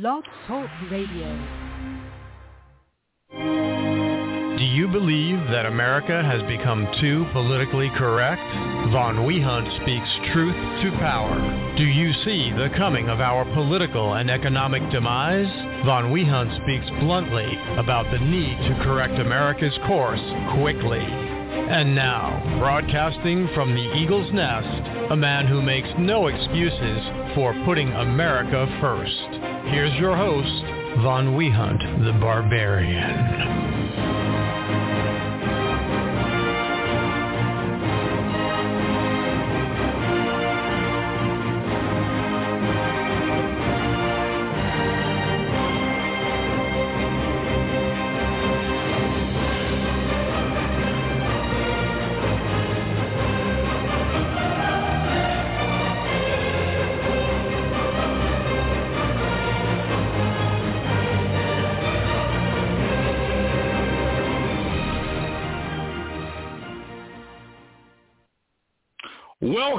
[0.00, 1.28] Blog Talk Radio.
[4.56, 8.40] Do you believe that America has become too politically correct?
[8.90, 11.36] Von Wehunt speaks truth to power.
[11.76, 15.52] Do you see the coming of our political and economic demise?
[15.84, 20.24] Von Wehunt speaks bluntly about the need to correct America's course
[20.56, 21.04] quickly.
[21.04, 27.92] And now, broadcasting from the Eagle's Nest, a man who makes no excuses for putting
[27.92, 29.51] America first.
[29.66, 30.64] Here's your host,
[31.02, 33.61] Von Wehunt, the Barbarian.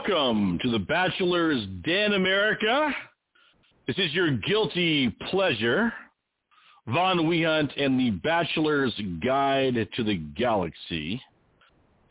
[0.06, 2.94] Welcome to the Bachelor's Den America.
[3.88, 5.94] This is your guilty pleasure.
[6.88, 8.94] Von Wehunt and the Bachelor's
[9.26, 11.22] Guide to the Galaxy.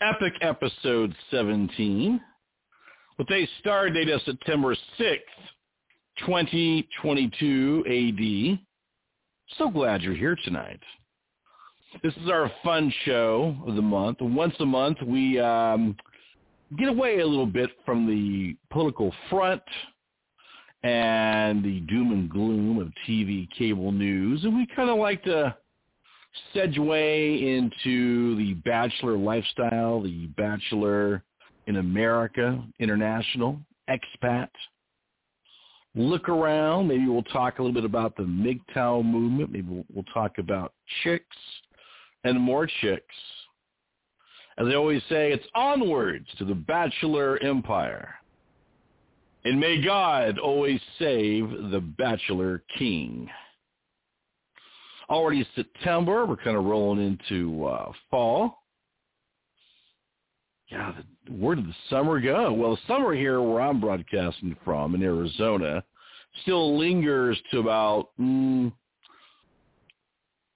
[0.00, 2.20] Epic episode 17.
[3.18, 5.18] With a star date of September 6th,
[6.20, 8.58] 2022 AD.
[9.58, 10.80] So glad you're here tonight.
[12.02, 14.18] This is our fun show of the month.
[14.22, 15.94] Once a month, we um,
[16.78, 19.62] get away a little bit from the political front
[20.82, 25.54] and the doom and gloom of TV cable news, and we kind of like to
[26.54, 31.22] segue into the bachelor lifestyle, the bachelor
[31.66, 34.48] in America, international, expat.
[35.94, 36.88] Look around.
[36.88, 39.52] Maybe we'll talk a little bit about the MGTOW movement.
[39.52, 41.36] Maybe we'll, we'll talk about chicks
[42.24, 43.14] and more chicks.
[44.58, 48.14] As I always say, it's onwards to the Bachelor Empire.
[49.44, 53.28] And may God always save the Bachelor King.
[55.08, 58.58] Already September, we're kind of rolling into uh, fall.
[60.68, 60.92] Yeah,
[61.28, 62.52] where did the summer go?
[62.52, 65.82] Well, the summer here where I'm broadcasting from in Arizona
[66.42, 68.72] still lingers to about mm,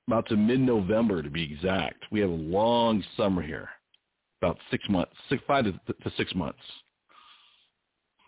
[0.07, 2.05] about to mid-November to be exact.
[2.11, 3.69] We have a long summer here
[4.41, 6.59] about six months, six, five to, to six months.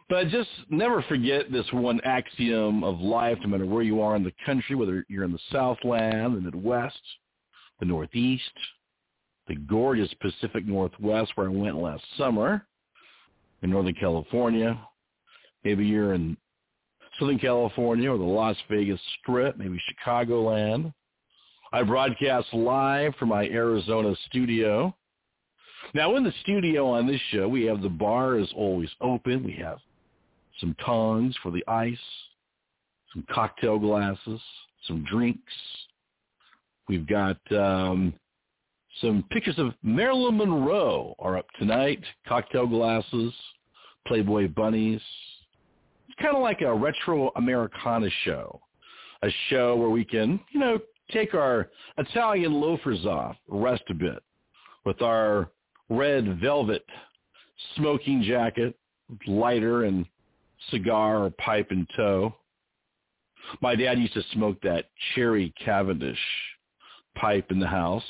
[0.09, 4.25] But just never forget this one axiom of life, no matter where you are in
[4.25, 7.01] the country, whether you're in the Southland, the Midwest,
[7.79, 8.43] the Northeast,
[9.49, 12.67] the gorgeous Pacific Northwest where I went last summer,
[13.63, 14.79] in Northern California.
[15.65, 16.37] Maybe you're in
[17.19, 20.93] Southern California or the Las Vegas Strip, maybe Chicagoland.
[21.73, 24.95] I broadcast live from my Arizona studio.
[25.95, 29.45] Now, in the studio on this show, we have the bar is always open.
[29.45, 29.79] We have
[30.61, 31.97] some tongs for the ice,
[33.13, 34.41] some cocktail glasses,
[34.87, 35.53] some drinks.
[36.89, 38.15] We've got um,
[39.01, 43.33] some pictures of Marilyn Monroe are up tonight, cocktail glasses,
[44.07, 45.01] Playboy bunnies.
[46.09, 48.61] It's kind of like a retro Americana show,
[49.23, 50.79] a show where we can, you know,
[51.13, 51.69] take our
[51.99, 54.23] Italian loafers off, rest a bit
[54.85, 55.51] with our
[55.89, 56.85] red velvet
[57.77, 58.77] smoking jacket,
[59.27, 60.07] lighter and
[60.71, 62.35] cigar or pipe in tow.
[63.61, 66.19] My dad used to smoke that cherry Cavendish
[67.17, 68.05] pipe in the house,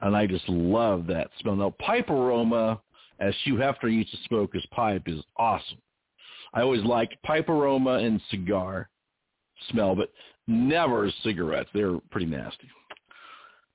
[0.00, 1.56] and I just love that smell.
[1.56, 2.80] Now, pipe aroma,
[3.18, 5.78] as Hugh Hefner used to smoke his pipe, is awesome.
[6.52, 8.88] I always liked pipe aroma and cigar
[9.70, 10.12] smell, but
[10.46, 11.70] never cigarettes.
[11.74, 12.68] They're pretty nasty.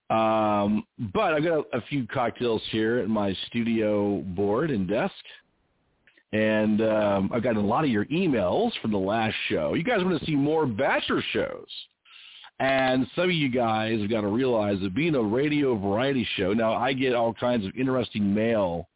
[0.09, 5.13] Um, but I've got a, a, few cocktails here at my studio board and desk.
[6.33, 9.75] And um, I've got a lot of your emails from the last show.
[9.75, 11.67] You guys want to see more Bachelor shows.
[12.59, 16.53] And some of you guys have got to realize that being a radio variety show,
[16.53, 18.89] now I get all kinds of interesting mail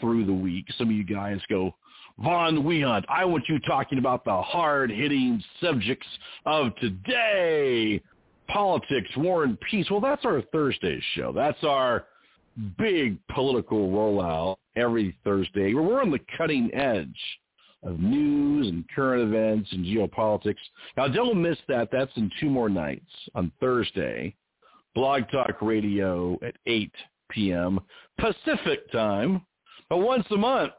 [0.00, 0.66] through the week.
[0.78, 1.74] Some of you guys go,
[2.18, 6.06] Von Wehunt, I want you talking about the hard-hitting subjects
[6.46, 8.00] of today
[8.48, 9.90] politics, war and peace.
[9.90, 11.32] Well, that's our Thursday show.
[11.32, 12.06] That's our
[12.78, 15.74] big political rollout every Thursday.
[15.74, 17.08] We're on the cutting edge
[17.82, 20.54] of news and current events and geopolitics.
[20.96, 21.88] Now, don't miss that.
[21.90, 24.34] That's in two more nights on Thursday.
[24.94, 26.92] Blog Talk Radio at 8
[27.30, 27.80] p.m.
[28.18, 29.44] Pacific time.
[29.88, 30.72] But once a month,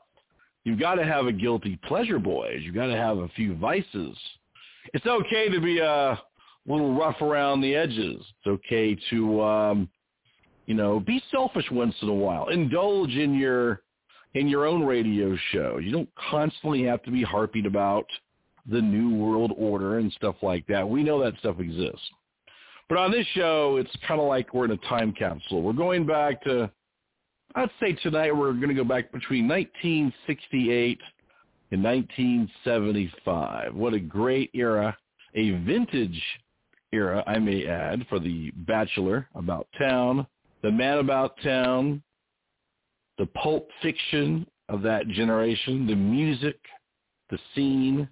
[0.63, 2.59] you've got to have a guilty pleasure, boys.
[2.61, 4.17] You've got to have a few vices
[4.93, 6.21] It's okay to be a
[6.67, 8.19] little rough around the edges.
[8.19, 9.89] It's okay to, um,
[10.65, 12.49] you know, be selfish once in a while.
[12.49, 13.81] Indulge in your
[14.33, 15.77] in your own radio show.
[15.77, 18.05] You don't constantly have to be harping about
[18.67, 20.87] the new world order and stuff like that.
[20.87, 22.01] We know that stuff exists.
[22.89, 25.61] But on this show, it's kind of like we're in a time capsule.
[25.61, 26.69] We're going back to,
[27.55, 30.99] I'd say tonight we're going to go back between 1968
[31.71, 33.73] and 1975.
[33.73, 34.97] What a great era,
[35.35, 36.21] a vintage
[36.93, 40.25] era, I may add, for the Bachelor About Town,
[40.61, 42.01] The Man About Town,
[43.17, 46.59] the pulp fiction of that generation, the music,
[47.29, 48.07] the scene.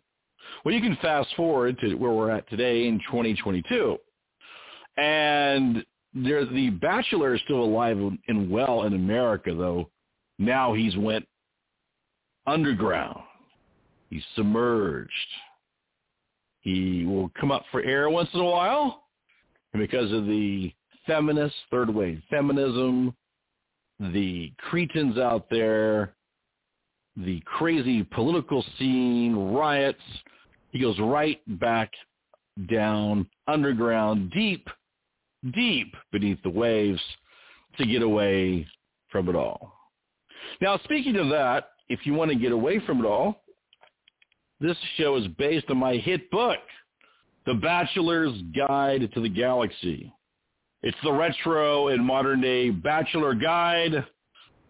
[0.65, 3.97] Well, you can fast forward to where we're at today in 2022.
[4.97, 7.97] And the Bachelor is still alive
[8.27, 9.89] and well in America, though.
[10.39, 11.25] Now he's went
[12.47, 13.21] underground.
[14.09, 15.11] He's submerged.
[16.61, 19.03] He will come up for air once in a while.
[19.73, 20.71] And because of the
[21.05, 23.15] feminist, third wave feminism,
[23.99, 26.13] the cretins out there,
[27.17, 29.99] the crazy political scene, riots,
[30.71, 31.91] he goes right back
[32.69, 34.67] down underground, deep,
[35.53, 37.01] deep beneath the waves
[37.77, 38.67] to get away
[39.11, 39.73] from it all.
[40.61, 43.43] Now, speaking of that, if you want to get away from it all,
[44.61, 46.59] this show is based on my hit book,
[47.47, 50.13] The Bachelor's Guide to the Galaxy.
[50.83, 54.05] It's the retro and modern day Bachelor Guide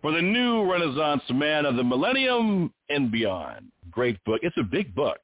[0.01, 3.69] for the new Renaissance man of the millennium and beyond.
[3.91, 4.39] Great book.
[4.43, 5.19] It's a big book,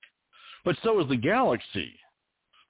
[0.65, 1.93] but so is the Galaxy.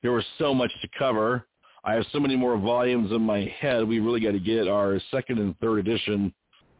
[0.03, 1.47] There was so much to cover.
[1.83, 3.87] I have so many more volumes in my head.
[3.87, 6.31] We really got to get our second and third edition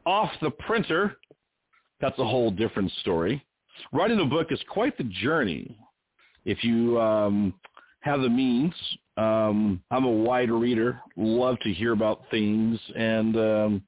[0.05, 1.17] off the printer.
[1.99, 3.43] That's a whole different story.
[3.91, 5.77] Writing a book is quite the journey.
[6.45, 7.53] If you um,
[8.01, 8.73] have the means,
[9.17, 13.81] um, I'm a wide reader, love to hear about things, and um,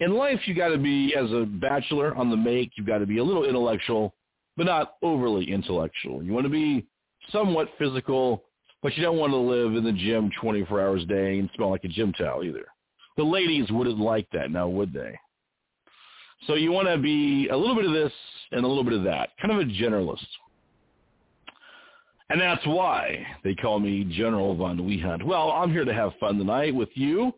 [0.00, 3.06] in life you got to be, as a bachelor on the make, you've got to
[3.06, 4.14] be a little intellectual,
[4.56, 6.22] but not overly intellectual.
[6.22, 6.86] You want to be
[7.32, 8.44] somewhat physical,
[8.82, 11.70] but you don't want to live in the gym 24 hours a day and smell
[11.70, 12.66] like a gym towel either.
[13.16, 15.18] The ladies wouldn't like that now, would they?
[16.46, 18.12] So you want to be a little bit of this
[18.52, 20.26] and a little bit of that, kind of a generalist.
[22.28, 25.22] And that's why they call me General Von Wehunt.
[25.22, 27.32] Well, I'm here to have fun tonight with you.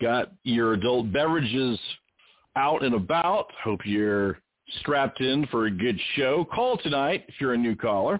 [0.00, 1.78] Got your adult beverages
[2.56, 3.48] out and about.
[3.62, 4.38] Hope you're
[4.80, 6.46] strapped in for a good show.
[6.52, 8.18] Call tonight if you're a new caller.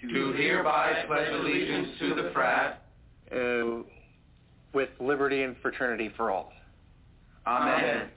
[0.00, 2.82] Do hereby pledge allegiance to the frat.
[3.30, 3.82] Uh,
[4.72, 6.52] with liberty and fraternity for all.
[7.46, 8.08] Amen.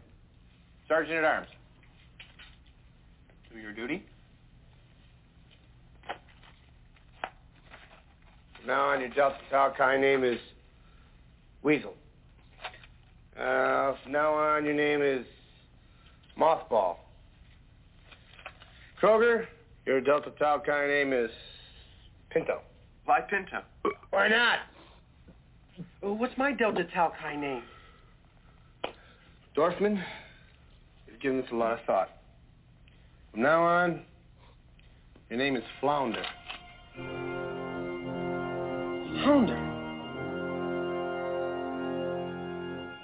[0.87, 1.47] Sergeant at Arms.
[3.53, 4.03] Do your duty.
[8.67, 10.39] Now on your Delta Tau Chi name is
[11.63, 11.93] Weasel.
[13.39, 15.25] Uh, from now on your name is
[16.39, 16.95] Mothball.
[19.01, 19.45] Kroger,
[19.85, 21.29] your Delta Tau Chi name is
[22.29, 22.61] Pinto.
[23.05, 23.61] Why Pinto?
[24.11, 24.59] Why not?
[26.01, 27.63] What's my Delta Tau Chi name?
[29.55, 30.01] Dorfman,
[31.07, 32.09] you've given this a lot of thought.
[33.31, 34.01] From now on,
[35.29, 36.23] your name is Flounder.
[39.23, 39.65] Flounder?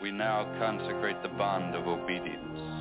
[0.01, 2.74] We now consecrate the bond of obedience.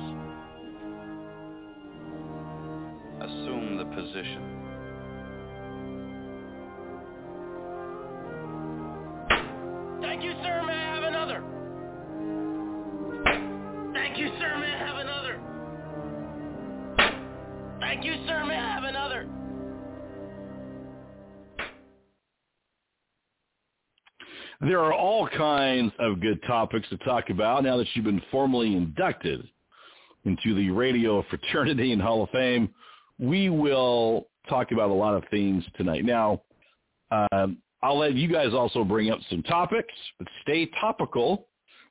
[3.25, 4.43] Assume the position.
[9.99, 10.61] Thank you, sir.
[10.63, 11.43] May I have another?
[13.93, 14.57] Thank you, sir.
[14.59, 15.41] May I have another?
[17.79, 18.45] Thank you, sir.
[18.45, 19.27] May I have another?
[24.61, 28.75] There are all kinds of good topics to talk about now that you've been formally
[28.75, 29.47] inducted
[30.25, 32.69] into the Radio Fraternity and Hall of Fame.
[33.19, 36.05] We will talk about a lot of things tonight.
[36.05, 36.41] Now,
[37.11, 41.47] Um, I'll let you guys also bring up some topics, but stay topical.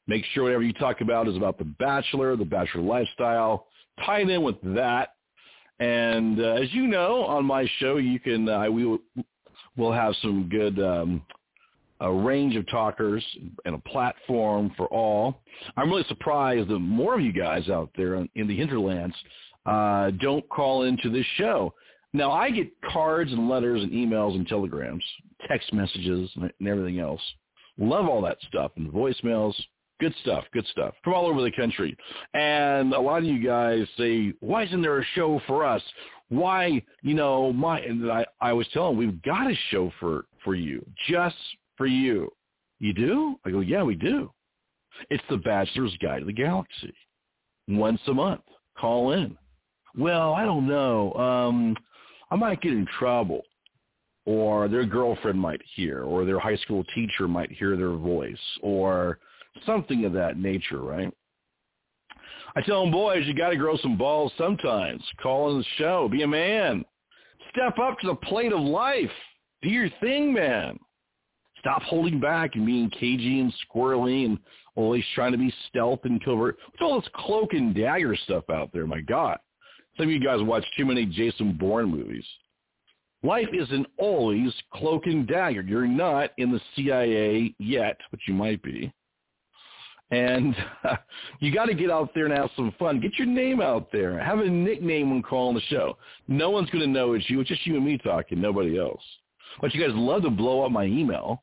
[0.07, 3.69] Make sure whatever you talk about is about the bachelor, the bachelor lifestyle.
[4.05, 5.15] Tie it in with that.
[5.79, 8.99] And uh, as you know, on my show, you can uh, we will
[9.77, 11.23] we'll have some good um,
[12.01, 13.25] a range of talkers
[13.65, 15.43] and a platform for all.
[15.77, 19.15] I'm really surprised that more of you guys out there in the hinterlands
[19.67, 21.75] uh, don't call into this show.
[22.13, 25.05] Now, I get cards and letters and emails and telegrams,
[25.49, 27.21] text messages and everything else.
[27.77, 29.55] Love all that stuff and voicemails.
[30.01, 31.97] Good stuff, good stuff from all over the country.
[32.35, 35.83] And a lot of you guys say, why isn't there a show for us?
[36.29, 40.55] Why, you know, my, and I, I was telling we've got a show for, for
[40.55, 41.37] you, just
[41.77, 42.31] for you.
[42.81, 43.37] You do?
[43.45, 44.33] I go, yeah, we do.
[45.11, 46.95] It's the Bachelor's Guide to the Galaxy.
[47.69, 48.43] Once a month.
[48.79, 49.37] Call in.
[49.97, 51.13] Well, I don't know.
[51.15, 51.77] Um,
[52.31, 53.43] I might get in trouble.
[54.27, 59.19] Or their girlfriend might hear, or their high school teacher might hear their voice, or
[59.67, 61.13] something of that nature, right?
[62.57, 65.03] I tell them, boys, you got to grow some balls sometimes.
[65.23, 66.09] Call in the show.
[66.09, 66.85] Be a man.
[67.51, 69.11] Step up to the plate of life.
[69.61, 70.79] Do your thing, man.
[71.59, 74.39] Stop holding back and being cagey and squirrely and
[74.75, 76.57] always trying to be stealth and covert.
[76.67, 78.87] What's all this cloak and dagger stuff out there?
[78.87, 79.39] My God.
[79.97, 82.25] Some of you guys watch too many Jason Bourne movies.
[83.23, 85.63] Life isn't always cloak and dagger.
[85.63, 88.93] You're not in the CIA yet, but you might be.
[90.11, 90.97] And uh,
[91.41, 93.01] you got to get out there and have some fun.
[93.01, 94.23] Get your name out there.
[94.23, 95.97] Have a nickname when calling the show.
[96.29, 97.41] No one's going to know it's you.
[97.41, 99.03] It's just you and me talking, nobody else.
[99.61, 101.43] But you guys love to blow up my email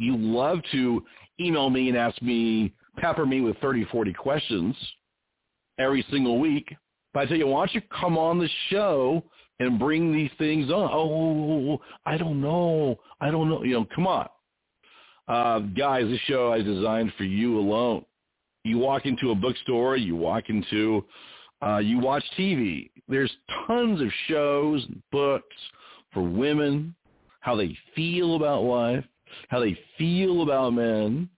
[0.00, 1.04] you love to
[1.38, 4.74] email me and ask me, pepper me with 30, 40 questions
[5.78, 6.74] every single week.
[7.12, 9.22] But I tell you, why don't you come on the show
[9.58, 10.90] and bring these things on?
[10.92, 12.98] Oh, I don't know.
[13.20, 13.62] I don't know.
[13.62, 14.28] You know, come on.
[15.28, 18.04] Uh, guys, this show is designed for you alone.
[18.64, 21.04] You walk into a bookstore, you walk into,
[21.64, 22.90] uh, you watch TV.
[23.08, 23.32] There's
[23.66, 25.56] tons of shows, and books
[26.12, 26.94] for women,
[27.40, 29.04] how they feel about life,
[29.48, 31.28] how they feel about men,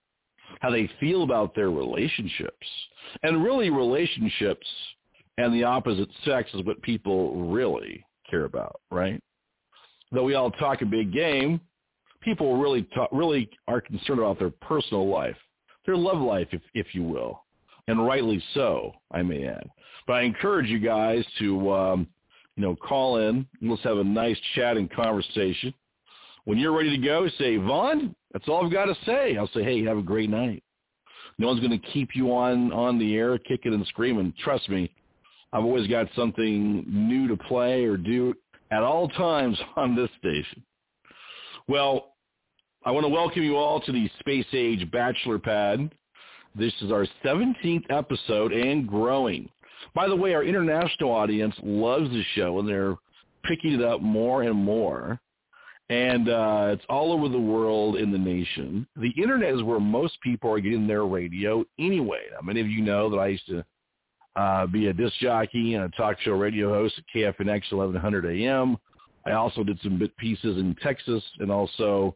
[0.59, 2.67] how they feel about their relationships.
[3.21, 4.67] And really relationships
[5.37, 9.21] and the opposite sex is what people really care about, right?
[10.11, 11.59] Though we all talk a big game,
[12.21, 15.37] people really talk, really are concerned about their personal life,
[15.85, 17.43] their love life, if, if you will,
[17.87, 19.67] and rightly so, I may add.
[20.05, 22.07] But I encourage you guys to, um,
[22.55, 23.47] you know, call in.
[23.61, 25.73] Let's have a nice chat and conversation.
[26.45, 29.37] When you're ready to go, say, Von, that's all I've got to say.
[29.37, 30.63] I'll say, hey, have a great night.
[31.39, 34.33] No one's going to keep you on, on the air kicking and screaming.
[34.43, 34.93] Trust me,
[35.53, 38.33] I've always got something new to play or do
[38.71, 40.63] at all times on this station.
[41.67, 42.15] Well,
[42.83, 45.93] I want to welcome you all to the Space Age Bachelor Pad.
[46.55, 49.47] This is our 17th episode and growing.
[49.93, 52.95] By the way, our international audience loves the show and they're
[53.43, 55.19] picking it up more and more
[55.89, 58.87] and uh, it's all over the world in the nation.
[58.95, 62.21] The internet is where most people are getting their radio anyway.
[62.31, 63.63] Now, many of you know that I used to
[64.35, 68.77] uh, be a disc jockey and a talk show radio host at KFNX 1100 AM.
[69.25, 72.15] I also did some bit pieces in Texas and also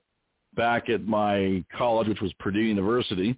[0.56, 3.38] back at my college, which was Purdue University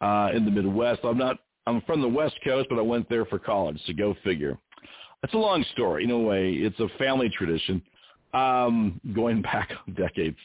[0.00, 1.00] uh, in the Midwest.
[1.04, 4.14] I'm not, I'm from the West Coast, but I went there for college, so go
[4.24, 4.56] figure.
[5.20, 6.04] That's a long story.
[6.04, 7.82] In a way, it's a family tradition
[8.34, 10.38] um, going back decades.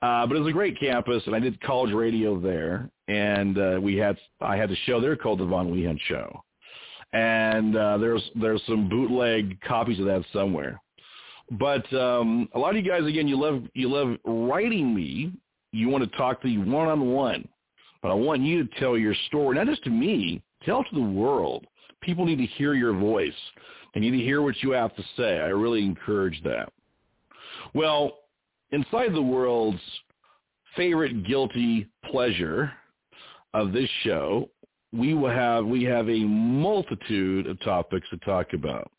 [0.00, 3.78] Uh, but it was a great campus, and I did college radio there, and uh,
[3.82, 6.44] we had I had a show there called the Von Wehunt Show,
[7.12, 10.80] and uh, there's there's some bootleg copies of that somewhere.
[11.52, 15.32] But um, a lot of you guys, again, you love you love writing me.
[15.72, 17.48] You want to talk to you one on one,
[18.02, 21.00] but I want you to tell your story, not just to me, tell to the
[21.00, 21.66] world.
[22.00, 23.32] People need to hear your voice.
[23.94, 25.40] They need to hear what you have to say.
[25.40, 26.72] I really encourage that.
[27.74, 28.18] Well,
[28.70, 29.80] inside the world's
[30.76, 32.72] favorite guilty pleasure
[33.54, 34.48] of this show,
[34.92, 38.90] we will have we have a multitude of topics to talk about.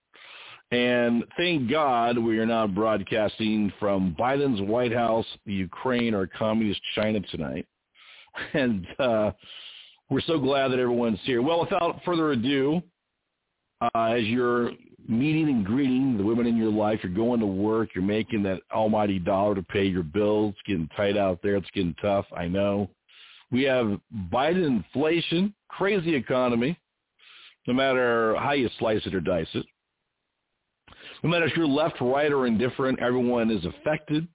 [0.72, 7.20] And thank God we are not broadcasting from Biden's White House, Ukraine, or communist China
[7.32, 7.66] tonight.
[8.54, 9.32] And uh,
[10.10, 11.42] we're so glad that everyone's here.
[11.42, 12.82] Well, without further ado,
[13.82, 14.72] uh, as you're
[15.10, 17.00] meeting and greeting the women in your life.
[17.04, 17.90] You're going to work.
[17.96, 20.54] You're making that almighty dollar to pay your bills.
[20.54, 21.56] It's getting tight out there.
[21.56, 22.26] It's getting tough.
[22.36, 22.90] I know.
[23.52, 24.00] We have
[24.32, 26.78] Biden inflation, crazy economy,
[27.68, 29.66] no matter how you slice it or dice it.
[31.24, 34.28] No matter if you're left, right, or indifferent, everyone is affected.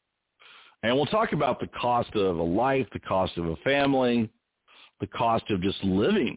[0.82, 4.30] And we'll talk about the cost of a life, the cost of a family,
[5.00, 6.36] the cost of just living,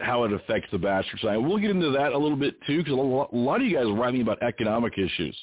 [0.00, 1.36] how it affects the bachelor side.
[1.36, 3.94] We'll get into that a little bit too, because a lot of you guys are
[3.94, 5.36] writing about economic issues.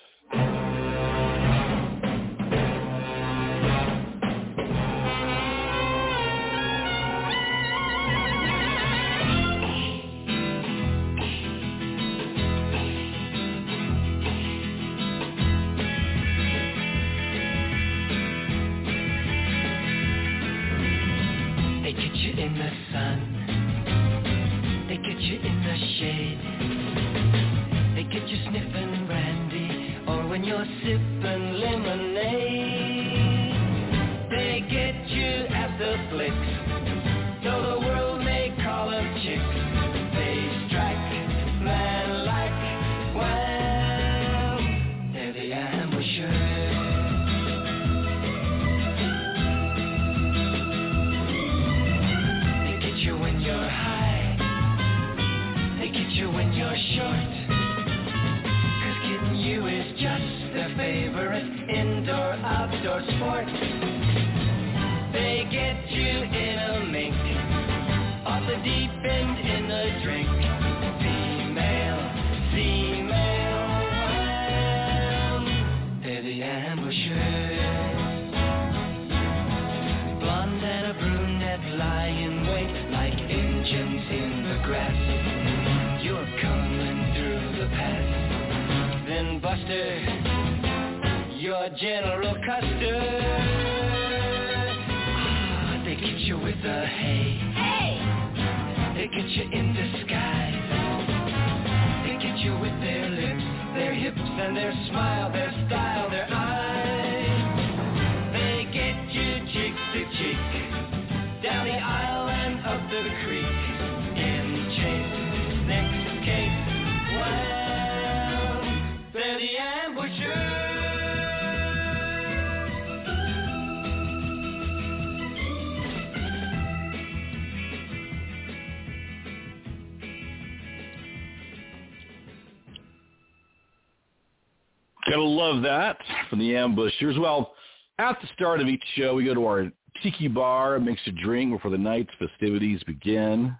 [135.47, 137.17] Love that from the ambushers.
[137.19, 137.55] Well,
[137.99, 139.71] at the start of each show, we go to our
[140.03, 143.57] tiki bar, and mix a drink before the night's festivities begin.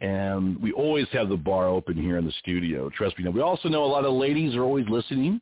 [0.00, 2.90] And we always have the bar open here in the studio.
[2.90, 3.28] Trust me.
[3.30, 5.40] we also know a lot of ladies are always listening.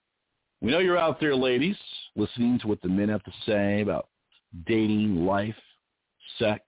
[0.61, 1.77] We know you're out there, ladies,
[2.15, 4.09] listening to what the men have to say about
[4.67, 5.57] dating, life,
[6.39, 6.63] sex,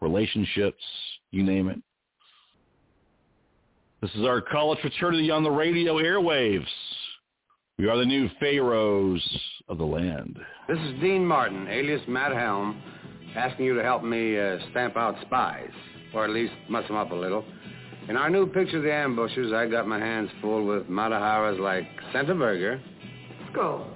[0.00, 0.82] relationships,
[1.30, 1.80] you name it.
[4.02, 6.66] This is our college fraternity on the radio airwaves.
[7.78, 9.22] We are the new pharaohs
[9.68, 10.36] of the land.
[10.66, 12.82] This is Dean Martin, alias Matt Helm,
[13.36, 15.70] asking you to help me uh, stamp out spies,
[16.12, 17.44] or at least muss them up a little.
[18.08, 21.60] In our new picture of the ambushers, I got my hands full with Mata Haris
[21.60, 22.82] like Senta Berger.
[23.52, 23.86] Skull.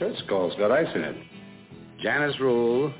[0.00, 1.16] Sure, Skull's got ice in it.
[2.02, 2.92] Janice Rule,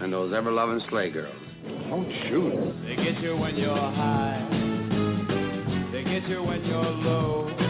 [0.00, 1.90] and those ever-loving Slaygirls.
[1.90, 2.74] Don't shoot.
[2.86, 4.48] They get you when you're high.
[5.92, 7.67] They get you when you're low.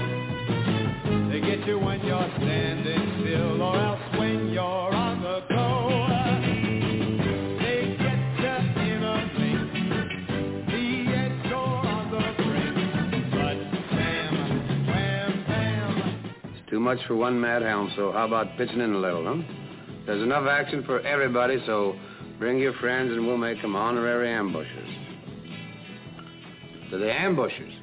[1.28, 6.06] They get you when you're standing still or else when you're on the go.
[7.60, 9.72] They get you in a blink.
[10.68, 12.76] The edge door on the brink.
[13.30, 13.58] But
[13.90, 14.32] Sam,
[14.86, 16.42] wham, bam.
[16.44, 19.42] It's too much for one mad hound, so how about pitching in a little, huh?
[20.06, 21.94] There's enough action for everybody, so
[22.38, 24.88] bring your friends and we'll make them honorary ambushers.
[26.90, 27.74] To the ambushers.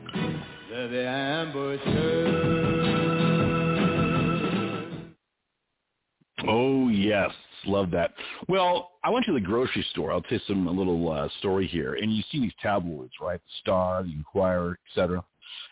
[0.71, 3.04] To the ambushers.
[6.47, 7.31] Oh yes,
[7.65, 8.13] love that.
[8.47, 10.11] Well, I went to the grocery store.
[10.11, 13.39] I'll tell you some a little uh, story here, and you see these tabloids, right?
[13.39, 15.23] The Star, the Inquirer, etc.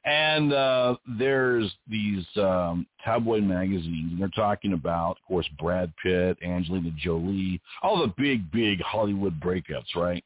[0.05, 6.37] And uh, there's these um, tabloid magazines, and they're talking about, of course, Brad Pitt,
[6.43, 10.23] Angelina Jolie, all the big, big Hollywood breakups, right?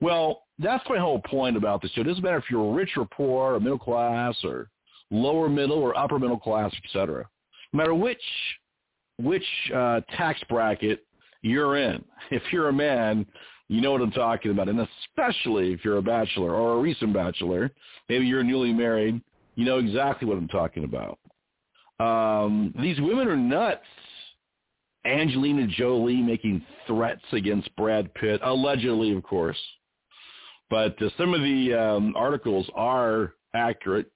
[0.00, 2.02] Well, that's my whole point about this show.
[2.02, 4.68] It doesn't matter if you're rich or poor, or middle class, or
[5.10, 7.28] lower middle or upper middle class, etc.
[7.72, 8.20] No matter which
[9.22, 11.04] which uh, tax bracket
[11.42, 12.04] you're in.
[12.30, 13.26] If you're a man,
[13.68, 17.12] you know what I'm talking about, and especially if you're a bachelor or a recent
[17.12, 17.70] bachelor,
[18.08, 19.20] maybe you're newly married,
[19.54, 21.18] you know exactly what I'm talking about.
[22.00, 23.84] Um, these women are nuts.
[25.04, 29.58] Angelina Jolie making threats against Brad Pitt, allegedly, of course.
[30.70, 34.10] But uh, some of the um, articles are accurate,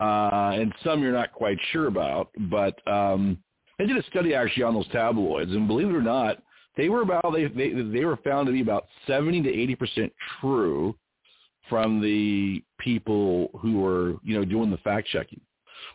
[0.00, 2.30] uh, and some you're not quite sure about.
[2.50, 3.38] But um,
[3.82, 6.38] they did a study actually on those tabloids, and believe it or not,
[6.76, 10.12] they were about they they, they were found to be about 70 to 80 percent
[10.40, 10.94] true
[11.68, 15.40] from the people who were you know doing the fact checking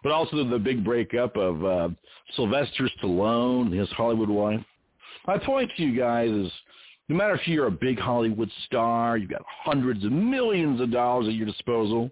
[0.03, 1.89] but also the big breakup of uh,
[2.35, 4.59] Sylvester Stallone, his Hollywood wife.
[5.25, 6.51] My point to you guys is,
[7.09, 11.27] no matter if you're a big Hollywood star, you've got hundreds of millions of dollars
[11.27, 12.11] at your disposal,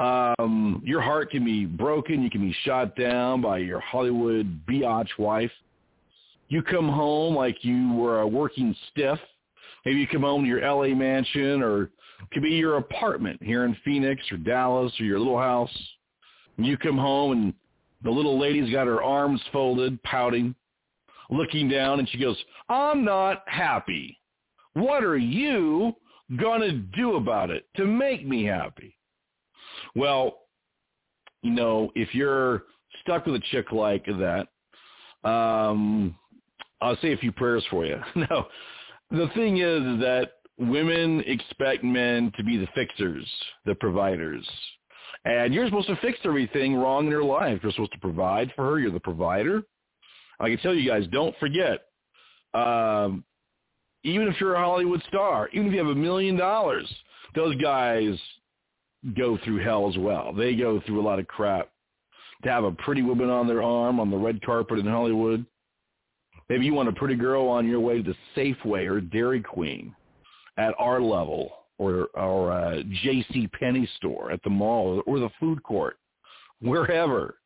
[0.00, 5.10] um, your heart can be broken, you can be shot down by your Hollywood biatch
[5.18, 5.52] wife.
[6.48, 9.18] You come home like you were a working stiff.
[9.84, 13.64] Maybe you come home to your LA mansion or it could be your apartment here
[13.64, 15.70] in Phoenix or Dallas or your little house
[16.56, 17.54] And you come home and
[18.02, 20.54] the little lady's got her arms folded, pouting,
[21.28, 22.38] looking down, and she goes,
[22.70, 24.18] I'm not happy.
[24.72, 25.94] What are you
[26.38, 28.96] going to do about it to make me happy?
[29.94, 30.38] Well,
[31.42, 32.64] you know, if you're
[33.02, 34.48] stuck with a chick like that,
[35.28, 36.14] um,
[36.80, 37.98] I'll say a few prayers for you.
[38.14, 38.46] no,
[39.10, 43.26] the thing is that women expect men to be the fixers,
[43.64, 44.46] the providers,
[45.24, 47.60] and you're supposed to fix everything wrong in your life.
[47.62, 48.78] You're supposed to provide for her.
[48.78, 49.62] You're the provider.
[50.38, 51.80] I can tell you guys, don't forget,
[52.54, 53.24] um,
[54.02, 56.90] even if you're a Hollywood star, even if you have a million dollars,
[57.34, 58.18] those guys
[59.16, 60.32] go through hell as well.
[60.32, 61.68] They go through a lot of crap.
[62.44, 65.44] To have a pretty woman on their arm on the red carpet in Hollywood,
[66.48, 69.94] maybe you want a pretty girl on your way to Safeway or Dairy Queen
[70.56, 73.48] at our level or or a J.C.
[73.48, 75.98] Penney store at the mall or the food court,
[76.62, 77.36] wherever.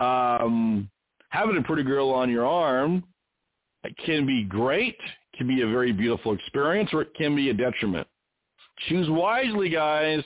[0.00, 0.90] Um,
[1.30, 3.04] having a pretty girl on your arm
[4.04, 4.98] can be great,
[5.36, 8.06] can be a very beautiful experience, or it can be a detriment.
[8.88, 10.22] Choose wisely, guys.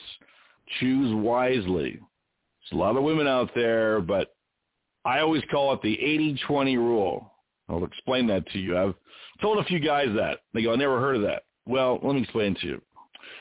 [0.79, 1.99] Choose wisely.
[1.99, 4.35] There's a lot of women out there, but
[5.03, 5.97] I always call it the
[6.49, 7.33] 80-20 rule.
[7.69, 8.77] I'll explain that to you.
[8.77, 8.95] I've
[9.41, 10.39] told a few guys that.
[10.53, 11.43] They go, I never heard of that.
[11.65, 12.81] Well, let me explain to you.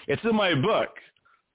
[0.06, 0.88] It's in my book,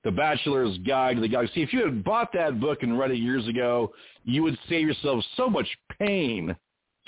[0.03, 1.55] The Bachelor's Guide to the Galaxy.
[1.55, 3.91] See, if you had bought that book and read it years ago,
[4.23, 5.67] you would save yourself so much
[5.99, 6.55] pain,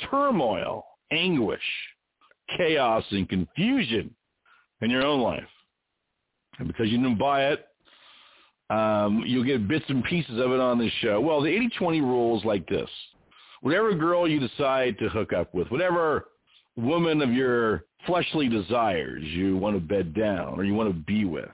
[0.10, 1.62] turmoil, anguish,
[2.58, 4.14] chaos, and confusion
[4.82, 5.44] in your own life.
[6.60, 7.67] And because you didn't buy it,
[8.70, 11.22] um, you'll get bits and pieces of it on this show.
[11.22, 11.50] Well, the
[11.80, 12.90] 80-20 rule is like this.
[13.62, 16.26] Whatever girl you decide to hook up with, whatever
[16.76, 21.26] woman of your fleshly desires you want to bed down or you want to be
[21.26, 21.50] with.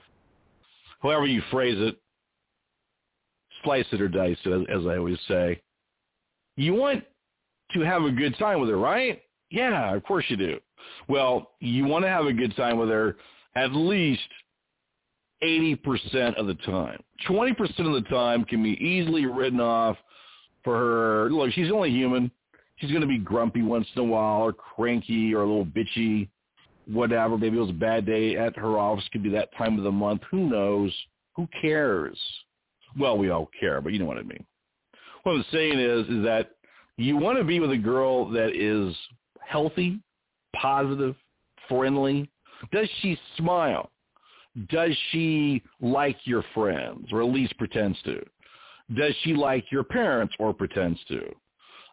[1.00, 1.96] However you phrase it,
[3.62, 5.60] slice it or dice it, as, as I always say.
[6.56, 7.04] You want
[7.72, 9.22] to have a good time with her, right?
[9.50, 10.60] Yeah, of course you do.
[11.08, 13.16] Well, you want to have a good time with her
[13.56, 14.28] at least
[15.44, 16.98] 80% of the time.
[17.28, 19.96] 20% of the time can be easily written off
[20.62, 21.30] for her.
[21.30, 22.30] Look, she's only human.
[22.76, 26.28] She's going to be grumpy once in a while or cranky or a little bitchy
[26.86, 27.38] whatever.
[27.38, 29.04] Maybe it was a bad day at her office.
[29.12, 30.22] Could be that time of the month.
[30.30, 30.92] Who knows?
[31.36, 32.18] Who cares?
[32.98, 34.44] Well, we all care, but you know what I mean.
[35.22, 36.52] What I'm saying is, is that
[36.96, 38.94] you want to be with a girl that is
[39.40, 40.00] healthy,
[40.54, 41.16] positive,
[41.68, 42.30] friendly.
[42.72, 43.90] Does she smile?
[44.68, 48.24] Does she like your friends, or at least pretends to?
[48.94, 51.34] Does she like your parents, or pretends to?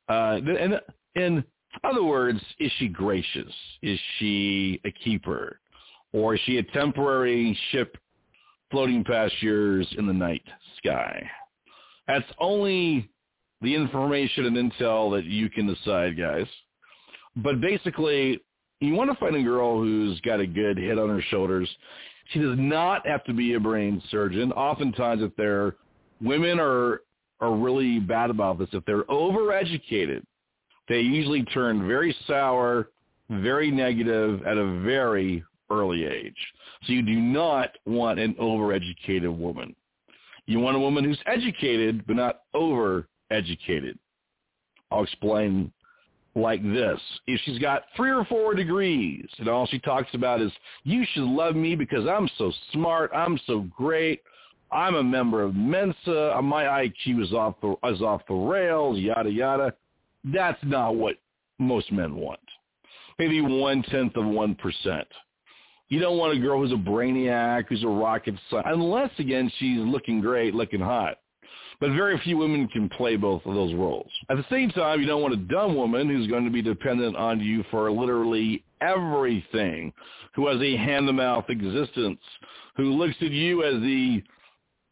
[0.10, 0.80] Uh, and
[1.16, 1.44] and
[1.84, 3.54] other words, is she gracious?
[3.82, 5.60] Is she a keeper?
[6.14, 7.98] Or is she a temporary ship
[8.70, 10.44] floating past yours in the night
[10.78, 11.30] sky?
[12.08, 13.10] That's only
[13.62, 16.48] the information and intel that you can decide, guys.
[17.38, 18.42] But basically,
[18.82, 21.70] you want to find a girl who's got a good head on her shoulders.
[22.30, 24.52] She does not have to be a brain surgeon.
[24.54, 25.76] Oftentimes, if they're
[26.22, 27.02] women are
[27.40, 30.24] are really bad about this, if they're overeducated,
[30.88, 32.90] they usually turn very sour,
[33.30, 36.36] very negative at a very early age.
[36.84, 39.76] So you do not want an overeducated woman.
[40.46, 43.98] You want a woman who's educated but not overeducated.
[44.92, 45.72] I'll explain
[46.36, 47.00] like this.
[47.28, 50.52] If she's got three or four degrees and all she talks about is,
[50.84, 54.22] you should love me because I'm so smart, I'm so great,
[54.72, 56.36] I'm a member of Mensa.
[56.38, 58.98] Uh, my IQ is off the is off the rails.
[59.00, 59.74] Yada yada.
[60.24, 61.18] That's not what
[61.60, 62.40] most men want.
[63.20, 65.08] Maybe one tenth of one percent.
[65.90, 69.80] You don't want a girl who's a brainiac, who's a rocket scientist, unless again she's
[69.80, 71.18] looking great, looking hot.
[71.82, 74.12] But very few women can play both of those roles.
[74.30, 77.18] At the same time, you don't want a dumb woman who's going to be dependent
[77.18, 79.92] on you for literally everything,
[80.36, 82.20] who has a hand-to-mouth existence,
[82.78, 84.24] who looks at you as the,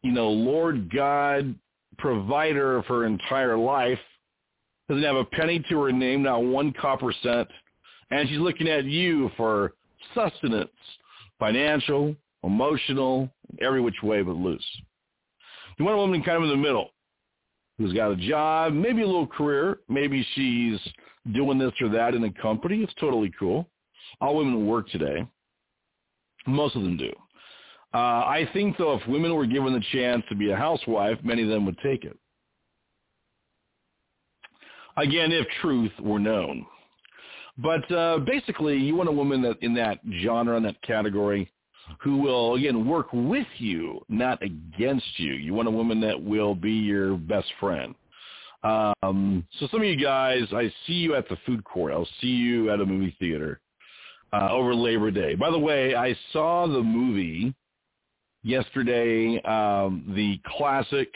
[0.02, 1.54] you know, Lord God
[1.96, 3.98] provider of her entire life,
[4.88, 7.48] doesn't have a penny to her name, not one copper cent,
[8.10, 9.74] and she's looking at you for
[10.12, 10.70] sustenance,
[11.38, 14.64] financial, emotional, every which way but loose.
[15.80, 16.90] You want a woman kind of in the middle
[17.78, 20.78] who's got a job, maybe a little career, maybe she's
[21.32, 22.82] doing this or that in a company.
[22.82, 23.66] It's totally cool.
[24.20, 25.26] All women work today.
[26.46, 27.10] Most of them do.
[27.94, 31.44] Uh, I think, though, if women were given the chance to be a housewife, many
[31.44, 32.18] of them would take it.
[34.98, 36.66] Again, if truth were known.
[37.56, 41.50] But uh, basically, you want a woman that in that genre, in that category,
[42.00, 45.32] who will, again, work with you, not against you.
[45.32, 47.94] You want a woman that will be your best friend.
[48.62, 51.92] Um, so some of you guys, I see you at the food court.
[51.92, 53.60] I'll see you at a movie theater
[54.32, 55.34] uh, over Labor Day.
[55.34, 57.54] By the way, I saw the movie
[58.42, 61.08] yesterday, um, the classic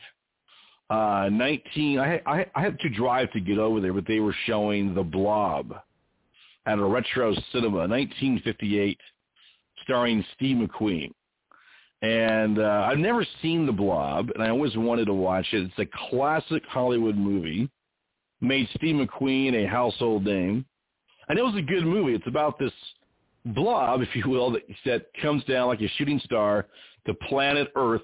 [0.90, 1.98] uh, 19.
[1.98, 5.02] I, I, I had to drive to get over there, but they were showing The
[5.02, 5.74] Blob
[6.66, 8.98] at a retro cinema, 1958
[9.84, 11.12] starring Steve McQueen.
[12.02, 15.62] And uh, I've never seen The Blob, and I always wanted to watch it.
[15.62, 17.70] It's a classic Hollywood movie.
[18.42, 20.66] Made Steve McQueen a household name.
[21.28, 22.14] And it was a good movie.
[22.14, 22.72] It's about this
[23.46, 26.66] blob, if you will, that, that comes down like a shooting star
[27.06, 28.02] to planet Earth.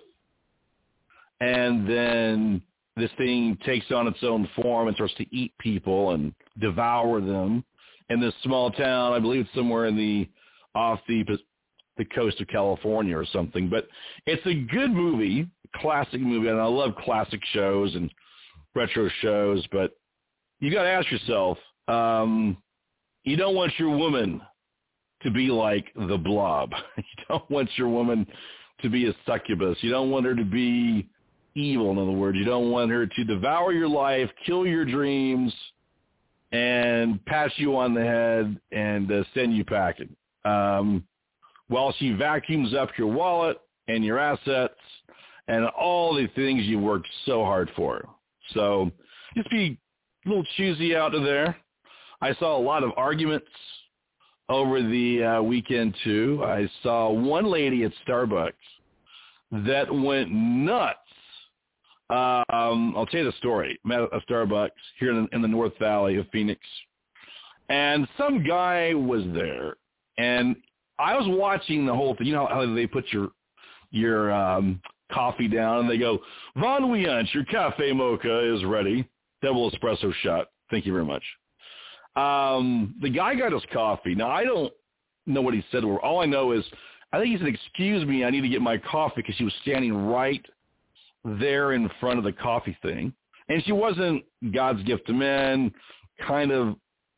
[1.40, 2.62] And then
[2.96, 7.64] this thing takes on its own form and starts to eat people and devour them.
[8.08, 10.28] In this small town, I believe it's somewhere in the
[10.74, 11.22] off the
[12.00, 13.68] the coast of California or something.
[13.68, 13.86] But
[14.26, 18.10] it's a good movie, classic movie, and I love classic shows and
[18.74, 19.66] retro shows.
[19.70, 19.92] But
[20.60, 21.58] you got to ask yourself,
[21.88, 22.56] um,
[23.24, 24.40] you don't want your woman
[25.22, 26.72] to be like the blob.
[26.96, 28.26] You don't want your woman
[28.82, 29.76] to be a succubus.
[29.82, 31.06] You don't want her to be
[31.54, 32.38] evil, in other words.
[32.38, 35.54] You don't want her to devour your life, kill your dreams,
[36.50, 40.16] and pass you on the head and uh, send you packing.
[40.44, 41.04] Um,
[41.70, 44.74] while she vacuums up your wallet and your assets
[45.48, 48.08] and all the things you worked so hard for.
[48.52, 48.90] So
[49.36, 49.78] just be
[50.26, 51.56] a little choosy out of there.
[52.20, 53.46] I saw a lot of arguments
[54.48, 56.42] over the uh, weekend too.
[56.44, 58.52] I saw one lady at Starbucks
[59.52, 60.98] that went nuts.
[62.10, 63.78] Um, I'll tell you the story.
[63.84, 66.60] Met at Starbucks here in, in the North Valley of Phoenix,
[67.68, 69.76] and some guy was there,
[70.18, 70.56] and
[71.00, 72.26] I was watching the whole thing.
[72.26, 73.28] You know how they put your
[73.90, 74.80] your um,
[75.12, 76.18] coffee down and they go,
[76.56, 79.08] Von Wehunt, your cafe mocha is ready.
[79.42, 80.48] Double espresso shot.
[80.70, 81.24] Thank you very much.
[82.16, 84.14] Um, the guy got his coffee.
[84.14, 84.72] Now I don't
[85.26, 85.84] know what he said.
[85.84, 86.64] All I know is
[87.12, 89.54] I think he said, "Excuse me, I need to get my coffee," because she was
[89.62, 90.44] standing right
[91.24, 93.12] there in front of the coffee thing,
[93.48, 95.72] and she wasn't God's gift to men,
[96.26, 96.76] kind of,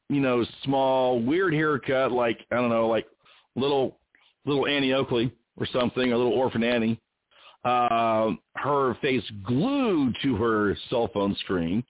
[0.09, 3.07] you know, small, weird haircut, like I don't know, like
[3.57, 3.99] little
[4.45, 7.01] little Annie Oakley or something, a little orphan Annie,
[7.65, 11.85] uh, her face glued to her cell phone screen.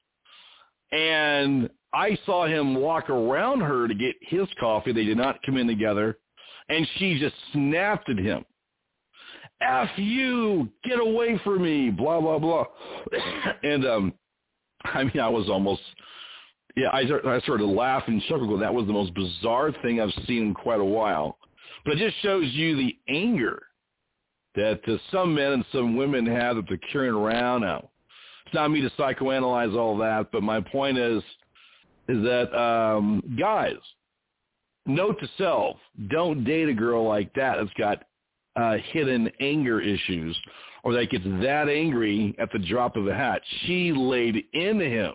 [0.92, 4.92] And I saw him walk around her to get his coffee.
[4.92, 6.18] They did not come in together.
[6.68, 8.44] And she just snapped at him.
[9.60, 12.64] F you, get away from me, blah, blah, blah.
[13.62, 14.12] and um,
[14.84, 15.82] I mean, I was almost,
[16.76, 18.58] yeah, I, I started to laugh and chuckle.
[18.58, 21.38] That was the most bizarre thing I've seen in quite a while.
[21.84, 23.62] But it just shows you the anger
[24.54, 27.90] that uh, some men and some women have that they're carrying around now.
[28.46, 31.22] It's not me to psychoanalyze all that, but my point is,
[32.08, 33.76] is that um, guys,
[34.86, 35.76] note to self:
[36.10, 38.04] don't date a girl like that that's got
[38.56, 40.36] uh, hidden anger issues,
[40.84, 43.40] or that gets that angry at the drop of a hat.
[43.64, 45.14] She laid into him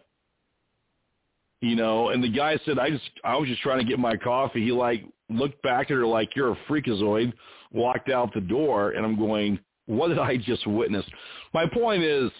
[1.61, 4.15] you know, and the guy said, I just, I was just trying to get my
[4.15, 4.63] coffee.
[4.63, 7.33] He like looked back at her like, you're a freakazoid,
[7.71, 11.05] walked out the door, and I'm going, what did I just witness?
[11.53, 12.31] My point is,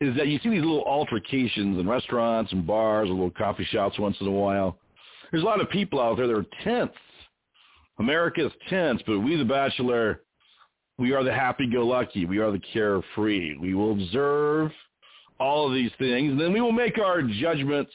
[0.00, 3.98] is that you see these little altercations in restaurants and bars or little coffee shops
[3.98, 4.78] once in a while.
[5.30, 6.92] There's a lot of people out there that are tense.
[7.98, 10.22] America is tense, but we, the Bachelor,
[11.00, 12.26] We are the happy-go-lucky.
[12.26, 13.56] We are the carefree.
[13.58, 14.70] We will observe
[15.38, 17.92] all of these things, and then we will make our judgments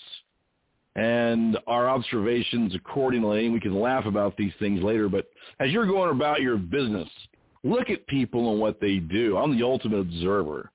[0.96, 3.50] and our observations accordingly.
[3.50, 5.28] We can laugh about these things later, but
[5.60, 7.10] as you're going about your business,
[7.64, 9.38] look at people and what they do.
[9.38, 10.72] I'm the ultimate observer.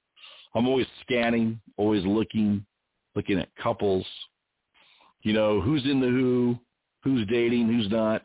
[0.54, 2.64] I'm always scanning, always looking,
[3.14, 4.04] looking at couples.
[5.22, 6.58] You know, who's in the who,
[7.02, 8.22] who's dating, who's not.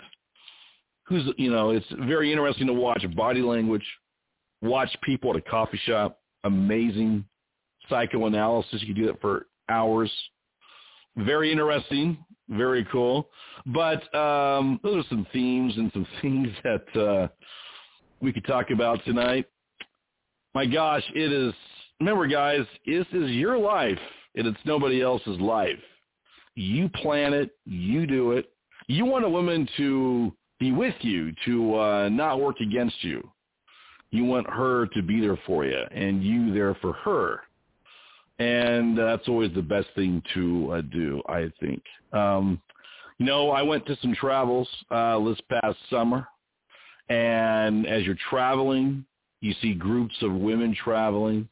[1.03, 3.85] Who's, you know, it's very interesting to watch body language,
[4.61, 6.19] watch people at a coffee shop.
[6.45, 7.25] Amazing
[7.89, 8.81] psychoanalysis.
[8.81, 10.11] You can do that for hours.
[11.17, 12.17] Very interesting,
[12.49, 13.29] very cool.
[13.67, 17.27] But um, those are some themes and some things that uh,
[18.21, 19.45] we could talk about tonight.
[20.53, 21.53] My gosh, it is.
[21.99, 23.99] Remember, guys, this is your life,
[24.35, 25.79] and it's nobody else's life.
[26.55, 28.51] You plan it, you do it.
[28.87, 33.29] You want a woman to be with you, to uh, not work against you.
[34.11, 37.41] You want her to be there for you, and you there for her
[38.39, 41.81] and that's always the best thing to uh, do, I think.
[42.11, 42.61] Um,
[43.17, 46.27] you know, I went to some travels uh, this past summer,
[47.07, 49.05] and as you're traveling,
[49.41, 51.47] you see groups of women traveling,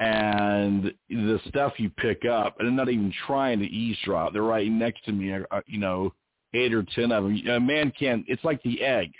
[0.00, 4.32] and the stuff you pick up, and I'm not even trying to eavesdrop.
[4.32, 6.14] They're right next to me, uh, you know,
[6.54, 7.40] eight or ten of them.
[7.48, 8.24] A man can't.
[8.26, 9.12] It's like the egg.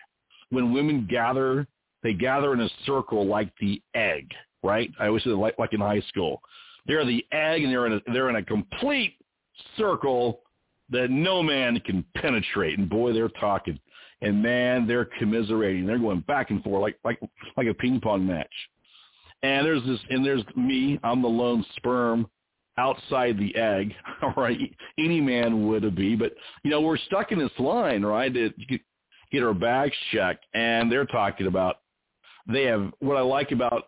[0.49, 1.67] When women gather,
[2.03, 4.31] they gather in a circle like the egg,
[4.63, 4.91] right?
[4.99, 6.41] I always say like like in high school
[6.87, 9.15] they're the egg, and they're in a, they're in a complete
[9.77, 10.41] circle
[10.91, 12.79] that no man can penetrate.
[12.79, 13.79] And boy, they're talking,
[14.21, 15.87] and man, they're commiserating.
[15.87, 17.21] They're going back and forth like like
[17.57, 18.53] like a ping pong match.
[19.43, 21.01] And there's this, and there's me.
[21.03, 22.29] I'm the lone sperm
[22.79, 23.93] outside the egg.
[24.23, 24.59] All right,
[24.99, 28.33] any man would be, but you know we're stuck in this line, right?
[28.33, 28.79] That you
[29.33, 31.77] get our bags checked, and they're talking about.
[32.47, 33.85] They have what I like about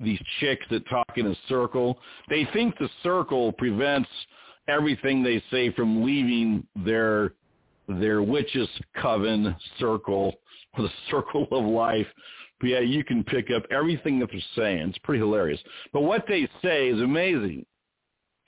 [0.00, 1.98] these chicks that talk in a circle.
[2.28, 4.08] They think the circle prevents
[4.68, 7.32] everything they say from leaving their
[7.88, 8.68] their witches
[9.00, 10.34] coven circle
[10.76, 12.06] or the circle of life.
[12.60, 14.88] But yeah, you can pick up everything that they're saying.
[14.88, 15.60] It's pretty hilarious.
[15.92, 17.64] But what they say is amazing.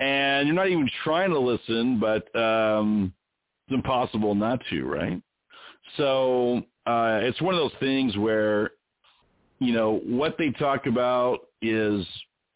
[0.01, 3.13] And you're not even trying to listen, but um,
[3.67, 5.23] it's impossible not to, right?
[5.97, 8.73] So uh, it's one of those things where
[9.61, 12.07] you know, what they talk about is,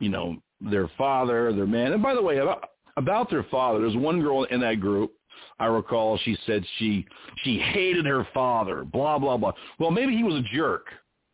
[0.00, 1.92] you know, their father, their man.
[1.92, 5.12] And by the way, about, about their father, there's one girl in that group.
[5.60, 7.06] I recall she said she
[7.44, 9.52] she hated her father, blah blah blah.
[9.78, 10.86] Well, maybe he was a jerk.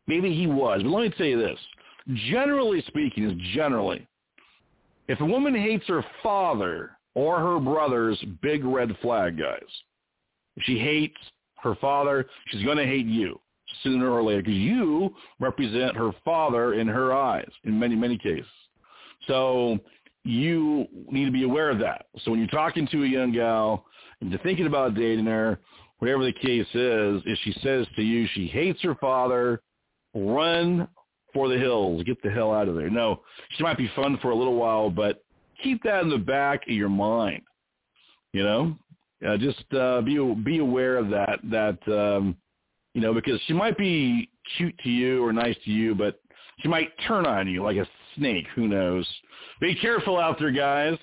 [0.06, 0.82] Maybe he was.
[0.82, 1.58] But let me tell you this.
[2.30, 4.06] Generally speaking, is generally,
[5.08, 9.60] if a woman hates her father or her brothers, big red flag, guys.
[10.56, 11.16] If she hates
[11.62, 13.40] her father, she's going to hate you
[13.82, 18.46] sooner or later because you represent her father in her eyes in many, many cases.
[19.26, 19.78] So
[20.24, 22.06] you need to be aware of that.
[22.24, 23.84] So when you're talking to a young gal
[24.20, 25.58] and you're thinking about dating her,
[25.98, 29.62] whatever the case is, if she says to you she hates her father,
[30.14, 30.88] run
[31.32, 32.02] for the hills.
[32.04, 32.90] Get the hell out of there.
[32.90, 33.20] No,
[33.56, 35.22] she might be fun for a little while, but
[35.62, 37.42] keep that in the back of your mind.
[38.32, 38.76] You know,
[39.26, 41.40] uh, just uh, be be aware of that.
[41.44, 42.36] That um,
[42.94, 46.20] you know, because she might be cute to you or nice to you, but
[46.60, 48.46] she might turn on you like a snake.
[48.54, 49.08] Who knows?
[49.60, 50.98] Be careful out there, guys.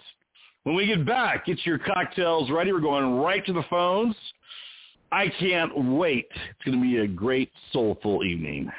[0.64, 2.74] When we get back, get your cocktails ready.
[2.74, 4.16] We're going right to the phones.
[5.12, 6.28] I can't wait.
[6.30, 8.70] It's going to be a great, soulful evening.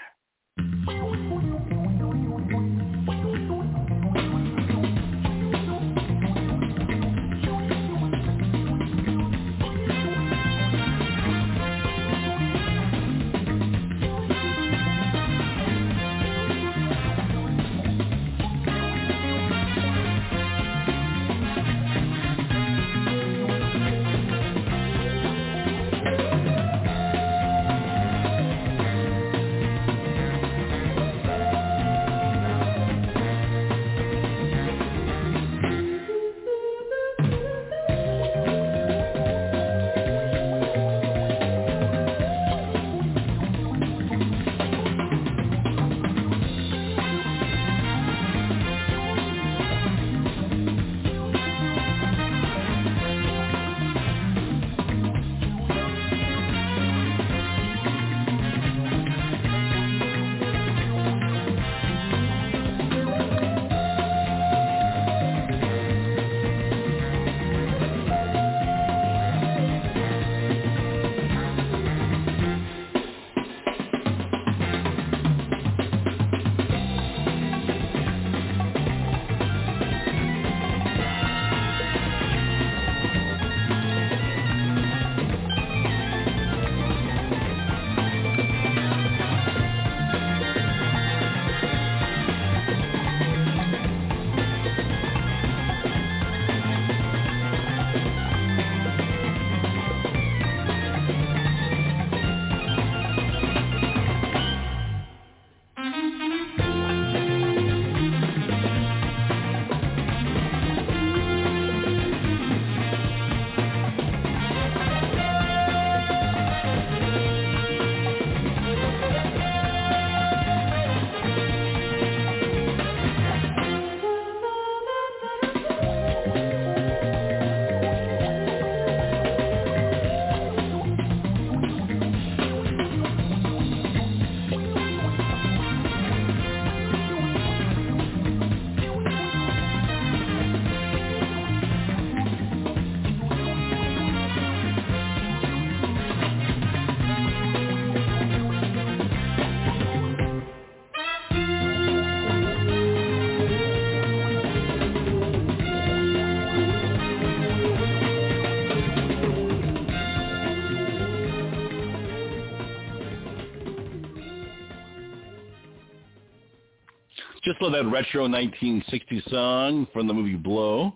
[167.61, 170.95] Love that retro 1960 song from the movie Blow.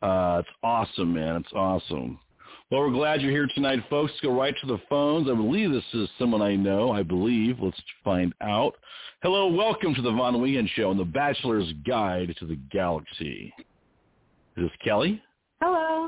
[0.00, 1.36] Uh, it's awesome, man.
[1.36, 2.20] It's awesome.
[2.70, 4.12] Well, we're glad you're here tonight, folks.
[4.22, 5.28] Go right to the phones.
[5.28, 6.92] I believe this is someone I know.
[6.92, 7.58] I believe.
[7.60, 8.76] Let's find out.
[9.22, 13.52] Hello, welcome to the Von Wehunt Show and the Bachelor's Guide to the Galaxy.
[14.56, 15.20] Is this Kelly?
[15.60, 16.06] Hello.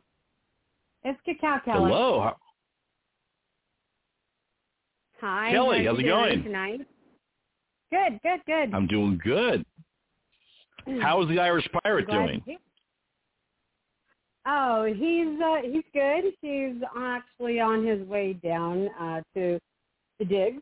[1.03, 1.91] It's Cacao Kelly.
[1.91, 2.31] Hello.
[5.21, 5.51] Hi.
[5.51, 6.45] Kelly, how how's it going?
[6.45, 6.81] Tonight.
[7.95, 8.75] Good, good, good.
[8.75, 9.65] I'm doing good.
[11.01, 12.43] How is the Irish Pirate doing?
[14.47, 16.35] Oh, he's uh, he's good.
[16.41, 19.61] He's actually on his way down uh, to
[20.19, 20.61] the digs.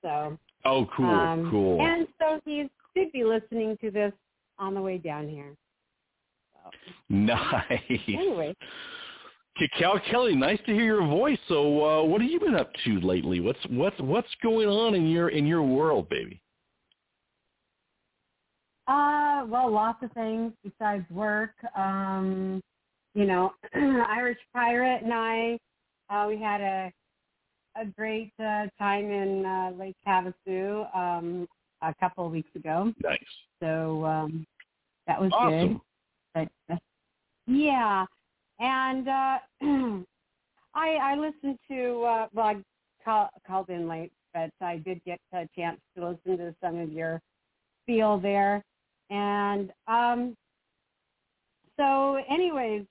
[0.00, 0.38] So.
[0.64, 1.84] Oh, cool, um, cool.
[1.84, 4.12] And so he should be listening to this
[4.60, 5.54] on the way down here.
[7.10, 7.82] Nice.
[8.08, 8.54] Anyway,
[9.56, 11.38] Cacao Kelly, nice to hear your voice.
[11.48, 13.40] So, uh, what have you been up to lately?
[13.40, 16.40] What's what's what's going on in your in your world, baby?
[18.88, 21.52] Uh, well, lots of things besides work.
[21.76, 22.60] Um,
[23.14, 25.58] you know, Irish Pirate and I,
[26.10, 26.92] uh, we had a
[27.80, 31.46] a great uh, time in uh, Lake Havasu um,
[31.82, 32.92] a couple of weeks ago.
[33.02, 33.18] Nice.
[33.60, 34.46] So um,
[35.06, 35.80] that was Awesome.
[36.34, 36.48] good.
[36.68, 36.78] But uh,
[37.46, 38.06] yeah,
[38.62, 39.38] and uh,
[40.74, 42.56] I I listened to uh, well, I
[43.04, 46.92] call, called in late, but I did get a chance to listen to some of
[46.92, 47.20] your
[47.82, 48.62] spiel there,
[49.10, 50.36] and um,
[51.76, 52.86] so anyways,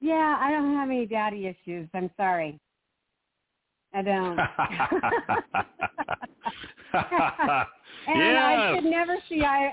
[0.00, 1.88] yeah, I don't have any daddy issues.
[1.94, 2.58] I'm sorry.
[3.94, 4.38] I don't.
[8.06, 8.74] and I Yes.
[8.82, 9.72] could never see I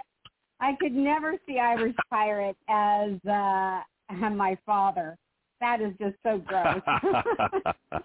[0.60, 5.18] I could never see Irish Pirate as uh my father.
[5.60, 6.82] That is just so gross.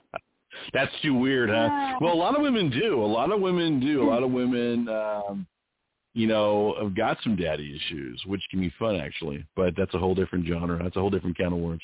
[0.72, 1.68] That's too weird, huh?
[1.70, 1.98] Yeah.
[2.00, 3.02] Well, a lot of women do.
[3.02, 4.02] A lot of women do.
[4.02, 5.46] A lot of women, um,
[6.14, 9.44] you know, have got some daddy issues, which can be fun actually.
[9.56, 10.82] But that's a whole different genre.
[10.82, 11.82] That's a whole different can of worms.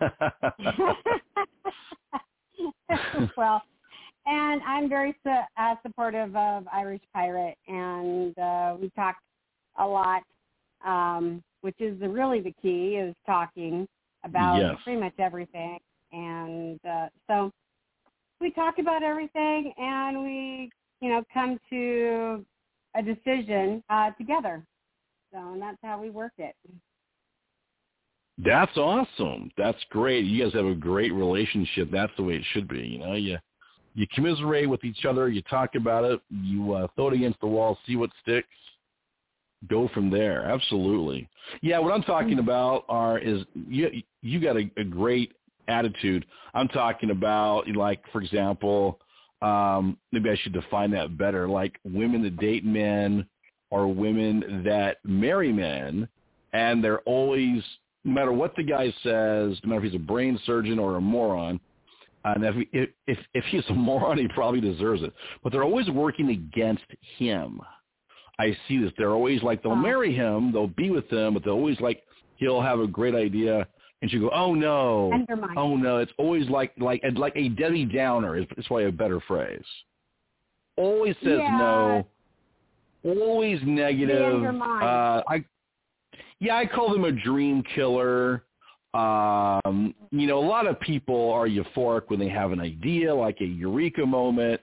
[3.36, 3.62] well,
[4.26, 9.22] and I'm very su- uh, supportive of Irish Pirate, and uh, we talked
[9.78, 10.22] a lot,
[10.84, 13.86] um, which is the, really the key is talking
[14.24, 14.76] about Yes.
[14.84, 15.78] pretty much everything.
[16.12, 17.52] And uh, so
[18.40, 22.44] we talk about everything, and we, you know, come to
[22.96, 24.64] a decision uh, together.
[25.32, 26.54] So, and that's how we work it.
[28.38, 29.50] That's awesome.
[29.56, 30.24] That's great.
[30.24, 31.90] You guys have a great relationship.
[31.92, 32.80] That's the way it should be.
[32.80, 33.38] You know, you
[33.94, 35.28] you commiserate with each other.
[35.28, 36.20] You talk about it.
[36.30, 38.48] You uh, throw it against the wall, see what sticks.
[39.68, 40.44] Go from there.
[40.44, 41.28] Absolutely.
[41.60, 41.78] Yeah.
[41.80, 43.90] What I'm talking about are is you
[44.22, 45.32] you got a, a great
[45.68, 46.24] attitude.
[46.54, 48.98] I'm talking about like, for example,
[49.42, 51.48] um, maybe I should define that better.
[51.48, 53.26] Like women that date men
[53.70, 56.08] or women that marry men,
[56.52, 57.62] and they're always
[58.04, 61.00] no matter what the guy says, no matter if he's a brain surgeon or a
[61.00, 61.60] moron,
[62.24, 65.12] and if, if if if he's a moron, he probably deserves it.
[65.42, 66.84] But they're always working against
[67.18, 67.60] him.
[68.40, 68.90] I see this.
[68.96, 72.02] They're always like they'll marry him, they'll be with him, but they're always like
[72.36, 73.66] he'll have a great idea,
[74.00, 75.12] and she'll go, "Oh no,
[75.56, 79.20] oh no." It's always like like like a Debbie Downer is, is probably a better
[79.28, 79.64] phrase.
[80.76, 81.58] Always says Yeah.
[81.58, 82.06] no.
[83.04, 84.42] Always negative.
[84.44, 85.44] Uh, I
[86.40, 88.44] yeah, I call them a dream killer.
[88.94, 93.36] Um, you know, a lot of people are euphoric when they have an idea, like
[93.40, 94.60] a eureka moment.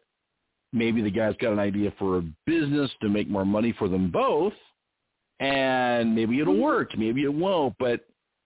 [0.74, 4.12] Maybe the guy's got an idea for a business to make more money for them
[4.12, 4.54] both,
[5.40, 6.64] and maybe it'll mm-hmm.
[6.64, 8.02] work, maybe it won't, but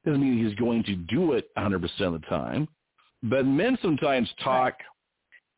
[0.05, 2.67] doesn't mean he's going to do it 100% of the time.
[3.24, 4.74] But men sometimes talk.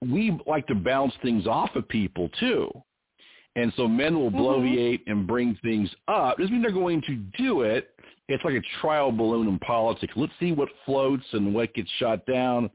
[0.01, 2.69] We like to bounce things off of people too.
[3.55, 4.39] And so men will mm-hmm.
[4.39, 6.37] bloviate and bring things up.
[6.37, 7.89] Doesn't mean they're going to do it.
[8.27, 10.13] It's like a trial balloon in politics.
[10.15, 12.69] Let's see what floats and what gets shot down.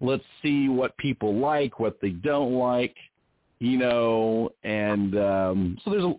[0.00, 2.94] Let's see what people like, what they don't like,
[3.60, 4.50] you know.
[4.62, 6.14] And um, so there's a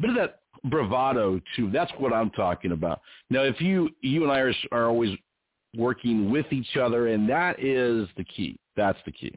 [0.00, 1.70] bit of that bravado too.
[1.70, 3.00] That's what I'm talking about.
[3.30, 5.16] Now, if you you and Irish are always
[5.76, 8.56] working with each other, and that is the key.
[8.76, 9.34] That's the key.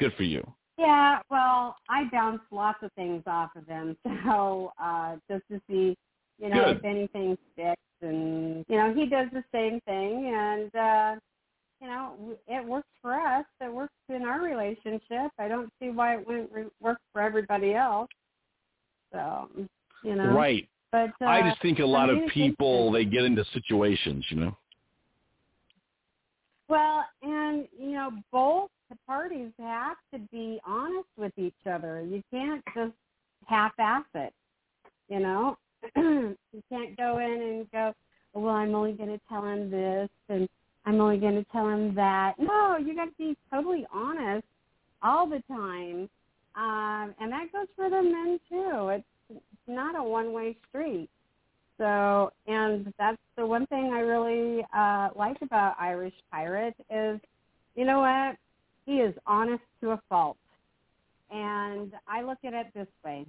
[0.00, 0.42] Good for you.
[0.78, 5.96] Yeah, well, I bounce lots of things off of them, so uh, just to see,
[6.38, 6.78] you know, Good.
[6.78, 11.20] if anything sticks, and you know, he does the same thing, and uh,
[11.82, 12.14] you know,
[12.46, 13.44] it works for us.
[13.60, 15.32] It works in our relationship.
[15.38, 18.08] I don't see why it wouldn't re- work for everybody else.
[19.12, 19.48] So,
[20.04, 20.68] you know, Right.
[20.92, 24.56] But uh, I just think a lot of people they get into situations, you know.
[26.68, 32.02] Well, and you know, both the parties have to be honest with each other.
[32.02, 32.92] You can't just
[33.46, 34.34] half-ass it.
[35.08, 35.58] You know,
[35.96, 36.36] you
[36.70, 37.94] can't go in and go,
[38.34, 40.48] well, I'm only going to tell him this and
[40.84, 42.34] I'm only going to tell him that.
[42.38, 44.46] No, you got to be totally honest
[45.02, 46.08] all the time,
[46.56, 48.88] um, and that goes for the men too.
[48.88, 49.04] It's,
[49.68, 51.08] not a one-way street.
[51.78, 57.20] So, and that's the one thing I really uh, like about Irish Pirate is,
[57.76, 58.36] you know what?
[58.84, 60.36] He is honest to a fault.
[61.30, 63.24] And I look at it this way.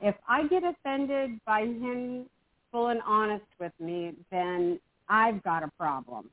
[0.00, 2.26] If I get offended by him
[2.70, 6.30] full and honest with me, then I've got a problem.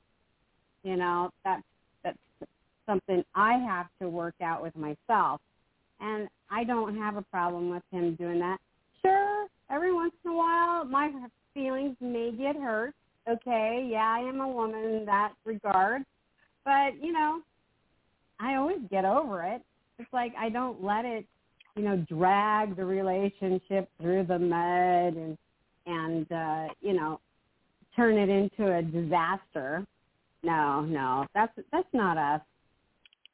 [0.83, 1.63] You know, that's
[2.03, 2.17] that's
[2.85, 5.41] something I have to work out with myself.
[5.99, 8.57] And I don't have a problem with him doing that.
[9.01, 11.11] Sure, every once in a while my
[11.53, 12.93] feelings may get hurt.
[13.29, 16.03] Okay, yeah, I am a woman in that regard.
[16.65, 17.41] But, you know,
[18.39, 19.61] I always get over it.
[19.97, 21.25] It's like I don't let it,
[21.75, 25.37] you know, drag the relationship through the mud and
[25.85, 27.19] and uh, you know,
[27.99, 29.85] turn it into a disaster.
[30.43, 31.25] No, no.
[31.33, 32.41] That's that's not us.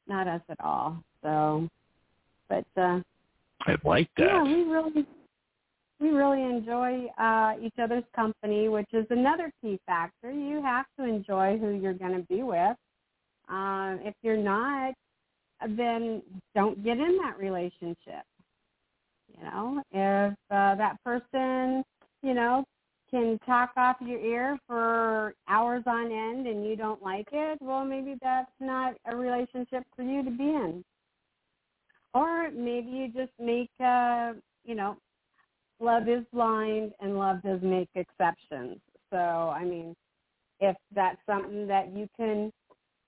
[0.08, 1.02] Not us at all.
[1.22, 1.68] So
[2.48, 3.00] but uh
[3.62, 4.26] I like that.
[4.26, 5.06] Yeah, we really
[5.98, 10.30] we really enjoy uh, each other's company, which is another key factor.
[10.30, 12.76] You have to enjoy who you're going to be with.
[13.48, 14.92] Um, if you're not,
[15.70, 16.22] then
[16.54, 18.24] don't get in that relationship.
[19.36, 21.82] You know, if uh, that person,
[22.22, 22.64] you know,
[23.10, 27.84] can talk off your ear for hours on end and you don't like it, well,
[27.84, 30.84] maybe that's not a relationship for you to be in.
[32.14, 34.32] Or maybe you just make, uh,
[34.64, 34.96] you know,
[35.80, 38.78] love is blind and love does make exceptions.
[39.10, 39.94] So, I mean,
[40.60, 42.50] if that's something that you can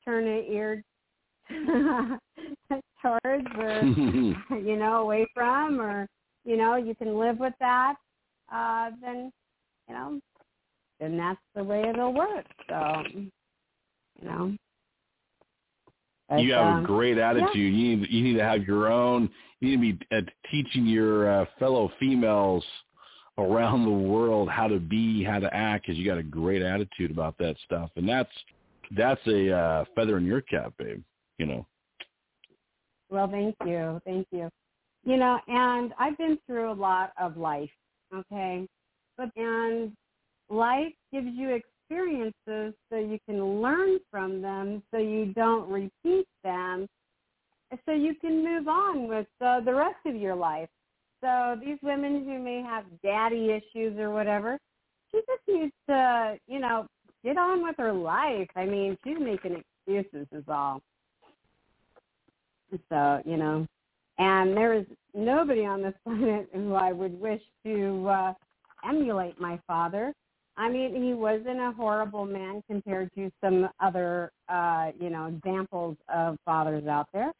[0.04, 0.84] turn an ear
[3.02, 3.82] towards or,
[4.58, 6.06] you know, away from or,
[6.44, 7.94] you know, you can live with that,
[8.52, 9.32] uh, then,
[9.88, 10.20] you know,
[11.00, 12.46] then that's the way it'll work.
[12.68, 13.30] So, you
[14.22, 14.56] know.
[16.28, 17.48] But, you have um, a great attitude.
[17.54, 17.62] yeah.
[17.62, 19.30] You need you need to have your own.
[19.60, 20.20] You need to be uh,
[20.50, 22.64] teaching your uh, fellow females
[23.38, 27.10] around the world how to be, how to act, because you got a great attitude
[27.10, 28.30] about that stuff, and that's
[28.96, 31.02] that's a uh, feather in your cap, babe.
[31.38, 31.66] You know.
[33.10, 34.50] Well, thank you, thank you.
[35.04, 37.70] You know, and I've been through a lot of life.
[38.14, 38.66] Okay,
[39.18, 39.92] but and
[40.48, 46.86] life gives you experiences so you can learn from them, so you don't repeat them,
[47.84, 50.68] so you can move on with uh, the rest of your life.
[51.20, 54.58] So these women who may have daddy issues or whatever,
[55.10, 56.86] she just needs to, you know,
[57.24, 58.48] get on with her life.
[58.54, 60.80] I mean, she's making excuses is all.
[62.88, 63.66] So, you know,
[64.18, 68.32] and there is nobody on this planet who I would wish to uh,
[68.86, 70.12] emulate my father.
[70.56, 75.96] I mean, he wasn't a horrible man compared to some other, uh, you know, examples
[76.12, 77.32] of fathers out there,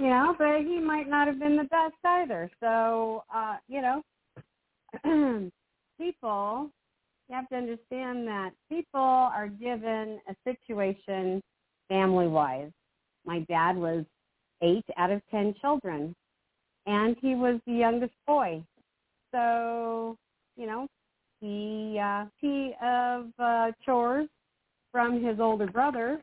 [0.00, 2.50] you know, but he might not have been the best either.
[2.58, 4.02] So, uh, you know,
[6.00, 6.70] people,
[7.28, 11.40] you have to understand that people are given a situation
[11.88, 12.72] family-wise.
[13.24, 14.04] My dad was
[14.60, 16.16] eight out of ten children,
[16.86, 18.62] and he was the youngest boy.
[19.32, 20.16] So,
[20.56, 20.86] you know,
[21.40, 24.28] he uh, he of uh, chores
[24.92, 26.22] from his older brother,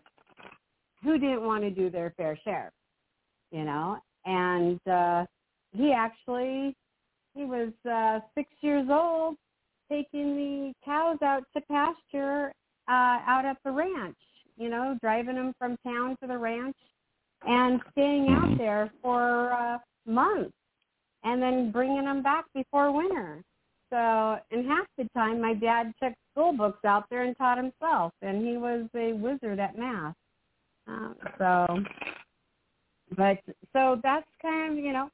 [1.04, 2.72] who didn't want to do their fair share,
[3.52, 5.26] you know, and uh,
[5.72, 6.76] he actually
[7.36, 9.36] he was uh, six years old,
[9.90, 12.54] taking the cows out to pasture
[12.88, 14.18] uh, out at the ranch,
[14.58, 16.76] you know, driving them from town to the ranch
[17.48, 20.54] and staying out there for uh, months
[21.24, 23.44] and then bringing them back before winter.
[23.94, 28.12] So, in half the time, my dad took school books out there and taught himself,
[28.24, 30.16] and he was a wizard at math.
[30.88, 31.68] Um, so,
[33.16, 33.38] but
[33.72, 35.10] so that's kind of you know,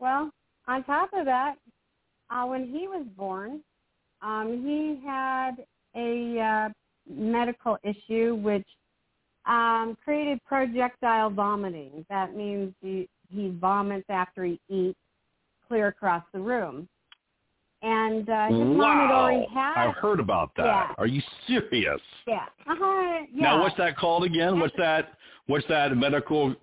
[0.00, 0.32] well,
[0.66, 1.54] on top of that,
[2.28, 3.60] uh, when he was born,
[4.20, 5.52] um, he had
[5.94, 6.68] a uh,
[7.08, 8.66] medical issue which
[9.46, 12.04] um, created projectile vomiting.
[12.10, 14.98] That means he, he vomits after he eats
[15.68, 16.88] clear across the room.
[17.84, 19.74] And uh, his mom had wow, already had.
[19.76, 20.64] I've heard about that.
[20.64, 20.94] Yeah.
[20.96, 22.00] Are you serious?
[22.26, 22.46] Yeah.
[22.66, 23.26] Uh-huh.
[23.30, 23.42] Yeah.
[23.42, 24.58] Now, what's that called again?
[24.58, 25.12] What's that?
[25.48, 26.54] What's that medical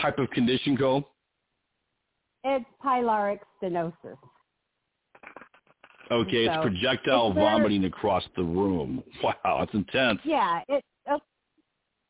[0.00, 1.04] type of condition called?
[2.44, 4.16] It's pyloric stenosis.
[6.12, 9.02] Okay, it's projectile it's vomiting across the room.
[9.24, 10.20] Wow, that's intense.
[10.22, 10.60] Yeah.
[10.68, 10.84] It.
[11.10, 11.18] Uh,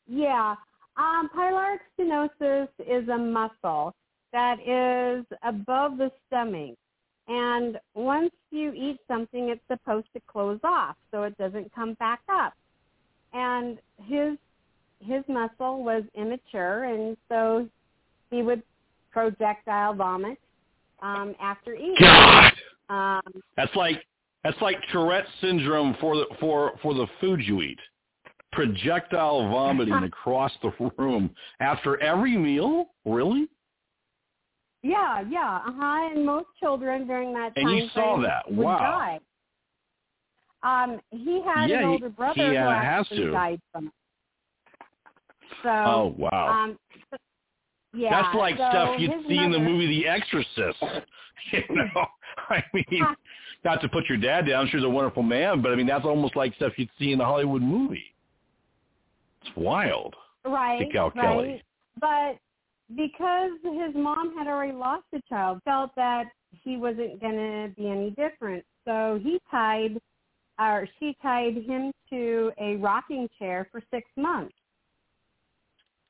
[0.06, 0.54] yeah.
[0.98, 3.94] Um, pyloric stenosis is a muscle
[4.34, 6.76] that is above the stomach.
[7.26, 12.20] And once you eat something, it's supposed to close off so it doesn't come back
[12.28, 12.52] up.
[13.32, 14.36] And his
[15.00, 17.68] his muscle was immature, and so
[18.30, 18.62] he would
[19.10, 20.38] projectile vomit
[21.02, 21.96] um, after eating.
[21.98, 22.52] God,
[22.88, 24.04] Um, that's like
[24.42, 27.78] that's like Tourette syndrome for the for for the food you eat.
[28.52, 32.90] Projectile vomiting across the room after every meal.
[33.04, 33.48] Really?
[34.84, 36.10] Yeah, yeah, uh huh.
[36.12, 38.46] And most children during that time And you saw that.
[38.48, 38.78] would Wow.
[38.78, 39.20] die.
[40.62, 43.32] Um, he had Yeah, an older brother he, who uh, has actually to.
[43.32, 43.92] died from it.
[45.62, 46.48] So, Oh wow.
[46.64, 46.78] um,
[47.94, 50.78] yeah, That's like so stuff you'd see in the movie The Exorcist.
[51.50, 52.06] You know,
[52.48, 53.06] I mean,
[53.64, 54.60] not to put your dad down.
[54.62, 57.12] I'm sure he's a wonderful man, but I mean, that's almost like stuff you'd see
[57.12, 58.14] in a Hollywood movie.
[59.42, 60.14] It's wild.
[60.46, 61.20] right, Cal right.
[61.20, 61.62] Kelly.
[62.00, 62.38] But
[62.94, 66.24] because his mom had already lost a child, felt that
[66.62, 68.64] he wasn't going to be any different.
[68.84, 69.98] So he tied,
[70.58, 74.54] or she tied him to a rocking chair for six months.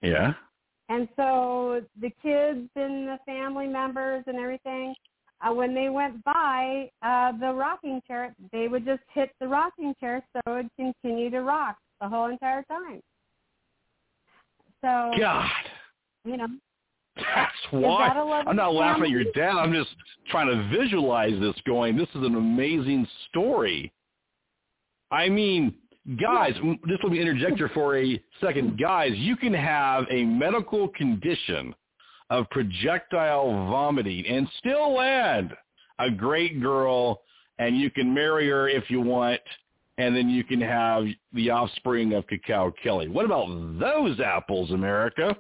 [0.02, 0.34] Yeah.
[0.88, 4.94] And so the kids and the family members and everything,
[5.40, 9.94] uh, when they went by uh, the rocking chair, they would just hit the rocking
[9.98, 13.00] chair so it would continue to rock the whole entire time.
[14.82, 15.48] So, God,
[16.24, 16.48] you know,
[17.16, 18.08] that's why.
[18.08, 19.56] I'm not laughing at your dad.
[19.56, 19.90] I'm just
[20.30, 21.54] trying to visualize this.
[21.66, 23.92] Going, this is an amazing story.
[25.10, 25.74] I mean,
[26.20, 26.54] guys,
[26.88, 28.78] just let me interject here for a second.
[28.80, 31.74] Guys, you can have a medical condition
[32.30, 35.52] of projectile vomiting and still land
[36.00, 37.20] a great girl,
[37.58, 39.40] and you can marry her if you want,
[39.98, 43.08] and then you can have the offspring of Cacao Kelly.
[43.08, 43.46] What about
[43.78, 45.36] those apples, America?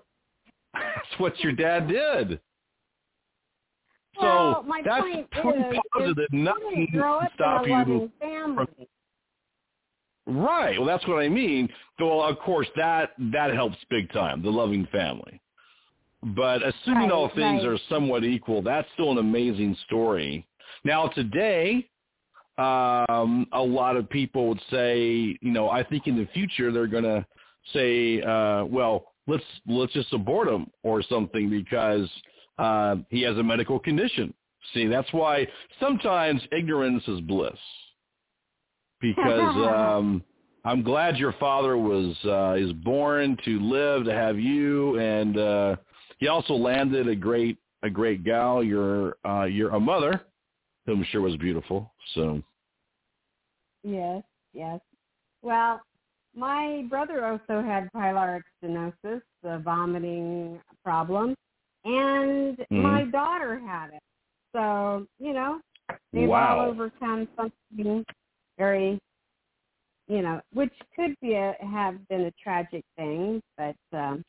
[0.74, 2.40] That's what your dad did.
[4.20, 5.26] well, so that's is,
[5.92, 8.88] positive nothing can stop you family.
[10.26, 10.78] Right.
[10.78, 11.68] Well, that's what I mean.
[12.00, 14.42] Well, of course, that that helps big time.
[14.42, 15.40] The loving family.
[16.22, 17.66] But assuming Right, all things right.
[17.66, 20.46] are somewhat equal, that's still an amazing story.
[20.82, 21.86] Now, today,
[22.56, 26.86] um, a lot of people would say, you know, I think in the future they're
[26.86, 27.26] going to
[27.74, 32.08] say, uh, well, let's let's just abort him or something because
[32.58, 34.32] uh, he has a medical condition.
[34.72, 35.46] See, that's why
[35.80, 37.58] sometimes ignorance is bliss
[39.00, 40.22] because um
[40.64, 45.76] I'm glad your father was uh is born to live to have you and uh
[46.18, 50.22] he also landed a great a great gal your uh your a mother
[50.86, 52.42] who I'm sure was beautiful so
[53.84, 54.22] Yes,
[54.54, 54.80] yes.
[55.42, 55.80] Well,
[56.34, 61.34] my brother also had pyloric stenosis, the vomiting problem,
[61.84, 62.82] and Mhm.
[62.82, 64.02] my daughter had it.
[64.52, 65.60] So, you know,
[66.12, 66.60] they've Wow.
[66.60, 68.04] all overcome something
[68.58, 68.98] very,
[70.08, 74.22] you know, which could be a, have been a tragic thing, but um,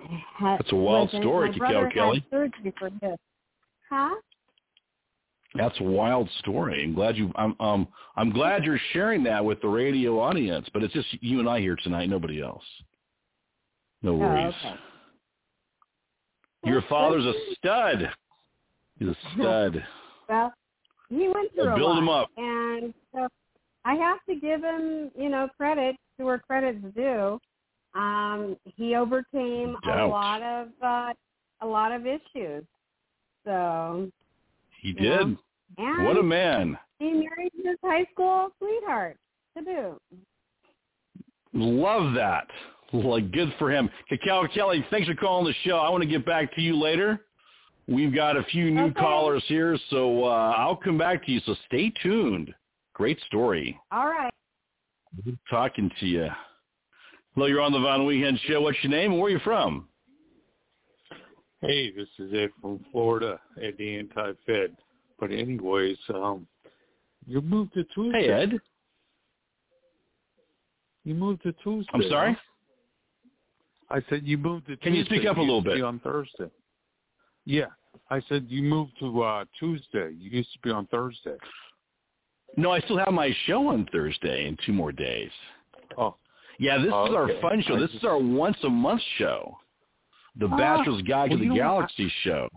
[0.00, 2.24] ha- That's a wild story, Cacao Kelly.
[2.30, 3.18] surgery for this.
[3.88, 4.14] Huh?
[5.54, 6.82] That's a wild story.
[6.84, 10.82] I'm glad you I'm um I'm glad you're sharing that with the radio audience, but
[10.82, 12.64] it's just you and I here tonight, nobody else.
[14.02, 14.54] No Oh, worries.
[14.60, 14.74] okay.
[16.64, 18.10] Your father's a stud.
[18.98, 19.84] He's a stud.
[20.28, 20.52] Well,
[21.10, 22.30] he went through Well, a build lot, him up.
[22.36, 23.28] and so
[23.84, 27.38] I have to give him, you know, credit to where credit's due.
[27.94, 31.12] Um, he overcame a lot of uh,
[31.60, 32.64] a lot of issues.
[33.44, 34.10] So,
[34.80, 35.36] He did.
[35.78, 36.78] And What a man.
[36.98, 39.16] he married his high school sweetheart
[39.56, 40.02] to boot.
[41.52, 42.46] Love that.
[42.92, 43.90] Like good for him.
[44.08, 45.76] Cacao Kelly, thanks for calling the show.
[45.78, 47.20] I want to get back to you later.
[47.88, 49.00] We've got a few new Okay.
[49.00, 51.40] callers here, so uh, I'll come back to you.
[51.44, 52.54] So stay tuned.
[52.94, 53.78] Great story.
[53.90, 54.32] All right.
[55.24, 56.28] Good talking to you.
[57.34, 58.60] Hello, you're on the Von Wehunt Show.
[58.62, 59.88] What's your name and where are you from?
[61.60, 64.76] Hey, this is Ed from Florida at the Anti-Fed.
[65.18, 66.46] But anyways, um,
[67.26, 68.22] you moved to Tuesday.
[68.26, 68.60] Hey, Ed.
[71.04, 71.90] You moved to Tuesday.
[71.92, 72.36] I'm sorry?
[73.90, 74.84] I said you moved to Tuesday.
[74.84, 75.82] Can you speak up a little bit?
[75.82, 76.50] on Thursday.
[77.44, 77.66] Yeah.
[78.10, 80.10] I said you moved to uh Tuesday.
[80.18, 81.36] You used to be on Thursday.
[82.56, 85.30] No, I still have my show on Thursday in two more days.
[85.98, 86.16] Oh.
[86.58, 87.40] Yeah, this Oh, is our okay.
[87.40, 87.78] fun show.
[87.78, 89.56] This is our once a month show.
[90.36, 91.54] The Ah, Bachelor's Guide well, to the?
[91.54, 92.48] Galaxy show.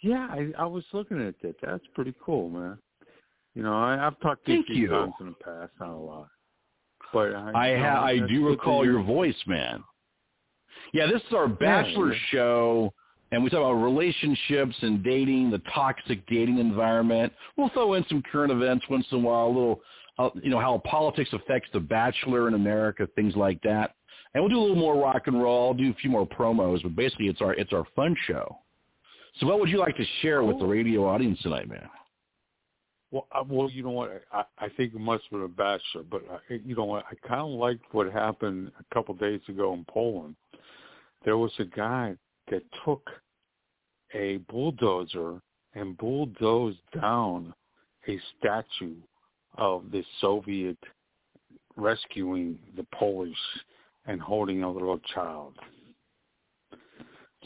[0.00, 1.56] Yeah, I, I was looking at that.
[1.62, 2.78] That's pretty cool, man.
[3.54, 4.88] You know, I, I've talked to you a Thank few you.
[4.88, 6.28] times in the past, not a lot.
[7.12, 9.82] But I, I ha- I do recall your voice, man.
[10.92, 12.18] Yeah, this is our Bachelor yeah.
[12.30, 12.94] show
[13.32, 17.32] and we talk about relationships and dating, the toxic dating environment.
[17.56, 19.80] We'll throw in some current events once in a while, a little,
[20.18, 23.94] uh, you know, how politics affects the bachelor in America, things like that.
[24.34, 26.82] And we'll do a little more rock and roll, I'll do a few more promos,
[26.82, 28.58] but basically it's our it's our fun show.
[29.38, 30.68] So what would you like to share with the oh.
[30.68, 31.88] radio audience tonight, man?
[33.10, 34.22] Well, I, well, you know what?
[34.32, 37.04] I, I think it must have been a bachelor, but I, you know what?
[37.10, 40.36] I kind of liked what happened a couple of days ago in Poland.
[41.24, 42.16] There was a guy
[42.50, 43.08] that took
[44.14, 45.40] a bulldozer
[45.74, 47.54] and bulldozed down
[48.08, 48.96] a statue
[49.58, 50.78] of the Soviet
[51.76, 53.36] rescuing the Polish
[54.06, 55.54] and holding a little child.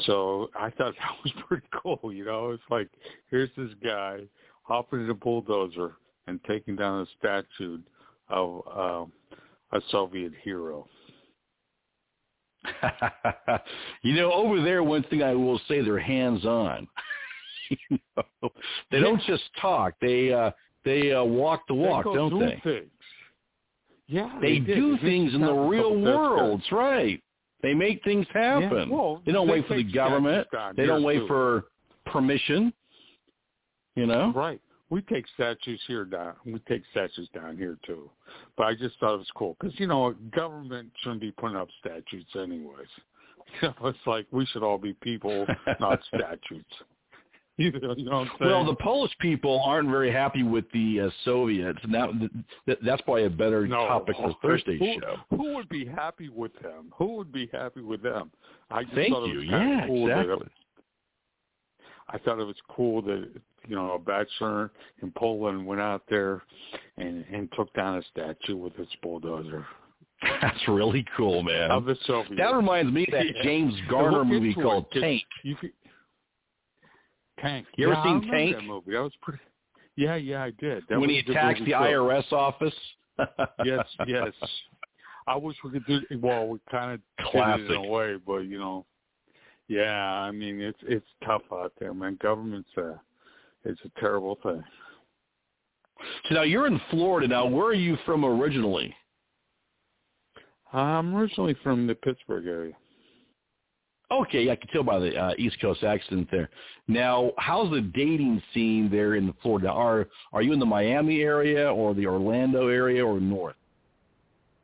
[0.03, 2.51] So I thought that was pretty cool, you know.
[2.51, 2.89] It's like
[3.31, 4.21] here's this guy
[4.63, 5.93] hopping in a bulldozer
[6.27, 7.79] and taking down a statue
[8.29, 10.89] of uh, a Soviet hero.
[14.03, 16.89] you know, over there, one thing I will say, they're hands-on.
[17.91, 18.51] you know,
[18.91, 20.51] they don't just talk; they uh,
[20.85, 22.61] they uh, walk the walk, they don't do they?
[22.65, 22.91] Things.
[24.07, 25.01] Yeah, they, they do did.
[25.03, 26.61] things in the real world.
[26.61, 27.23] That's right.
[27.65, 28.91] They make things happen.
[28.91, 30.47] Yeah, well, they don't they wait for the government.
[30.77, 31.27] They don't wait too.
[31.27, 31.65] for
[32.05, 32.75] permission.
[33.97, 34.61] You know, Right.
[34.91, 36.35] We take statues here down.
[36.45, 38.11] We take statues down here too.
[38.57, 41.69] But I just thought it was cool because you know government shouldn't be putting up
[41.81, 42.87] statues anyways.
[43.61, 45.47] You know, it's like we should all be people,
[45.79, 46.65] not statues.
[47.59, 48.51] You know, you know what I'm saying?
[48.51, 52.09] Well, the Polish people aren't very happy with the uh, Soviets, and that,
[52.67, 55.17] that that's probably a better no, topic for Thursday's who, show.
[55.31, 56.93] Who would be happy with them?
[56.97, 58.33] Who would be happy with them?
[58.73, 59.37] I just Thank thought it you.
[59.39, 60.49] was kinda Yeah, cool that- exactly.
[62.09, 63.29] I thought it was cool that
[63.69, 66.43] you know a bachelor in Poland went out there
[66.99, 69.65] and and took down a statue with his bulldozer
[70.43, 71.71] That's really cool, man.
[71.71, 72.35] of the Soviets.
[72.37, 73.43] That reminds me of that Yeah.
[73.43, 75.23] James Garner movie called it, Tank.
[75.45, 75.57] You
[77.45, 77.67] Tank.
[77.77, 78.57] You ever Yeah, I seen Tank?
[78.57, 78.93] That movie.
[78.93, 79.41] That was pretty.
[79.97, 80.83] Yeah, yeah, I did.
[80.89, 81.71] That when he attacks the too.
[81.71, 82.75] IRS office.
[83.65, 84.33] yes, yes.
[85.29, 86.01] I wish we could do.
[86.21, 87.71] Well, we kind of did it Classic.
[87.71, 88.87] in a way, but you know,
[89.69, 90.03] yeah.
[90.05, 92.19] I mean, it's it's tough out there, man.
[92.21, 93.01] Government's a
[93.65, 94.65] it's a terrible thing.
[96.29, 97.29] So now you're in Florida.
[97.29, 98.93] Now, where are you from originally?
[100.73, 102.75] I'm originally from the Pittsburgh area.
[104.11, 106.51] Okay, I can tell by the uh, East Coast accent there.
[106.89, 109.69] Now, how's the dating scene there in Florida?
[109.69, 113.57] Are are you in the Miami area or the Orlando area or north?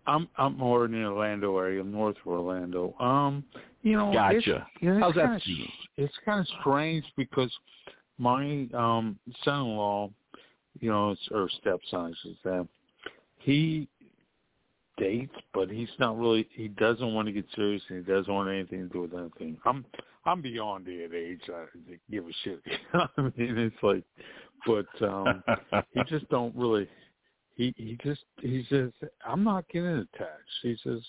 [0.07, 2.95] I'm I'm more in the Orlando area, north of Orlando.
[3.01, 3.45] Um,
[3.82, 4.36] you know, Gotcha.
[4.36, 5.70] It's, you know, How's that kinda.
[5.97, 7.53] It's kind of strange because
[8.18, 10.11] my um son-in-law,
[10.80, 12.68] you know, or stepson, I should say,
[13.38, 13.88] he
[15.01, 16.46] dates, but he's not really.
[16.53, 19.59] He doesn't want to get serious, and he doesn't want anything to do with anything.
[19.64, 19.84] I'm
[20.24, 22.61] I'm beyond that age I, to give a shit.
[22.66, 24.05] You know what I mean, it's like,
[24.66, 25.42] but um
[25.94, 26.88] he just don't really.
[27.57, 28.90] He he just he says
[29.26, 30.61] I'm not getting attached.
[30.62, 31.01] He says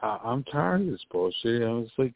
[0.00, 1.62] I, I'm tired of this bullshit.
[1.62, 2.14] I was like,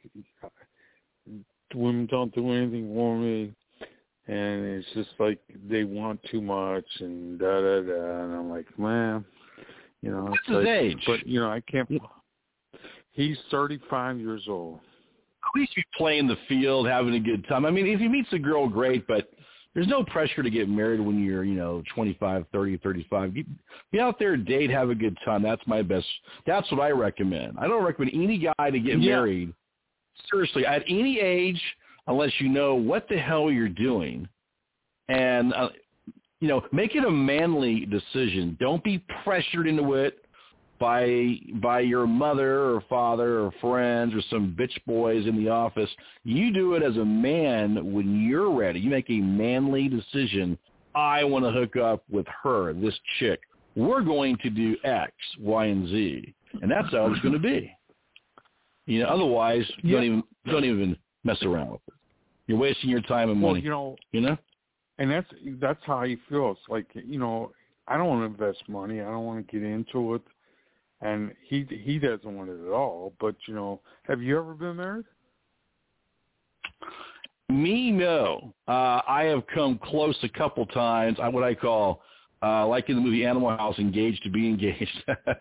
[1.75, 3.55] women don't do anything for me,
[4.27, 5.39] and it's just like
[5.69, 8.25] they want too much and da da da.
[8.25, 9.25] And I'm like, man,
[10.03, 11.03] you know, What's his like, age?
[11.07, 11.91] But you know, I can't.
[13.13, 14.81] He's 35 years old.
[15.45, 17.67] At least be playing the field, having a good time.
[17.67, 19.31] I mean, if he meets a girl, great, but
[19.75, 23.35] there's no pressure to get married when you're, you know, 25, 30, 35.
[23.35, 23.47] Get,
[23.93, 25.43] get out there, date, have a good time.
[25.43, 26.07] That's my best.
[26.47, 27.59] That's what I recommend.
[27.59, 29.17] I don't recommend any guy to get Yeah.
[29.17, 29.53] married,
[30.31, 31.61] seriously, at any age,
[32.07, 34.29] unless you know what the hell you're doing.
[35.09, 35.71] And, uh,
[36.43, 38.57] you know, make it a manly decision.
[38.59, 40.25] Don't be pressured into it
[40.81, 45.89] by by your mother or father or friends or some bitch boys in the office.
[46.25, 48.81] You do it as a man when you're ready.
[48.81, 50.59] You make a manly decision.
[50.97, 53.39] I want to hook up with her, this chick.
[53.77, 57.73] We're going to do X, Y, and Z, and that's how it's going to be.
[58.87, 59.93] You know, otherwise, Yeah.
[59.93, 61.95] don't even don't even mess around with it.
[62.49, 63.63] You're wasting your time and Well, money.
[63.63, 64.37] you know, you know.
[65.03, 65.27] And that's
[65.61, 66.57] that's how he feels.
[66.69, 67.51] Like you know,
[67.89, 69.01] I don't want to invest money.
[69.01, 70.23] I don't want to get into it,
[71.01, 73.13] and he he doesn't want it at all.
[73.19, 75.07] But you know, have you ever been married?
[77.49, 78.55] Me, no.
[78.69, 81.19] Uh, I have come close a couple times.
[81.21, 82.01] I what I call,
[82.41, 85.05] uh, like in the movie Animal House, engaged to be engaged.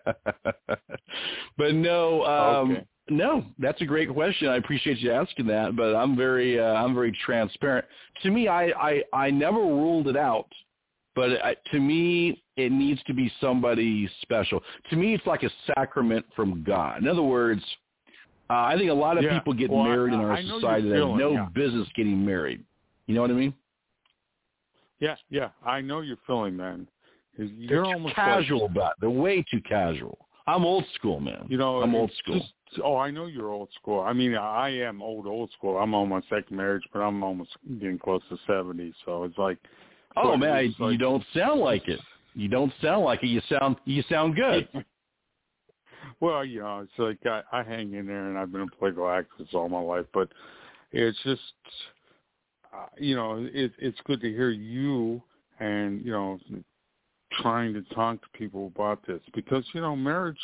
[1.56, 2.86] but no, um, Okay.
[3.10, 3.44] No.
[3.58, 4.48] That's a great question.
[4.48, 5.76] I appreciate you asking that.
[5.76, 7.84] But I'm very, uh, I'm very transparent.
[8.22, 10.46] To me, I, I, I never ruled it out.
[11.14, 14.62] But I, to me, it needs to be somebody special.
[14.90, 17.02] To me, it's like a sacrament from God.
[17.02, 17.62] In other words,
[18.50, 19.38] Uh, I think a lot of Yeah.
[19.38, 21.46] people get Well, I- married in our society that have no yeah.
[21.54, 22.62] business getting married.
[23.06, 23.54] You know what I mean?
[25.00, 25.50] Yeah, yeah.
[25.64, 26.86] I know you're feeling, man.
[27.36, 28.96] They're You're too almost casual like, about it.
[29.00, 30.18] They're way too casual.
[30.46, 31.46] I'm old school, man.
[31.48, 32.38] You know, I'm old school.
[32.40, 34.00] just- oh, I know you're old school.
[34.00, 35.78] I mean, I am old, old school.
[35.78, 37.50] I'm on my second marriage, but I'm almost
[37.80, 38.92] getting close to seventy.
[39.04, 39.58] So it's like,
[40.16, 42.00] oh man, I, like- you don't sound like it.
[42.34, 43.28] You don't sound like it.
[43.28, 44.68] You sound you sound good.
[46.20, 49.04] well, you know, it's like I, I hang in there, and I've been a political
[49.04, 50.28] activist all my life, but
[50.92, 51.40] it's just,
[52.72, 55.22] uh, you know, it, it's good to hear you
[55.60, 56.38] and you know
[57.40, 60.36] trying to talk to people about this because you know marriage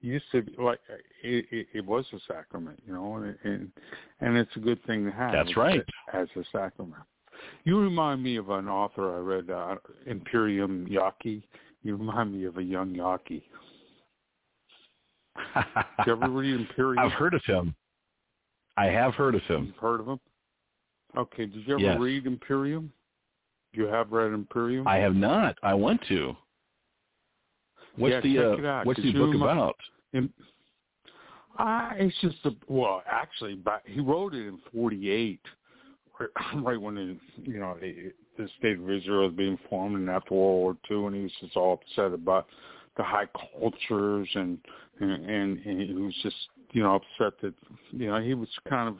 [0.00, 0.80] used to be like
[1.22, 3.72] it, it, it was a sacrament, you know, and, and
[4.20, 5.32] and it's a good thing to have.
[5.32, 5.82] That's right.
[6.12, 7.02] As a sacrament.
[7.64, 9.76] You remind me of an author I read, uh,
[10.06, 11.42] Imperium Yockey.
[11.82, 13.42] You remind me of a young Yockey.
[15.54, 15.64] Did
[16.06, 16.98] you ever read Imperium?
[16.98, 17.74] I've heard of him.
[18.76, 19.66] I have heard of him.
[19.66, 20.20] You've heard of him?
[21.16, 21.46] Okay.
[21.46, 22.00] Did you ever Yes.
[22.00, 22.92] read Imperium?
[23.72, 24.86] You have read Imperium?
[24.88, 25.56] I have not.
[25.62, 26.36] I want to.
[27.98, 29.76] What's Yeah, the check uh, it out, what's the book about?
[30.12, 30.32] In,
[31.58, 35.40] uh, it's just a well, actually, but he wrote it in '48,
[36.20, 36.28] right,
[36.62, 40.34] right when it, you know it, the state of Israel was being formed, and after
[40.34, 42.46] World War II, and he was just all upset about
[42.96, 43.26] the high
[43.60, 44.58] cultures, and
[45.00, 46.36] and, and, and he was just
[46.72, 47.54] you know upset that
[47.90, 48.98] you know he was kind of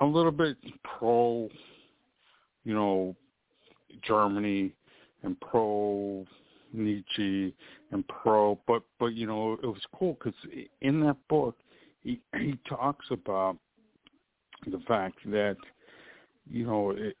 [0.00, 0.56] a little bit
[0.98, 1.48] pro,
[2.64, 3.16] you know,
[4.06, 4.72] Germany
[5.22, 6.24] and pro
[6.72, 7.54] Nietzsche
[7.90, 10.38] and pro, but but you know it was cool because
[10.80, 11.56] in that book
[12.02, 13.56] he he talks about
[14.66, 15.56] the fact that
[16.50, 17.16] you know it,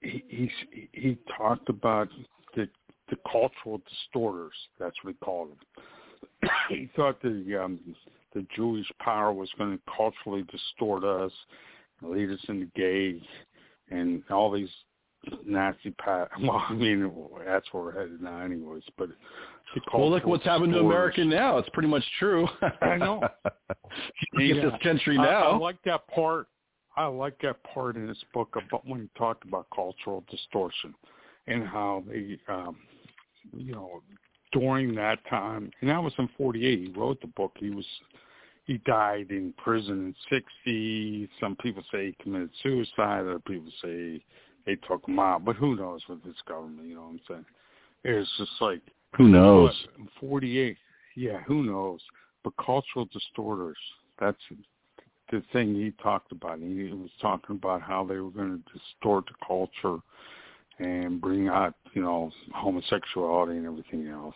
[0.00, 2.08] he he he talked about
[2.54, 2.68] the
[3.10, 4.54] the cultural distorters.
[4.78, 6.50] That's what he called them.
[6.68, 7.80] he thought the um,
[8.34, 11.32] the Jewish power was going to culturally distort us,
[12.02, 13.20] lead us into gay,
[13.90, 14.68] and all these
[15.44, 16.28] nasty pat.
[16.40, 17.10] Well, I mean
[17.44, 18.82] that's where we're headed now, anyways.
[18.98, 19.10] But
[19.92, 21.58] Well, look what's happened to America now.
[21.58, 22.48] It's pretty much true.
[22.80, 23.20] I know.
[24.38, 24.56] Yeah.
[24.56, 25.50] at this country I- now.
[25.52, 26.48] I, like that part.
[26.96, 30.94] I like that part in this book about when he talked about cultural distortion
[31.46, 32.76] and how they, um,
[33.54, 34.02] you know,
[34.52, 36.78] during that time, and that was in '48.
[36.78, 37.52] He wrote the book.
[37.58, 37.84] He was
[38.64, 41.28] he died in prison in '60.
[41.40, 43.20] Some people say he committed suicide.
[43.20, 44.22] Other people say
[44.66, 45.44] they took him out.
[45.44, 46.88] But who knows with this government?
[46.88, 47.44] You know what I'm saying?
[48.04, 48.80] It's just like
[49.16, 49.72] Who knows?
[49.98, 50.76] what, 48.
[51.16, 52.00] Yeah, who knows?
[52.44, 53.76] But cultural distorters,
[54.20, 54.36] that's
[55.30, 56.58] the thing he talked about.
[56.60, 59.98] He was talking about how they were going to distort the culture
[60.78, 64.34] and bring out, you know, homosexuality and everything else.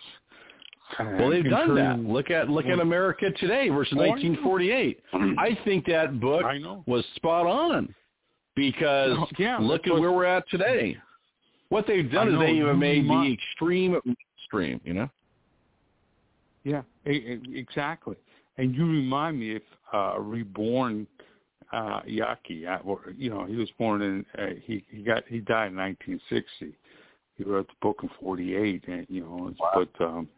[0.98, 2.00] Well, they've And done that.
[2.00, 4.10] Look at look at America today versus Oh, I know.
[4.12, 5.00] 1948.
[5.38, 6.82] I think that book I know.
[6.86, 7.94] was spot on
[8.60, 10.96] because yeah, look at where we're at today.
[11.70, 13.96] What they've done I is they have made the extreme
[14.38, 14.80] extreme.
[14.84, 15.10] You know.
[16.64, 18.16] Yeah, exactly.
[18.58, 19.62] And you remind me of
[19.94, 21.06] uh, reborn
[21.72, 22.66] uh, Yockey.
[23.16, 26.76] You know, he was born in uh, he he got he died in 1960.
[27.38, 30.28] He wrote the book in 48, and you know, it's, but um,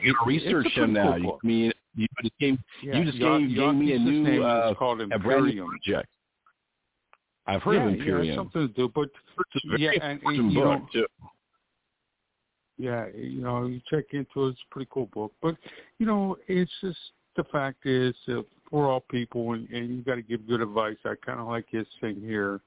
[0.00, 1.16] You research him now.
[1.16, 1.32] cool You.
[1.32, 4.42] I mean, you just gave Yeah, you just Ya- gave, gave me a new name
[4.44, 5.68] uh, called a brand new Imperium.
[5.70, 6.08] project.
[7.46, 8.28] I've heard yeah, of Yeah, Imperium.
[8.28, 9.10] it's something to do, but
[9.78, 11.06] yeah, and, and you know, too.
[12.76, 14.50] Yeah, you know, you check into it.
[14.50, 15.32] It's a pretty cool book.
[15.40, 15.56] But,
[15.98, 16.98] you know, it's just
[17.36, 20.96] the fact is that we're all people and, and you got to give good advice.
[21.04, 22.60] I kind of like his thing here.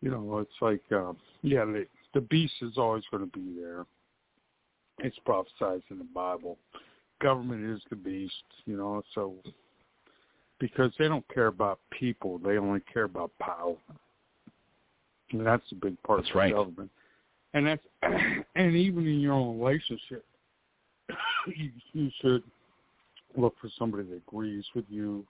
[0.00, 3.84] You know, it's like, um, yeah, the, the beast is always going to be there.
[4.98, 6.58] It's prophesied in the Bible.
[7.20, 9.34] Government is the beast, you know, so
[10.58, 13.74] because they don't care about people, they only care about power.
[15.32, 16.52] And that's a big part That's of the right.
[16.52, 16.90] government
[17.54, 17.82] and that's
[18.54, 20.24] and even in your own relationship,
[21.56, 22.42] you, you should
[23.36, 25.26] look for somebody that agrees with you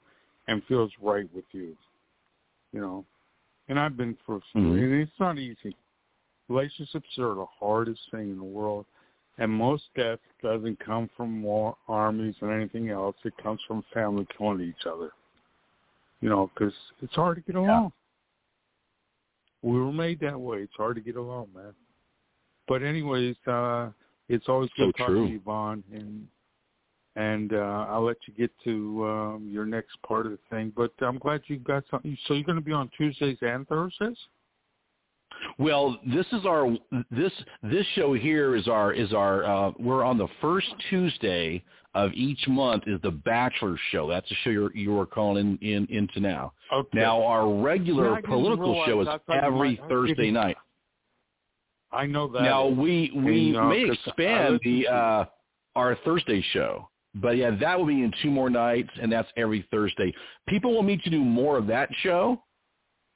[0.49, 1.77] and feels right with you.
[2.73, 3.05] You know,
[3.69, 4.83] and I've been for Mhm.
[4.83, 5.77] and it's not easy.
[6.49, 8.85] Relationships are the hardest thing in the world,
[9.39, 13.17] and most death doesn't come from war, armies and anything else.
[13.25, 15.13] It comes from family killing each other.
[16.21, 17.93] You know, because it's hard to get along.
[19.63, 20.59] We were made that way.
[20.59, 21.73] It's hard to get along, man.
[22.69, 23.91] But anyways, uh
[24.29, 25.27] it's always So good talking true.
[25.27, 26.27] to you, Von, and
[27.17, 30.73] and uh I'll let you get to um your next part of the thing.
[30.75, 32.17] But I'm glad you got something.
[32.27, 34.17] So you're going to be on Tuesdays and Thursdays?
[35.59, 36.75] Well, this is our
[37.11, 41.63] this this show here is our is our uh, we're on the first Tuesday
[41.95, 44.09] of each month is the Bachelor Show.
[44.09, 46.53] That's the show you're you're calling in, in into now.
[46.73, 46.99] Okay.
[46.99, 50.57] Now our regular didn't political show is every my- Thursday night.
[51.93, 52.43] I know that.
[52.43, 55.25] Now we we And, uh, may expand the uh,
[55.77, 59.67] our Thursday show, but yeah, that will be in two more nights, and that's every
[59.71, 60.13] Thursday.
[60.49, 62.43] People will me to do more of that show.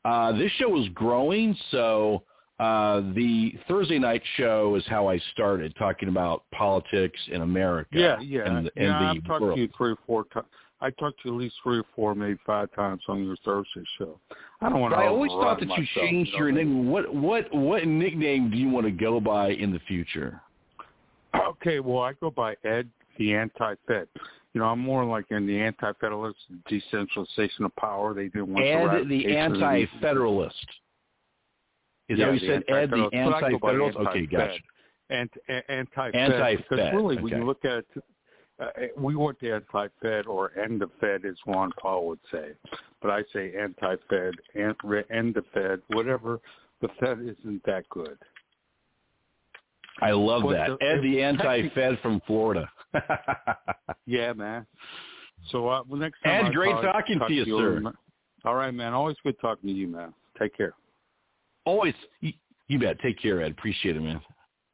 [0.07, 2.23] Uh, this show is growing, so
[2.61, 7.91] uh, the Thursday night show is how I started talking about politics in America.
[7.93, 8.99] Yeah, yeah, and, and yeah.
[9.01, 9.57] the I've talked world.
[9.57, 10.47] to you three or four times.
[10.81, 13.83] I talked to you at least three or four, maybe five times on your Thursday
[13.99, 14.21] show.
[14.61, 14.99] I don't want to.
[15.01, 16.89] I always thought that override you myself, changed know your name.
[16.89, 20.41] What what what nickname do you want to go by in the future?
[21.35, 22.89] Okay, well, I go by Ed,
[23.19, 24.07] the anti-Fed.
[24.57, 28.15] You know, I'm more like in the anti-federalist decentralization of power.
[28.15, 30.57] They didn't want Ed, the the- anti-federalist.
[32.09, 33.13] Is Yeah, that what you said, Ed, the anti-federalist.
[33.13, 33.99] But I go by anti-federalist?
[33.99, 34.59] Okay, gotcha.
[35.11, 35.31] And,
[35.69, 36.15] anti-Fed.
[36.15, 38.05] Anti-Fed, Because really, when you look at it,
[38.59, 42.53] uh, we want the anti-Fed or end the Fed, as Ron Paul would say.
[43.03, 46.41] But I say anti-Fed, ant- end the Fed, whatever.
[46.81, 48.17] The Fed isn't that good.
[50.03, 50.71] I love What that.
[50.79, 52.69] the- Ed, the anti-Fed from Florida.
[54.07, 54.67] Yeah, man.
[55.51, 57.81] So uh, well, next time Ed, I great talk- talking talk to you, sir.
[57.81, 57.93] man.
[58.45, 58.93] All right, man.
[58.95, 60.15] Always good talking to you, man.
[60.39, 60.75] Take care.
[61.65, 62.33] Always, you,
[62.69, 63.01] you bet.
[63.01, 63.51] Take care, Ed.
[63.53, 64.21] Appreciate it, man.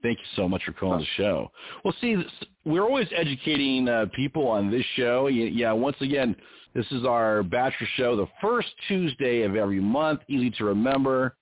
[0.02, 1.50] Thank you so much for calling the show.
[1.84, 2.26] Well, see, this-
[2.64, 5.28] we're always educating uh, people on this show.
[5.28, 6.36] Yeah, once again,
[6.74, 10.20] this is our Bachelor show, the first Tuesday of every month.
[10.28, 11.36] Easy to remember.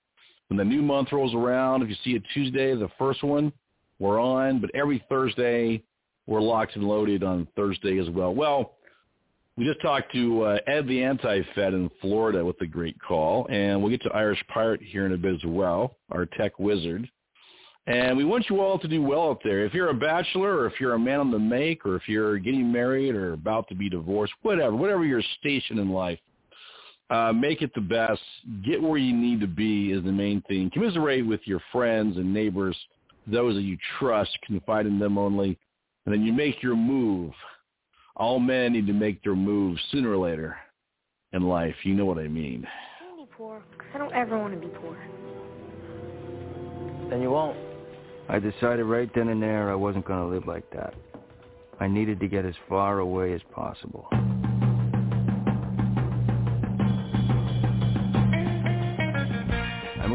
[0.47, 3.53] When the new month rolls around, if you see a Tuesday, the first one,
[4.01, 4.59] we're on.
[4.59, 5.83] But every Thursday,
[6.27, 8.33] we're locked and loaded on Thursday as well.
[8.33, 8.73] Well,
[9.57, 13.81] we just talked to uh, Ed the Anti-Fed in Florida with a great call, and
[13.81, 17.09] we'll get to Irish Pirate here in a bit as well, our tech wizard.
[17.87, 19.65] And we want you all to do well out there.
[19.65, 22.37] If you're a bachelor or if you're a man on the make or if you're
[22.37, 26.19] getting married or about to be divorced, whatever, whatever your station in life,
[27.09, 28.21] uh, make it the best.
[28.63, 30.69] Get where you need to be is the main thing.
[30.71, 32.77] Commiserate with your friends and neighbors,
[33.27, 35.57] those that you trust, confide in them only,
[36.05, 37.31] and then you make your move.
[38.15, 40.57] All men need to make their move sooner or later
[41.33, 41.75] in life.
[41.83, 42.67] You know what I mean.
[42.99, 43.61] Don't be poor.
[43.77, 44.97] 'cause I don't ever want to be poor.
[47.09, 47.57] Then you won't.
[48.29, 50.93] I decided right then and there I wasn't going to live like that.
[51.79, 54.07] I needed to get as far away as possible.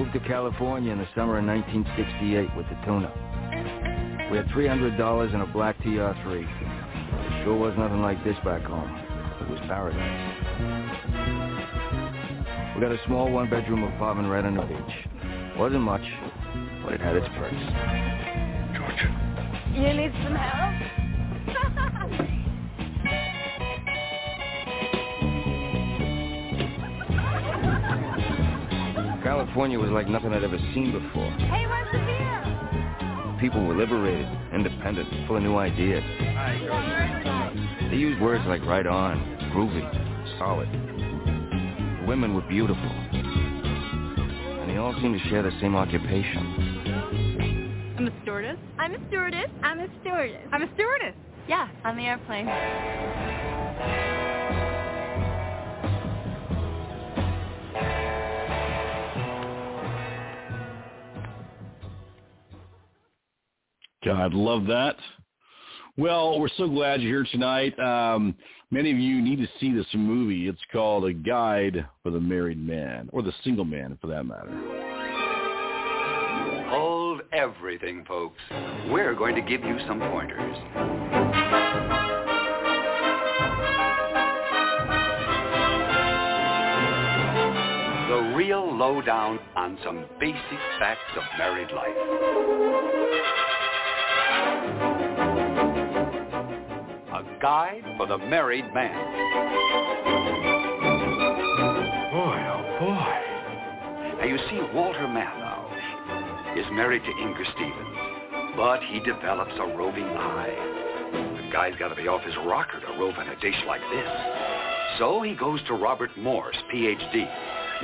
[0.07, 3.11] Moved to California in the summer of 1968 with the tuna.
[4.31, 6.43] We had $300 and a black TR-3.
[6.43, 8.91] It sure was nothing like this back home.
[9.41, 9.97] It was paradise.
[12.75, 15.57] We got a small one-bedroom apartment right on the beach.
[15.57, 16.05] Wasn't much,
[16.85, 17.55] but it had its perks.
[18.77, 19.09] George.
[19.75, 20.75] You need some help?
[29.47, 31.31] California was like nothing I'd ever seen before.
[31.31, 33.37] hey, where's the beer?
[33.41, 36.03] People were liberated, independent, full of new ideas.
[37.89, 39.19] They used words like right on,
[39.55, 40.69] groovy, solid.
[40.73, 42.91] The women were beautiful.
[44.61, 47.95] And they all seemed to share the same occupation.
[47.97, 48.59] I'm a stewardess.
[48.79, 49.47] I'm a stewardess.
[49.63, 50.49] I'm a stewardess.
[50.53, 51.15] I'm a stewardess.
[51.49, 52.47] Yeah, on the airplane.
[64.07, 64.95] God, love that.
[65.99, 67.77] Well, we're so glad you're here tonight.
[67.81, 68.37] Um,
[68.71, 70.47] many of you need to see this movie.
[70.47, 74.53] It's called A Guide for the Married Man, or the Single Man, for that matter.
[76.69, 78.39] Hold everything, folks.
[78.91, 80.57] We're going to give you some pointers.
[88.09, 93.56] The real lowdown on some basic facts of married life.
[97.13, 98.97] A guide for the married man.
[102.13, 103.17] Boy, oh boy.
[104.19, 105.67] Now you see, Walter Matthau
[106.59, 110.57] is married to Inger Stevens, but he develops a roving eye.
[111.13, 114.09] The guy's got to be off his rocker to rove in a dish like this.
[114.99, 117.27] So he goes to Robert Morse, Ph.D.,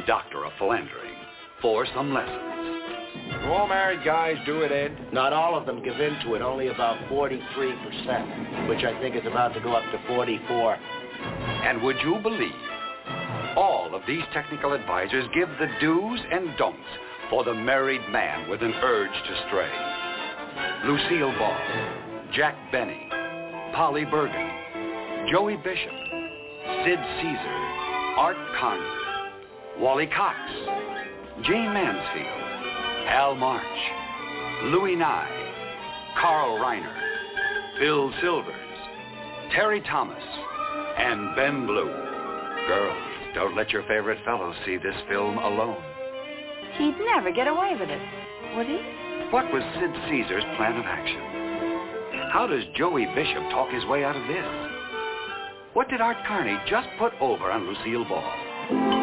[0.07, 1.15] doctor of philandering,
[1.61, 2.72] for some lessons.
[3.43, 5.12] Do all married guys do it, Ed?
[5.12, 9.26] Not all of them give in to it, only about 43%, which I think is
[9.26, 10.74] about to go up to 44.
[10.74, 12.53] And would you believe
[13.57, 16.78] all of these technical advisors give the do's and don'ts
[17.30, 19.70] for the married man with an urge to stray?
[20.86, 21.59] Lucille Ball,
[22.32, 23.09] Jack Benny,
[23.74, 25.93] Polly Bergen, Joey Bishop,
[26.84, 27.59] Sid Caesar,
[28.18, 28.86] Art Carney,
[29.80, 30.38] Wally Cox,
[31.43, 32.41] Jayne Mansfield,
[33.07, 33.64] Hal March,
[34.64, 36.94] Louis Nye, Carl Reiner,
[37.78, 38.55] Phil Silvers,
[39.55, 40.22] Terry Thomas,
[40.98, 41.90] and Ben Blue.
[42.68, 43.03] Girls,
[43.34, 45.82] don't let your favorite fellow see this film alone.
[46.78, 48.00] He'd never get away with it,
[48.57, 48.78] would he?
[49.30, 52.30] What was Sid Caesar's plan of action?
[52.32, 54.72] How does Joey Bishop talk his way out of this?
[55.74, 59.01] What did Art Carney just put over on Lucille Ball?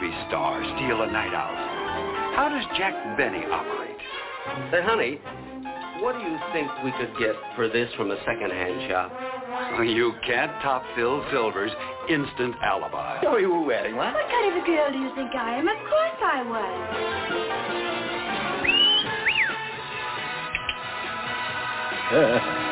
[0.00, 1.54] Movie star steal a night out?
[2.36, 3.96] How does Jack Benny operate?
[4.72, 5.20] Say, honey,
[6.00, 9.12] what do you think we could get for this from a second-hand shop?
[9.80, 11.72] You can't top Phil Silver's
[12.08, 13.20] instant alibi.
[13.22, 14.14] What are you wearing, what?
[14.14, 15.68] What kind of a girl do you think I am?
[15.68, 16.42] Of course I
[22.12, 22.66] was.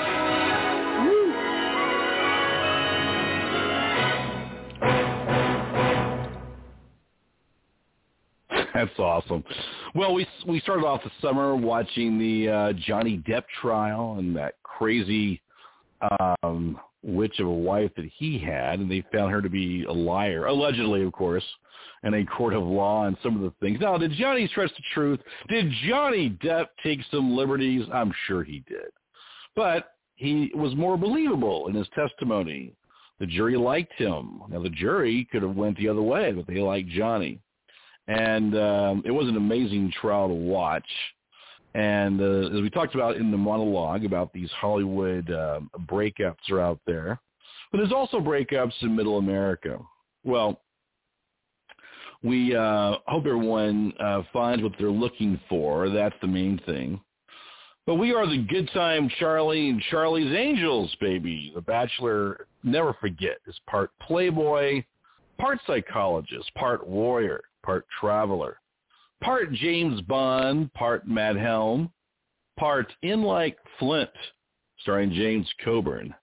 [8.75, 9.45] That's awesome.
[9.95, 14.55] Well, we we started off the summer watching the uh, Johnny Depp trial and that
[14.63, 15.41] crazy
[16.43, 19.93] um, witch of a wife that he had, and they found her to be a
[19.93, 21.45] liar, allegedly, of course,
[22.03, 23.81] in a court of law and some of the things.
[23.81, 25.21] Now, did Johnny stretch the truth?
[25.49, 27.87] Did Johnny Depp take some liberties?
[27.93, 28.91] I'm sure he did,
[29.57, 32.73] but he was more believable in his testimony.
[33.19, 34.43] The jury liked him.
[34.49, 37.41] Now, the jury could have went the other way, but they liked Johnny
[38.09, 40.89] and um, it was an amazing trial to watch.
[41.75, 46.61] And uh, as we talked about in the monologue about these Hollywood uh, breakups are
[46.61, 47.21] out there,
[47.71, 49.79] but there's also breakups in Middle America.
[50.25, 50.61] Well,
[52.23, 55.91] we uh, hope everyone uh, finds what they're looking for.
[55.91, 57.01] That's the main thing.
[57.87, 61.53] But we are the good time Charlie and Charlie's Angels, baby.
[61.55, 64.83] The Bachelor, never forget, is part playboy,
[65.39, 68.57] part psychologist, part warrior part traveler,
[69.21, 71.93] part James Bond, part Matt Helm,
[72.59, 74.09] part In Like Flint,
[74.81, 76.15] starring James Coburn,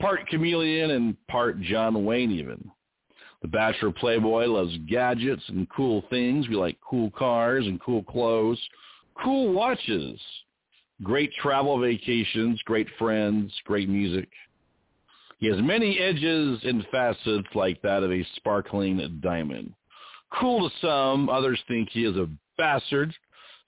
[0.00, 2.70] part chameleon and part John Wayne even.
[3.40, 6.48] The Bachelor Playboy loves gadgets and cool things.
[6.48, 8.60] We like cool cars and cool clothes,
[9.24, 10.20] cool watches,
[11.02, 14.28] great travel vacations, great friends, great music.
[15.40, 19.74] He has many edges and facets like that of a sparkling diamond.
[20.40, 23.14] Cool to some, others think he is a bastard.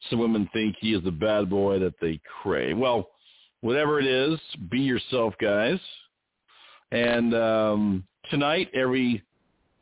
[0.08, 2.76] Some women think he is the bad boy that they crave.
[2.76, 3.08] Well,
[3.60, 4.38] whatever it is,
[4.70, 5.78] be yourself, guys.
[6.92, 9.22] And um, tonight, every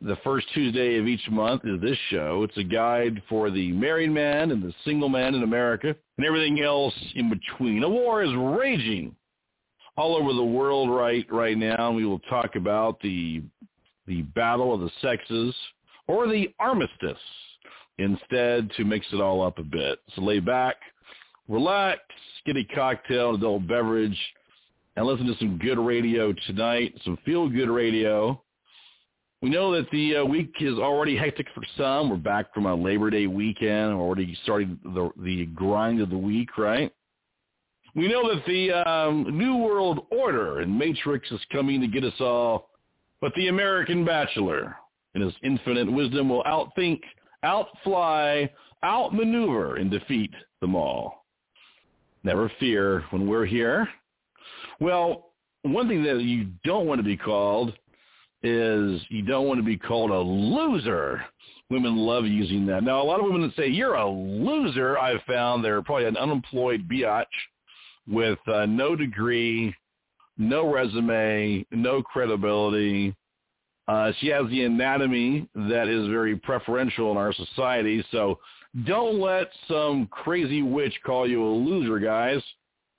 [0.00, 2.42] the first Tuesday of each month is this show.
[2.42, 6.60] It's a guide for the married man and the single man in America and everything
[6.60, 7.84] else in between.
[7.84, 9.14] A war is raging
[9.96, 11.88] all over the world right right now.
[11.88, 13.42] and We will talk about the
[14.06, 15.54] the battle of the sexes
[16.12, 17.16] or the armistice
[17.96, 19.98] instead to mix it all up a bit.
[20.14, 20.76] So lay back,
[21.48, 22.00] relax,
[22.44, 24.18] get a cocktail, an adult beverage,
[24.96, 28.42] and listen to some good radio tonight, some feel-good radio.
[29.40, 32.10] We know that the uh, week is already hectic for some.
[32.10, 36.58] We're back from a Labor Day weekend, already starting the, the grind of the week,
[36.58, 36.92] right?
[37.94, 42.20] We know that the um, New World Order and Matrix is coming to get us
[42.20, 42.68] all,
[43.22, 44.76] but the American Bachelor
[45.14, 47.00] in his infinite wisdom will outthink,
[47.42, 48.46] outfly,
[48.84, 51.26] outmaneuver, and defeat them all.
[52.24, 53.88] Never fear when we're here.
[54.80, 55.32] Well,
[55.62, 57.72] one thing that you don't want to be called
[58.42, 61.22] is you don't want to be called a loser.
[61.70, 62.82] Women love using that.
[62.82, 66.16] Now, a lot of women that say, you're a loser, I've found they're probably an
[66.16, 67.24] unemployed biatch
[68.08, 69.74] with uh, no degree,
[70.38, 73.14] no resume, no credibility,
[73.88, 78.04] uh, she has the anatomy that is very preferential in our society.
[78.10, 78.38] So
[78.84, 82.40] don't let some crazy witch call you a loser, guys,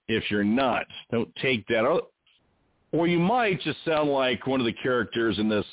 [0.08, 0.86] if you're not.
[1.12, 2.02] Don't take that.
[2.92, 5.66] Or you might just sound like one of the characters in this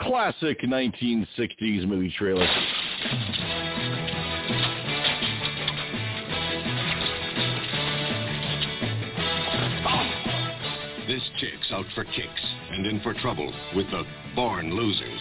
[0.00, 2.46] classic 1960s movie trailer.
[11.10, 14.04] This chick's out for kicks and in for trouble with the
[14.36, 15.20] born losers.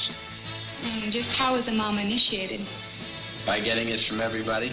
[0.84, 2.62] Mm, just how is a mom initiated?
[3.48, 4.70] By getting it from everybody?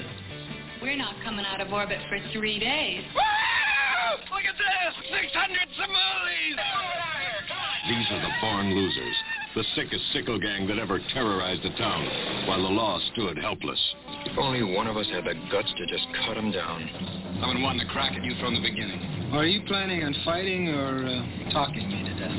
[0.83, 3.03] We're not coming out of orbit for three days.
[4.31, 5.09] Look at this!
[5.09, 6.61] 600 Somalis!
[7.89, 9.17] These are the born losers.
[9.57, 13.81] The sickest sickle gang that ever terrorized a town, while the law stood helpless.
[14.27, 16.83] If only one of us had the guts to just cut him down.
[17.43, 19.01] I've been wanting to crack at you from the beginning.
[19.33, 22.31] Are you planning on fighting or uh, talking me to death?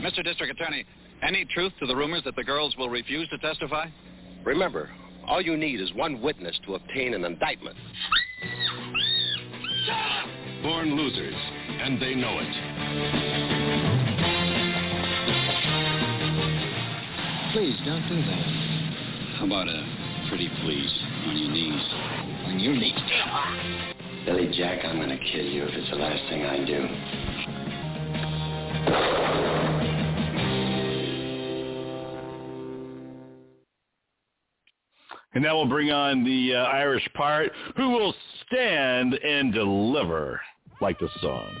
[0.00, 0.24] Mr.
[0.24, 0.86] District Attorney,
[1.22, 3.84] any truth to the rumors that the girls will refuse to testify?
[4.46, 4.88] Remember,
[5.26, 7.76] all you need is one witness to obtain an indictment.
[10.62, 11.34] Born losers,
[11.80, 12.54] and they know it.
[17.52, 18.46] Please don't do that.
[19.38, 20.92] How about a pretty please
[21.26, 21.82] on your knees?
[22.46, 22.98] On your knees?
[24.26, 26.88] Billy Jack, I'm going to kill you if it's the last thing I do.
[35.34, 38.14] And now we'll bring on the uh, Irish part who will
[38.46, 40.40] stand and deliver
[40.80, 41.56] like the song.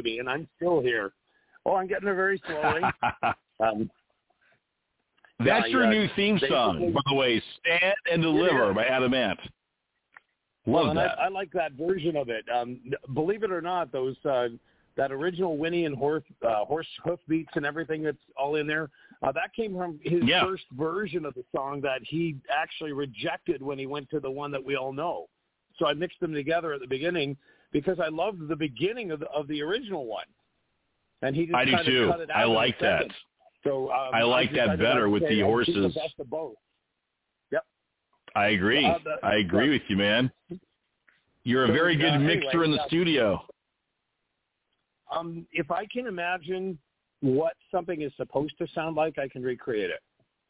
[0.00, 1.12] To be, and I'm still here.
[1.66, 2.80] Oh, I'm getting there very slowly.
[3.60, 3.90] um,
[5.38, 7.42] That's yeah, your yeah, new theme song, by the way.
[7.60, 9.38] Stand and Deliver by Adam Ant.
[10.66, 11.18] Love and that.
[11.18, 12.44] I, I like that version of it.
[12.54, 12.80] Um,
[13.14, 14.48] believe it or not, those uh,
[14.96, 18.90] that original Winnie and horse uh, horse hoof beats and everything that's all in there.
[19.22, 20.44] Uh, that came from his Yeah.
[20.44, 24.50] first version of the song that he actually rejected when he went to the one
[24.52, 25.28] that we all know.
[25.78, 27.36] So I mixed them together at the beginning
[27.72, 30.26] because I loved the beginning of the, of the original one,
[31.22, 32.08] and he just I do too.
[32.10, 33.02] cut it out I a like that.
[33.02, 33.14] second.
[33.64, 35.94] So um, I like that better with the horses.
[36.16, 36.54] The both.
[38.36, 38.86] I agree.
[38.86, 40.30] Uh, the- I agree with you, man.
[41.42, 43.44] You're a So, very good uh, mixer anyway, in the studio.
[45.10, 46.78] Um, if I can imagine
[47.20, 50.00] what something is supposed to sound like, I can recreate it.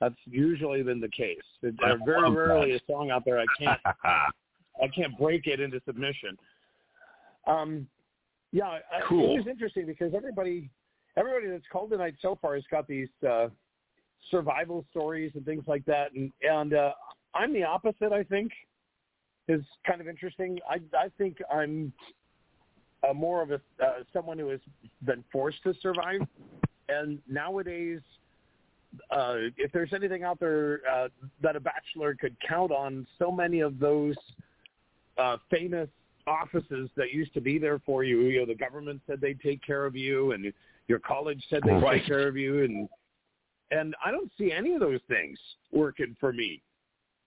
[0.01, 1.39] That's usually been the case.
[1.63, 1.73] There
[2.05, 2.83] very rarely that.
[2.83, 6.37] a song out there I can't I can't break it into submission.
[7.47, 7.87] Um,
[8.53, 9.35] yeah, I- Cool.
[9.35, 10.71] it was interesting because everybody
[11.17, 13.49] everybody that's called tonight so far has got these uh,
[14.31, 16.93] survival stories and things like that, and and uh,
[17.35, 18.13] I'm the opposite.
[18.13, 18.53] I think
[19.49, 20.59] is kind of interesting.
[20.69, 21.93] I I think I'm
[23.09, 24.61] uh, more of a uh, someone who has
[25.05, 26.21] been forced to survive,
[26.89, 28.01] and nowadays,
[29.11, 31.09] uh, if there's anything out there uh,
[31.43, 34.17] that a bachelor could count on, so many of those
[35.19, 35.89] uh, famous
[36.27, 38.23] offices that used to be there for you.
[38.23, 40.53] You know, the government said they'd take care of you, and
[40.89, 41.99] your college said they'd Right.
[41.99, 42.89] take care of you, and
[43.73, 45.39] and I don't see any of those things
[45.71, 46.61] working for me,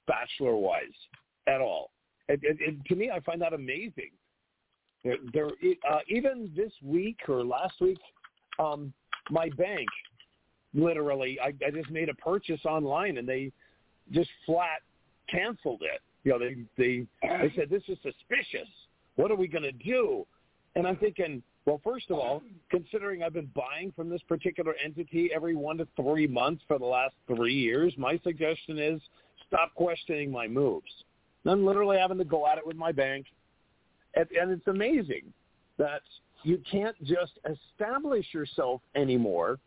[0.07, 0.91] bachelor wise,
[1.47, 1.91] at all.
[2.27, 4.11] It, it, it, to me, I find that amazing.
[5.05, 5.47] There, there
[5.89, 7.99] uh, even this week or last week,
[8.59, 8.93] um,
[9.29, 9.87] my bank
[10.73, 13.51] literally, I, I just made a purchase online, and they
[14.11, 14.81] just flat
[15.29, 16.01] canceled it.
[16.23, 18.69] You know, they they they said this is suspicious.
[19.15, 20.25] What are we going to do?
[20.75, 25.29] And I'm thinking, well, first of all, considering I've been buying from this particular entity
[25.33, 29.01] every one to three months for the last three years, my suggestion is
[29.47, 30.91] stop questioning my moves.
[31.45, 33.27] I'm literally having to go at it with my bank,
[34.15, 35.33] and, and it's amazing
[35.77, 36.01] that
[36.43, 39.59] you can't just establish yourself anymore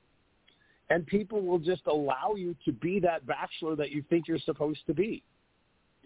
[0.91, 4.81] and people will just allow you to be that bachelor that you think you're supposed
[4.87, 5.23] to be.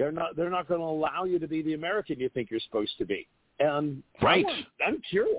[0.00, 2.58] They're not they're not going to allow you to be the American you think you're
[2.60, 3.28] supposed to be.
[3.58, 4.46] And Right.
[4.46, 5.36] I want- I'm curious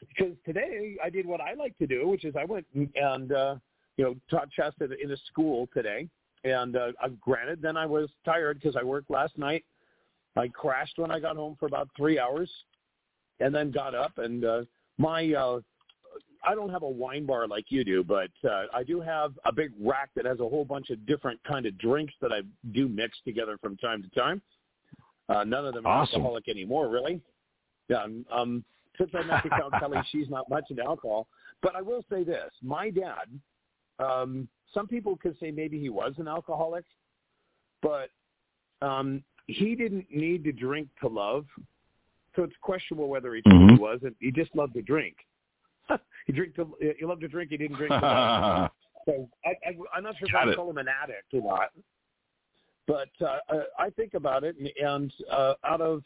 [0.00, 3.56] because today I did what I like to do, which is I went and uh,
[3.96, 6.10] you know taught chess at, in a school today.
[6.44, 9.64] And uh, uh, granted, then I was tired because I worked last night.
[10.36, 12.50] I crashed when I got home for about three hours,
[13.40, 14.18] and then got up.
[14.18, 14.64] And uh,
[14.98, 15.60] my uh,
[16.46, 19.52] I don't have a wine bar like you do, but uh, I do have a
[19.52, 22.42] big rack that has a whole bunch of different kind of drinks that I
[22.72, 24.42] do mix together from time to time.
[25.28, 26.16] Uh, none of them are Awesome.
[26.20, 27.20] alcoholic anymore, really.
[27.88, 28.64] Yeah, um, um,
[28.98, 31.26] since I met Count Kelly, she's not much into alcohol.
[31.62, 33.28] But I will say this: my dad.
[33.98, 36.84] Um, some people could say maybe he was an alcoholic,
[37.80, 38.10] but
[38.82, 41.46] um, he didn't need to drink to love.
[42.34, 43.78] So it's questionable whether he truly Mhm.
[43.78, 44.02] was.
[44.02, 45.16] And he just loved to drink.
[46.24, 47.50] He drink to he loved to drink.
[47.50, 47.92] He didn't drink.
[49.06, 51.72] So I, I, I'm not sure if I call him an addict or not.
[52.86, 56.02] But uh, I think about it, and, and uh, out of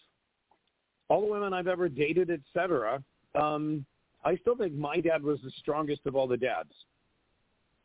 [1.08, 3.02] all the women I've ever dated, et cetera,
[3.34, 3.84] um,
[4.24, 6.72] I still think my dad was the strongest of all the dads.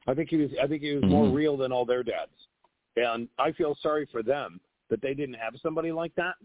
[0.08, 0.50] I think he was.
[0.62, 1.34] I think he was more Mhm.
[1.34, 2.32] real than all their dads,
[2.96, 6.36] and I feel sorry for them that they didn't have somebody like that.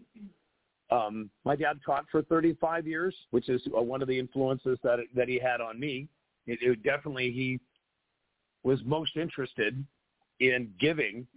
[0.91, 4.99] Um, my dad taught for 35 years, which is uh, one of the influences that
[5.15, 6.07] that he had on me.
[6.47, 7.59] It, it definitely he
[8.63, 9.83] was most interested
[10.39, 11.27] in giving.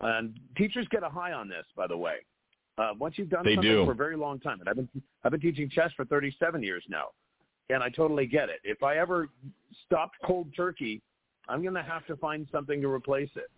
[0.00, 2.16] And teachers get a high on this, by the way.
[2.78, 3.84] Uh, once you've done They something do.
[3.84, 4.88] for a very long time, and I've been
[5.22, 7.08] I've been teaching chess for 37 years now,
[7.68, 8.60] and I totally get it.
[8.64, 9.28] If I ever
[9.86, 11.02] stopped cold turkey,
[11.48, 13.50] I'm going to have to find something to replace it.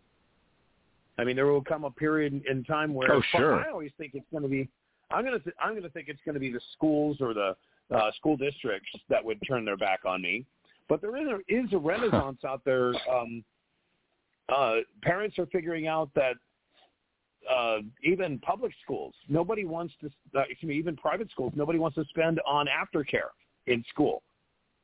[1.18, 3.64] I mean, there will come a period in time where Oh, sure.
[3.64, 4.68] I always think it's going to be.
[5.12, 7.56] I'm going to th- I'm to think it's going to be the schools or the
[7.94, 10.44] uh, school districts that would turn their back on me.
[10.88, 12.92] But there is a, is a renaissance out there.
[13.10, 13.44] Um,
[14.54, 16.34] uh, parents are figuring out that
[17.50, 20.10] uh, even public schools, nobody wants to.
[20.36, 23.30] Uh, excuse me, even private schools, nobody wants to spend on aftercare
[23.66, 24.22] in school.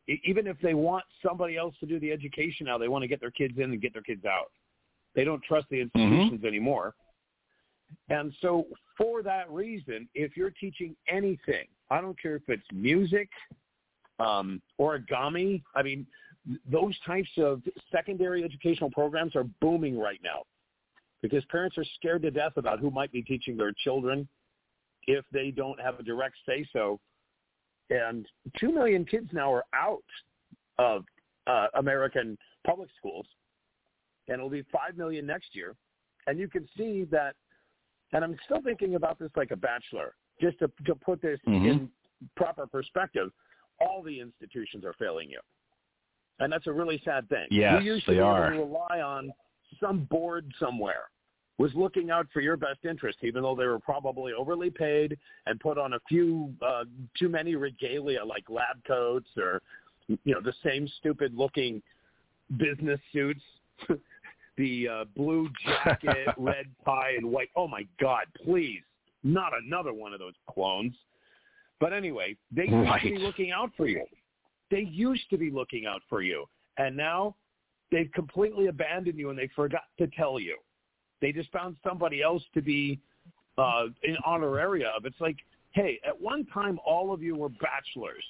[0.08, 3.08] E- even if they want somebody else to do the education now, they want to
[3.08, 4.50] get their kids in and get their kids out.
[5.14, 6.94] They don't trust the institutions anymore.
[8.08, 8.66] And so,
[8.96, 13.28] for that reason, if you're teaching anything, I don't care if it's music,
[14.18, 15.62] um, origami.
[15.76, 16.06] I mean,
[16.70, 17.62] those types of
[17.92, 20.42] secondary educational programs are booming right now
[21.22, 24.28] because parents are scared to death about who might be teaching their children
[25.06, 27.00] if they don't have a direct say so.
[27.90, 28.26] And
[28.58, 30.04] two million kids now are out
[30.78, 31.04] of
[31.46, 32.36] uh, American
[32.66, 33.26] public schools,
[34.28, 35.74] and it'll be five million next year.
[36.26, 37.34] And you can see that.
[38.12, 41.66] And I'm still thinking about this like a bachelor, just to to put this Mhm.
[41.66, 41.92] in
[42.36, 43.32] proper perspective.
[43.80, 45.40] All the institutions are failing you,
[46.40, 47.46] and that's a really sad thing.
[47.50, 48.50] Yes, you used they to be able are.
[48.50, 49.32] to rely on
[49.78, 51.10] some board somewhere
[51.58, 55.58] was looking out for your best interest, even though they were probably overly paid and
[55.60, 56.84] put on a few uh,
[57.18, 59.60] too many regalia like lab coats or
[60.06, 61.82] you know the same stupid looking
[62.56, 63.42] business suits,
[64.58, 67.48] the uh, blue jacket, red tie, and white.
[67.56, 68.26] Oh my God!
[68.44, 68.82] Please,
[69.24, 70.92] not another one of those clones.
[71.80, 74.04] But anyway, they used to be looking out for you.
[74.70, 76.44] They used to be looking out for you,
[76.76, 77.36] and now
[77.90, 80.58] they've completely abandoned you and they forgot to tell you.
[81.20, 83.00] They just found somebody else to be
[83.56, 85.04] uh, an honoraria of.
[85.04, 85.36] It's like,
[85.72, 88.24] hey, at one time all of you were bachelors.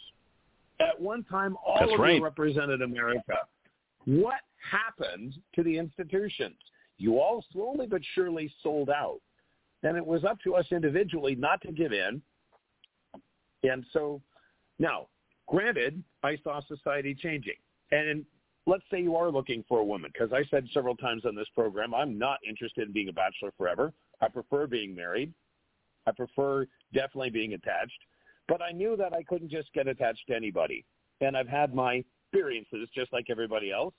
[0.81, 2.17] At one time all That's of right.
[2.17, 3.35] you represented America.
[4.05, 6.56] What happened to the institutions?
[6.98, 9.20] You all slowly but surely sold out.
[9.82, 12.20] And it was up to us individually not to give in.
[13.62, 14.20] And so
[14.78, 15.06] now,
[15.47, 17.55] granted, I saw society changing.
[17.93, 18.24] And
[18.66, 21.48] let's say you are looking for a woman, because I said several times on this
[21.55, 23.93] program, I'm not interested in being a bachelor forever.
[24.20, 25.32] I prefer being married.
[26.06, 28.01] I prefer definitely being attached.
[28.48, 30.85] But I knew that I couldn't just get attached to anybody.
[31.20, 32.02] And I've had my
[32.32, 33.94] experiences just like everybody else.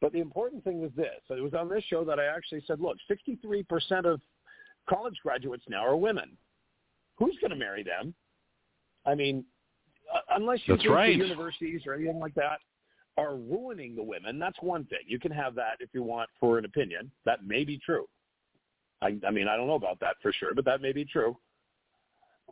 [0.00, 1.20] But the important thing was this.
[1.28, 4.20] It was on this show that I actually said, look, 63% of
[4.88, 6.36] college graduates now are women.
[7.18, 8.14] Who's going to marry them?
[9.04, 9.44] I mean,
[10.14, 11.18] uh, unless you That's think right.
[11.18, 12.58] the universities or anything like that
[13.16, 15.00] are ruining the women, that's one thing.
[15.06, 17.10] You can have that if you want for an opinion.
[17.24, 18.06] That may be true.
[19.02, 21.36] I, I mean, I don't know about that for sure, but that may be true.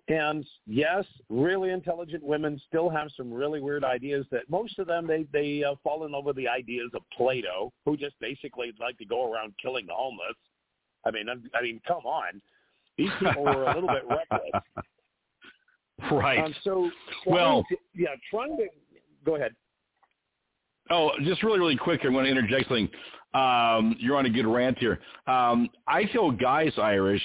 [0.09, 5.07] And yes, really intelligent women still have some really weird ideas that most of them
[5.07, 8.97] they they uh, fall in love with the ideas of Plato, who just basically like
[8.99, 10.37] to go around killing the homeless.
[11.05, 12.41] I mean, I'm, I mean, come on,
[12.97, 14.63] these people were a little bit reckless.
[16.11, 16.39] Right.
[16.39, 16.91] Um, so,
[17.27, 18.67] Well- to, yeah, trying to
[19.25, 19.55] go ahead.
[20.89, 22.89] Oh, just really, really quick, I want to interject something.
[23.35, 25.01] Um, you're on a good rant here.
[25.27, 27.23] Um, I tell guys, Irish,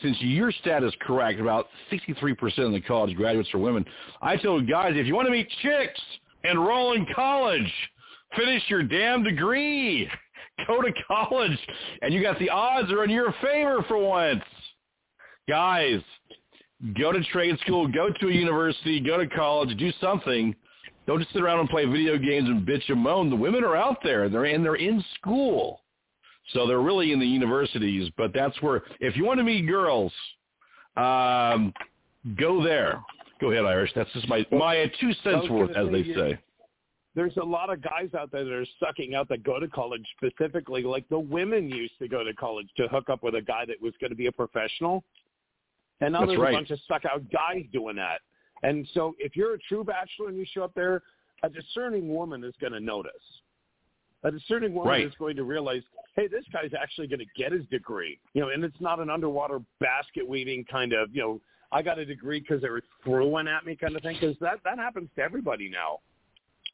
[0.00, 3.84] since your stat is correct, about 63% of the college graduates are women.
[4.20, 6.00] I tell guys, if you want to meet chicks,
[6.44, 7.72] enroll in college.
[8.36, 10.08] Finish your damn degree.
[10.66, 11.58] Go to college.
[12.02, 14.42] And you got the odds are in your favor for once.
[15.48, 16.00] Guys,
[16.96, 20.54] go to trade school, go to a university, go to college, do something.
[21.06, 23.28] Don't just sit around and play video games and bitch and moan.
[23.28, 24.28] The women are out there.
[24.28, 25.80] They're and they're in school.
[26.52, 30.12] So they're really in the universities, but that's where if you want to meet girls,
[30.96, 31.72] um,
[32.36, 33.00] go there.
[33.40, 33.90] Go ahead, Irish.
[33.94, 36.38] That's just my my two cents worth, as they say.
[37.14, 40.04] There's a lot of guys out there that are sucking out that go to college
[40.16, 43.64] specifically, like the women used to go to college to hook up with a guy
[43.66, 45.04] that was going to be a professional.
[46.00, 46.54] And now That's there's right.
[46.54, 48.20] a bunch of suck out guys doing that.
[48.62, 51.02] And so if you're a true bachelor and you show up there,
[51.42, 53.12] a discerning woman is going to notice.
[54.24, 55.06] A discerning woman Right.
[55.06, 55.82] is going to realize,
[56.14, 58.18] hey, this guy's actually going to get his degree.
[58.34, 61.40] You know, and it's not an underwater basket weaving kind of, you know,
[61.72, 64.16] I got a degree because they were throwing at me kind of thing.
[64.20, 66.00] Because that that happens to everybody now.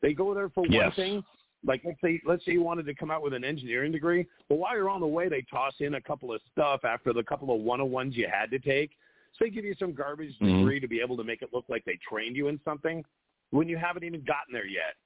[0.02, 1.24] They go there for one thing.
[1.64, 4.26] Like let's say let's say you wanted to come out with an engineering degree.
[4.48, 7.22] Well, while you're on the way, they toss in a couple of stuff after the
[7.22, 8.90] couple of 101s you had to take.
[9.32, 10.58] So they give you some garbage Mhm.
[10.58, 13.04] degree to be able to make it look like they trained you in something
[13.50, 14.96] when you haven't even gotten there yet.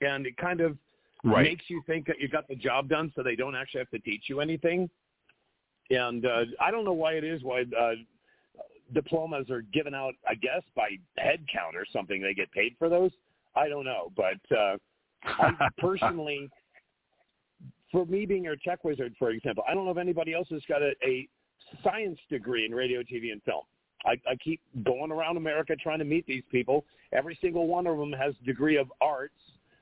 [0.00, 0.78] And it kind of
[1.24, 1.44] Right.
[1.44, 3.98] makes you think that you got the job done so they don't actually have to
[3.98, 4.88] teach you anything.
[5.90, 7.92] And uh, I don't know why it is why uh,
[8.94, 12.22] diplomas are given out, I guess, by head count or something.
[12.22, 13.10] They get paid for those.
[13.56, 14.12] I don't know.
[14.16, 14.76] But uh,
[15.24, 16.48] I personally,
[17.90, 20.62] for me being your tech wizard, for example, I don't know if anybody else has
[20.68, 21.28] got a, a
[21.82, 23.62] science degree in radio, TV, and film.
[24.04, 26.84] I, I keep going around America trying to meet these people.
[27.12, 29.34] Every single one of them has a degree of arts.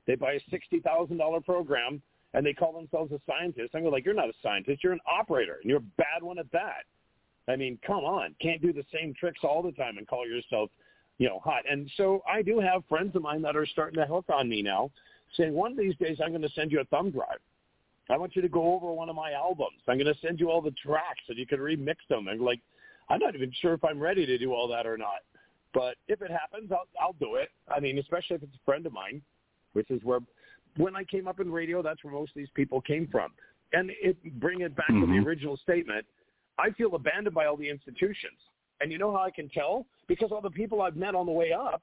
[0.06, 2.02] They buy a sixty thousand dollar program
[2.34, 3.74] and they call themselves a scientist.
[3.74, 4.84] I go like, you're not a scientist.
[4.84, 6.84] You're an operator, and you're a bad one at that.
[7.48, 10.68] I mean, come on, can't do the same tricks all the time and call yourself,
[11.18, 11.62] you know, hot.
[11.70, 14.62] And so I do have friends of mine that are starting to hook on me
[14.62, 14.90] now,
[15.36, 17.38] saying one of these days I'm going to send you a thumb drive.
[18.10, 19.80] I want you to go over one of my albums.
[19.88, 22.28] I'm going to send you all the tracks so you can remix them.
[22.28, 22.60] And like,
[23.08, 25.20] I'm not even sure if I'm ready to do all that or not.
[25.72, 27.48] But if it happens, I'll, I'll do it.
[27.74, 29.22] I mean, especially if it's a friend of mine,
[29.76, 30.20] which is where,
[30.78, 33.30] when I came up in radio, that's where most of these people came from.
[33.74, 35.26] And it, bring it back to the Mhm.
[35.26, 36.06] original statement.
[36.58, 38.40] I feel abandoned by all the institutions.
[38.80, 39.86] And you know how I can tell?
[40.06, 41.82] Because all the people I've met on the way up,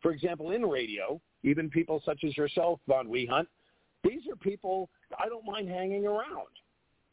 [0.00, 3.46] for example, in radio, even people such as yourself, Von Wehunt,
[4.02, 6.48] these are people I don't mind hanging around.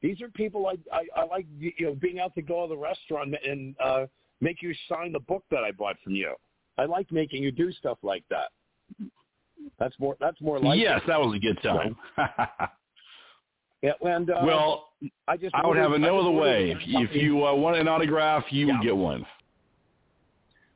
[0.01, 2.77] These are people I, I, I like, you know, being out to go to the
[2.77, 4.07] restaurant and uh,
[4.41, 6.35] make you sign the book that I bought from you.
[6.77, 8.49] I like making you do stuff like that.
[9.79, 10.15] That's more.
[10.19, 11.95] That's more like yes, that was a good time.
[13.83, 14.89] Yeah, and uh, well,
[15.27, 16.71] I just I would ordered- have it I no other way.
[16.71, 16.79] a If,
[17.11, 18.73] if you uh, want an autograph, you Yeah.
[18.77, 19.23] will get one.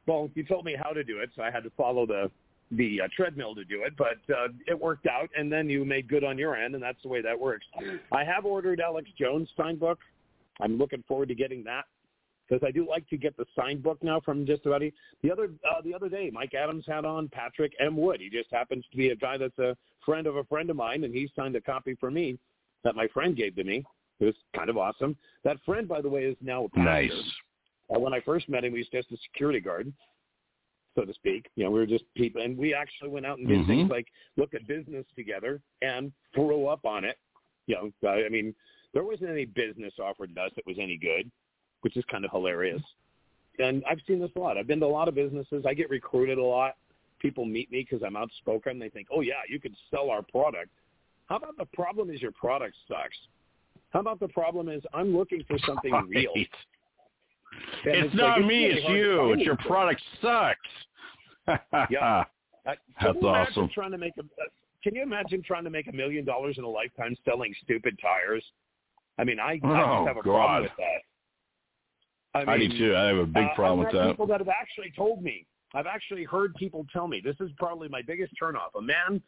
[0.06, 2.30] Well, you told me how to do it, so I had to follow the
[2.74, 6.08] the uh, treadmill to do it, but uh, it worked out, and then you made
[6.08, 7.66] good on your end, and that's the way that works.
[8.14, 9.98] I have ordered Alex Jones' signed book.
[10.62, 11.86] I'm looking forward to getting that
[12.52, 14.82] because I do like to get the signed book now from just about
[15.24, 16.30] the other uh, the other day.
[16.34, 17.96] Mike Adams had on Patrick M.
[17.96, 18.20] Wood.
[18.20, 21.06] He just happens to be a guy that's a friend of a friend of mine,
[21.06, 22.38] and he signed a copy for me
[22.84, 23.86] that my friend gave to me.
[24.20, 25.16] It was kind of awesome.
[25.44, 26.84] That friend, by the way, is now a pastor.
[26.84, 27.12] Nice.
[27.96, 29.92] Uh, when I first met him, he was just a security guard,
[30.96, 31.48] so to speak.
[31.56, 33.68] You know, we were just people, and we actually went out and did Mhm.
[33.68, 37.18] things like look at business together and throw up on it.
[37.68, 38.54] You know, I I mean,
[38.94, 41.32] there wasn't any business offered to us that was any good,
[41.82, 42.82] which is kind of hilarious.
[43.60, 44.58] And I've seen this a lot.
[44.58, 45.66] I've been to a lot of businesses.
[45.68, 46.76] I get recruited a lot.
[47.20, 48.80] People meet me because I'm outspoken.
[48.80, 50.70] They think, oh yeah, you could sell our product.
[51.28, 53.18] How about the problem is your product sucks?
[53.92, 56.32] How about the problem is I'm looking for something real.
[56.36, 56.50] Right.
[57.84, 59.34] And It's, like, not it's me, really it's you.
[59.34, 60.60] It's your product sucks.
[61.90, 62.24] Yeah.
[62.64, 63.70] Uh, That's can you imagine awesome.
[63.74, 64.46] Trying to make a, uh,
[64.84, 68.44] can you imagine trying to make a million dollars in a lifetime selling stupid tires?
[69.18, 70.24] I mean, I, I Oh, just have a God.
[70.24, 71.02] problem with that.
[72.34, 72.96] I, mean, do too.
[72.96, 74.12] I have a big uh, problem with that.
[74.12, 75.46] People that have actually told me.
[75.74, 78.78] I've actually heard people tell me this is probably my biggest turnoff.
[78.78, 79.22] A man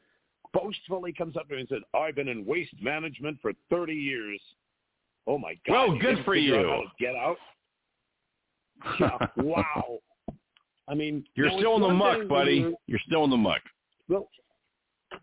[0.53, 4.41] boastfully comes up to me and says, "I've been in waste management for 30 years."
[5.25, 5.73] Oh my God!
[5.89, 7.07] Well, good for figure out you.
[7.07, 7.37] Get out.
[8.99, 9.99] Yeah, wow.
[10.89, 12.63] I mean, You're still in the muck, buddy.
[12.63, 13.61] when You're still in the muck.
[14.09, 14.27] well,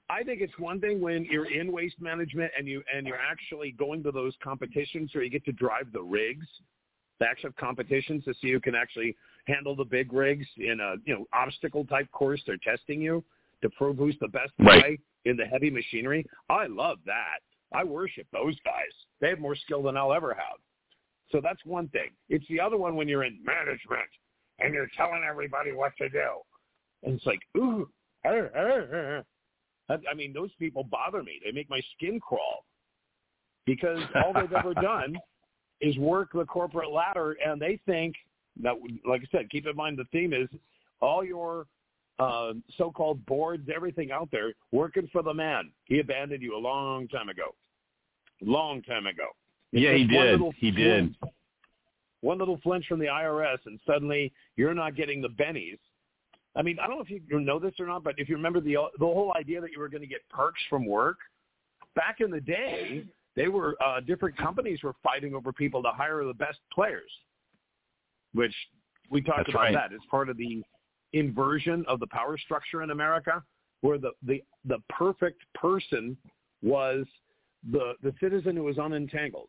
[0.08, 3.72] I think it's one thing when you're in waste management and you and you're actually
[3.72, 6.46] going to those competitions where you get to drive the rigs,
[7.20, 9.14] the actual competitions to see who can actually
[9.46, 12.42] handle the big rigs in a you know obstacle type course.
[12.46, 13.22] They're testing you
[13.62, 14.82] to prove who's the best Right.
[14.82, 14.98] guy
[15.30, 16.26] in the heavy machinery.
[16.48, 17.40] I love that.
[17.72, 18.92] I worship those guys.
[19.20, 20.58] They have more skill than I'll ever have.
[21.30, 22.10] So that's one thing.
[22.28, 24.08] It's the other one when you're in management
[24.58, 26.28] and you're telling everybody what to do.
[27.04, 27.88] And it's like, ooh,
[28.26, 29.24] er, er,
[29.88, 30.00] er.
[30.10, 31.40] I mean, those people bother me.
[31.44, 32.64] They make my skin crawl
[33.66, 35.16] because all they've ever done
[35.80, 38.14] is work the corporate ladder, and they think
[38.62, 38.74] that,
[39.06, 40.48] like I said, keep in mind the theme is
[41.00, 41.66] all your
[42.18, 45.70] uh, so-called boards, everything out there, working for the man.
[45.84, 47.54] He abandoned you a long time ago.
[48.42, 49.28] Long time ago.
[49.72, 50.40] It's yeah, he did.
[50.56, 51.14] He did.
[52.20, 55.78] One little flinch from the IRS, and suddenly you're not getting the bennies.
[56.56, 58.60] I mean, I don't know if you know this or not, but if you remember
[58.60, 61.18] the the whole idea that you were going to get perks from work,
[61.94, 63.04] back in the day,
[63.36, 67.10] they were uh, different companies were fighting over people to hire the best players,
[68.34, 68.54] which
[69.10, 69.74] we talked That's about right.
[69.74, 69.92] that.
[69.92, 70.62] It's part of the
[71.12, 73.42] inversion of the power structure in America,
[73.82, 76.16] where the the the perfect person
[76.62, 77.06] was
[77.70, 79.48] the the citizen who was unentangled,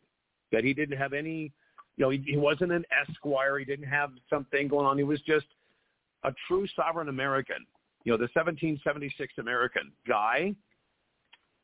[0.51, 1.51] that he didn't have any,
[1.97, 4.97] you know, he, he wasn't an esquire, he didn't have something going on.
[4.97, 5.47] He was just
[6.23, 7.65] a true sovereign American.
[8.03, 10.55] You know, the 1776 American guy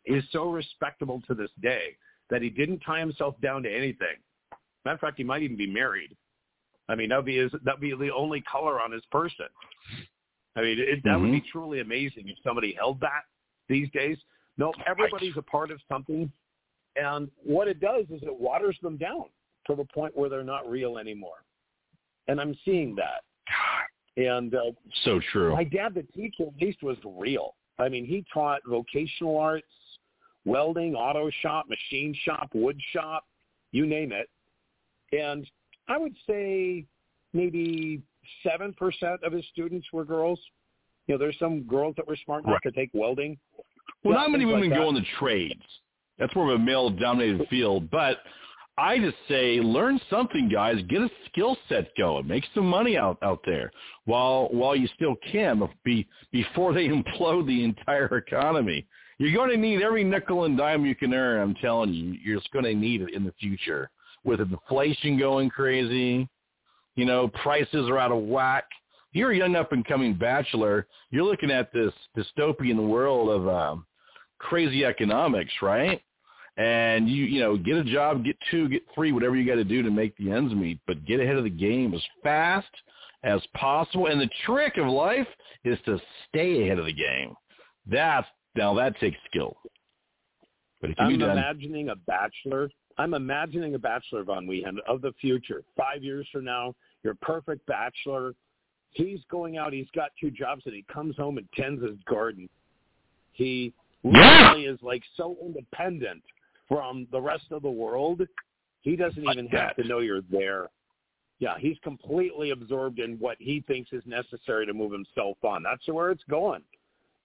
[0.05, 1.95] is so respectable to this day
[2.29, 4.17] that he didn't tie himself down to anything.
[4.85, 6.15] Matter of fact, he might even be married.
[6.89, 9.47] I mean, that'd be his, that'd be the only color on his person.
[10.55, 13.23] I mean, it, that would be truly amazing if somebody held that
[13.69, 14.17] these days.
[14.57, 16.31] No, everybody's a part of something,
[16.95, 19.25] and what it does is it waters them down
[19.67, 21.43] to the point where they're not real anymore.
[22.27, 23.21] And I'm seeing that.
[24.17, 24.71] And uh,
[25.03, 25.53] So true.
[25.53, 27.53] my dad, the teacher, at least was real.
[27.77, 29.67] I mean, he taught vocational arts,
[30.47, 33.25] welding, auto shop, machine shop, wood shop,
[33.71, 34.29] you name it.
[35.11, 35.45] And
[35.87, 36.85] I would say
[37.33, 38.01] maybe
[38.45, 38.73] 7%
[39.23, 40.39] of his students were girls.
[41.07, 42.73] You know, there's some girls that were smart enough Right.
[42.73, 43.37] to take welding.
[44.03, 45.63] Well, not many things like women go in the trades.
[46.17, 47.89] That's more of a male-dominated field.
[47.89, 48.19] But
[48.77, 50.81] I just say, learn something, guys.
[50.87, 52.27] Get a skill set going.
[52.27, 53.71] Make some money out out there
[54.05, 58.85] while while you still can, be, before they implode the entire economy.
[59.19, 61.41] You're going to need every nickel and dime you can earn.
[61.41, 63.89] I'm telling you, you're just going to need it in the future
[64.23, 66.27] with inflation going crazy.
[66.95, 68.65] You know, prices are out of whack.
[69.13, 70.85] You're a young up and coming bachelor.
[71.09, 73.85] You're looking at this dystopian world of um,
[74.37, 76.01] crazy economics, right?
[76.57, 79.63] And you, you know, get a job, get two, get three, whatever you got to
[79.63, 82.67] do to make the ends meet, but get ahead of the game as fast
[83.23, 84.07] as possible.
[84.07, 85.27] And the trick of life
[85.63, 87.35] is to stay ahead of the game.
[87.89, 88.27] That's
[88.57, 89.55] now that takes skill,
[90.81, 91.31] but it can I'm done.
[91.31, 92.69] imagining a bachelor.
[92.97, 95.63] I'm imagining a bachelor Von Wehunt of the future.
[95.75, 98.33] Five years from now, your perfect bachelor.
[98.91, 99.73] He's going out.
[99.73, 102.49] He's got two jobs, and he comes home and tends his garden.
[103.33, 103.73] He
[104.03, 104.49] Yeah.
[104.51, 106.23] really is like so independent
[106.67, 108.27] from the rest of the world.
[108.81, 110.69] He doesn't Like even have to know you're there.
[111.39, 115.61] Yeah, he's completely absorbed in what he thinks is necessary to move himself on.
[115.61, 116.63] That's where it's going.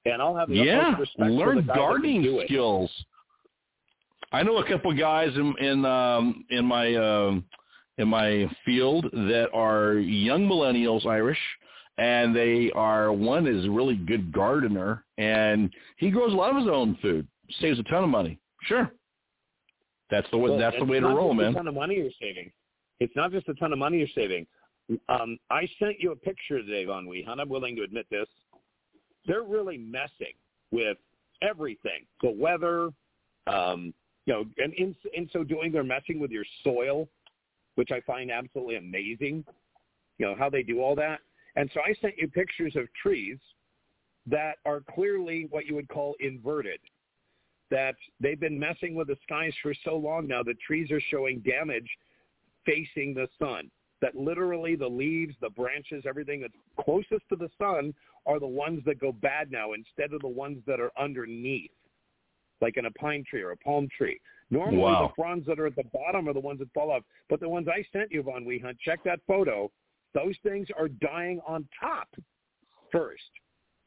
[0.05, 2.91] And I'll have the yeah, utmost respect for learn the guy that can gardening skills.
[4.33, 7.45] I know a couple guys in in um, in my um,
[7.99, 11.39] in my field that are young millennials, Irish,
[11.99, 16.57] and they are one is a really good gardener, and he grows a lot of
[16.57, 17.29] his own food,
[17.61, 18.39] saves a ton of money.
[18.63, 18.91] Sure,
[20.11, 21.53] that's the way Well, that's the way to roll, just man.
[21.53, 22.51] A ton of money you're saving.
[23.01, 24.47] It's not just a ton of money you're saving.
[25.09, 27.39] Um, I sent you a picture today, Von Wehunt.
[27.39, 28.27] I'm willing to admit this.
[29.27, 30.35] They're really messing
[30.71, 30.99] with
[31.43, 32.07] everything.
[32.23, 32.91] The weather,
[33.47, 33.95] um,
[34.27, 37.09] you know, and in, in so doing, they're messing with your soil,
[37.75, 39.45] which I find absolutely amazing.
[40.19, 41.21] You know how they do all that.
[41.57, 43.39] And so I sent you pictures of trees
[44.27, 46.79] that are clearly what you would call inverted
[47.71, 51.41] that they've been messing with the skies for so long now the trees are showing
[51.41, 51.89] damage
[52.65, 53.71] facing the sun
[54.03, 56.53] that literally the leaves the branches everything that's
[56.85, 57.95] closest to the sun
[58.27, 61.71] are the ones that go bad now instead of the ones that are underneath
[62.61, 64.21] like in a pine tree or a palm tree.
[64.51, 65.09] Normally Wow.
[65.09, 67.49] the fronds that are at the bottom are the ones that fall off but the
[67.49, 69.71] ones i sent you von Wehunt check that photo.
[70.15, 72.09] Those things are dying on top
[72.91, 73.23] first.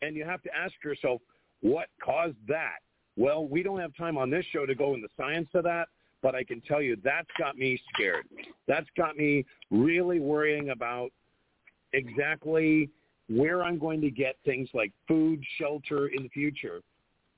[0.02, 1.22] And you have to ask yourself
[1.62, 2.78] what caused that?
[3.16, 5.88] Well, we don't have time on this show to go in the science of that,
[6.26, 8.26] but I can tell you that's got me scared.
[8.68, 11.12] That's got me really worrying about
[11.94, 12.90] exactly
[13.30, 16.82] where I'm going to get things like food, shelter in the future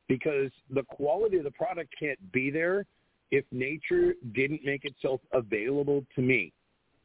[0.07, 2.85] because the quality of the product can't be there
[3.29, 6.53] if nature didn't make itself available to me.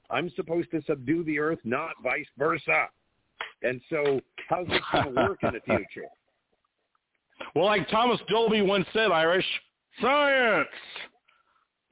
[0.09, 2.87] I'm supposed to subdue the earth, not vice versa.
[3.63, 6.07] And so how's this going to work in the future?
[7.57, 9.47] Well, like Thomas Dolby once said, Irish,
[10.01, 10.69] Science.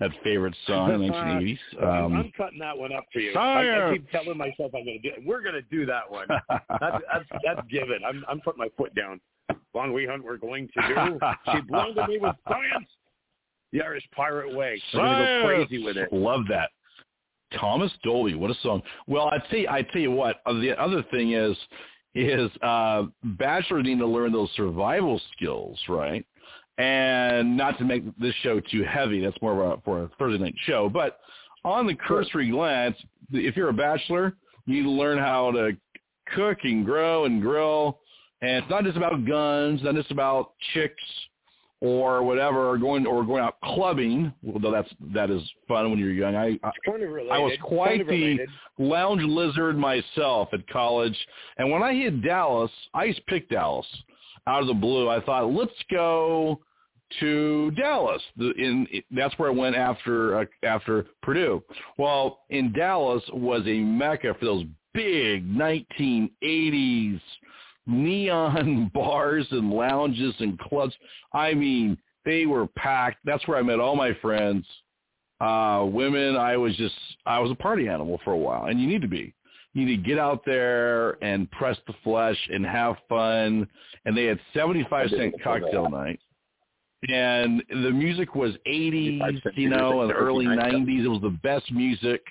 [0.01, 1.59] That favorite song in the 1980s.
[1.83, 3.33] Um, I'm cutting that one up for you.
[3.35, 5.23] I, I keep telling myself I'm going to do it.
[5.27, 6.27] We're going to do that one.
[6.49, 7.99] that's, that's, that's given.
[8.07, 9.21] I'm, I'm putting my foot down.
[9.75, 11.19] Von Wehunt, we're going to do.
[11.53, 12.89] She blinded me with science.
[13.73, 14.83] The Irish Pirate Way.
[14.95, 16.13] I'm going to go crazy with it.
[16.13, 16.71] Love that.
[17.59, 18.81] Thomas Dolby, what a song.
[19.07, 20.37] Well, I tell you, I tell you what.
[20.47, 21.57] uh, The other thing is,
[22.15, 26.25] is uh, bachelors need to learn those survival skills, right?
[26.81, 29.21] And not to make this show too heavy.
[29.23, 30.89] That's more of a, for a Thursday night show.
[30.89, 31.21] But
[31.65, 32.97] on the cursory glance,
[33.33, 34.35] if you're a bachelor,
[34.65, 35.77] you need to learn how to
[36.35, 37.99] cook and grow and grill.
[38.41, 41.03] And it's not just about guns, not just about chicks
[41.83, 44.33] or whatever, or going or going out clubbing.
[44.47, 46.35] Although that's that is fun when you're young.
[46.35, 47.33] I I, Kind of related.
[47.33, 48.39] I was quite the
[48.79, 51.17] lounge lizard myself at college,
[51.59, 53.87] and when I hit Dallas, I just picked Dallas
[54.47, 55.11] out of the blue.
[55.11, 56.61] I thought, let's go
[57.21, 58.23] to Dallas.
[58.37, 61.63] The, in that's where I went after uh, after Purdue.
[61.99, 64.65] Well, in Dallas was a mecca for those
[64.95, 67.21] big 1980s
[67.87, 70.95] neon bars and lounges and clubs.
[71.33, 73.19] I mean, they were packed.
[73.25, 74.67] That's where I met all my friends.
[75.41, 78.87] Uh, women, I was just, I was a party animal for a while, and you
[78.87, 79.35] need to be.
[79.73, 83.69] You need to get out there and press the flesh and have fun.
[84.05, 86.21] And they had 75 cent cocktail night.
[87.09, 91.05] And the music was 80s, you know, and early 90s.
[91.05, 92.23] It was the best music.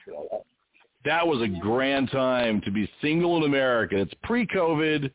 [1.05, 3.97] That was a grand time to be single in America.
[3.97, 5.09] It's pre-COVID,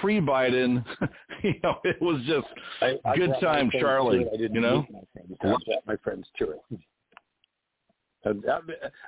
[0.00, 0.84] pre-Biden.
[1.42, 2.46] you know, it was just
[2.80, 4.24] I, I good time, Charlie.
[4.24, 4.30] to it.
[4.34, 5.36] I didn't You know, my friends.
[5.40, 6.60] I brought my friends to it.
[8.24, 8.30] I,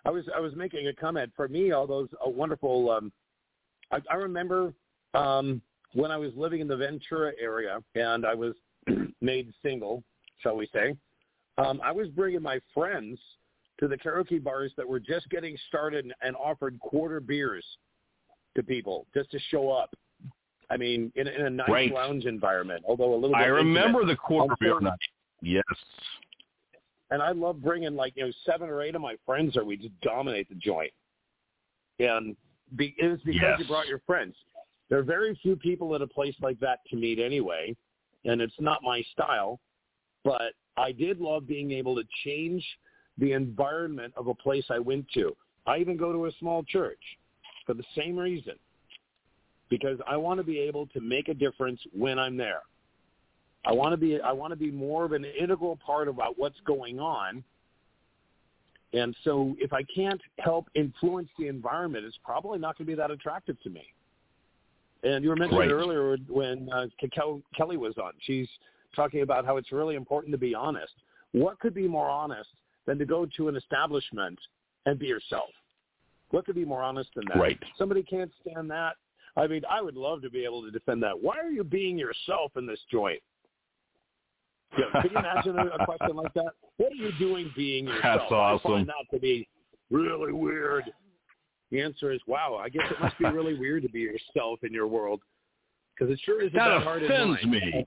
[0.05, 1.33] I was I was making a comment.
[1.37, 2.91] For me, all those uh, wonderful.
[2.91, 3.13] Um,
[3.93, 4.73] I, I remember
[5.15, 8.55] um, when I was living in the Ventura area, and I was
[9.21, 10.03] made single,
[10.39, 10.95] shall we say.
[11.59, 13.19] Um, I was bringing my friends
[13.81, 17.65] to the karaoke bars that were just getting started and, offered quarter beers
[18.57, 19.95] to people just to show up.
[20.71, 21.93] I mean, in, in a nice Right.
[21.93, 23.31] lounge environment, although a little.
[23.37, 24.13] Bit I remember intimate.
[24.13, 24.99] the quarter beer night.
[25.43, 25.63] Yes.
[27.11, 29.77] and I love bringing like you know seven or eight of my friends, or we
[29.77, 30.93] just dominate the joint.
[32.01, 32.35] And
[32.77, 33.59] be, it was because Yes.
[33.61, 34.35] you brought your friends.
[34.89, 37.77] There are very few people at a place like that to meet anyway,
[38.25, 39.61] and it's not my style.
[40.25, 42.65] But I did love being able to change
[43.19, 45.37] the environment of a place I went to.
[45.67, 47.01] I even go to a small church
[47.67, 48.55] for the same reason,
[49.71, 52.63] because I want to be able to make a difference when I'm there.
[53.65, 56.61] I want to be I want to be more of an integral part about what's
[56.67, 57.43] going on.
[58.93, 62.95] And so if I can't help influence the environment, it's probably not going to be
[62.95, 63.83] that attractive to me.
[65.05, 65.71] And you were mentioning Right.
[65.71, 68.49] earlier when uh, Kel- Kelly was on, she's
[68.97, 70.95] talking about how it's really important to be honest.
[71.33, 72.49] What could be more honest
[72.87, 74.39] than to go to an establishment
[74.87, 75.51] and be yourself?
[76.31, 77.39] What could be more honest than that?
[77.39, 77.59] Right.
[77.79, 78.95] Somebody can't stand that.
[79.37, 81.21] I mean, I would love to be able to defend that.
[81.21, 83.21] Why are you being yourself in this joint?
[84.79, 86.53] Yeah, can you imagine a, a question like that?
[86.79, 88.21] What are you doing being yourself?
[88.21, 88.71] That's awesome.
[88.73, 89.49] I find that to be
[89.91, 90.85] really weird.
[91.75, 94.73] The answer is, wow, I guess it must be really weird to be yourself in
[94.73, 95.21] your world.
[95.99, 97.51] Because it sure isn't That that hard offends mine.
[97.51, 97.85] me.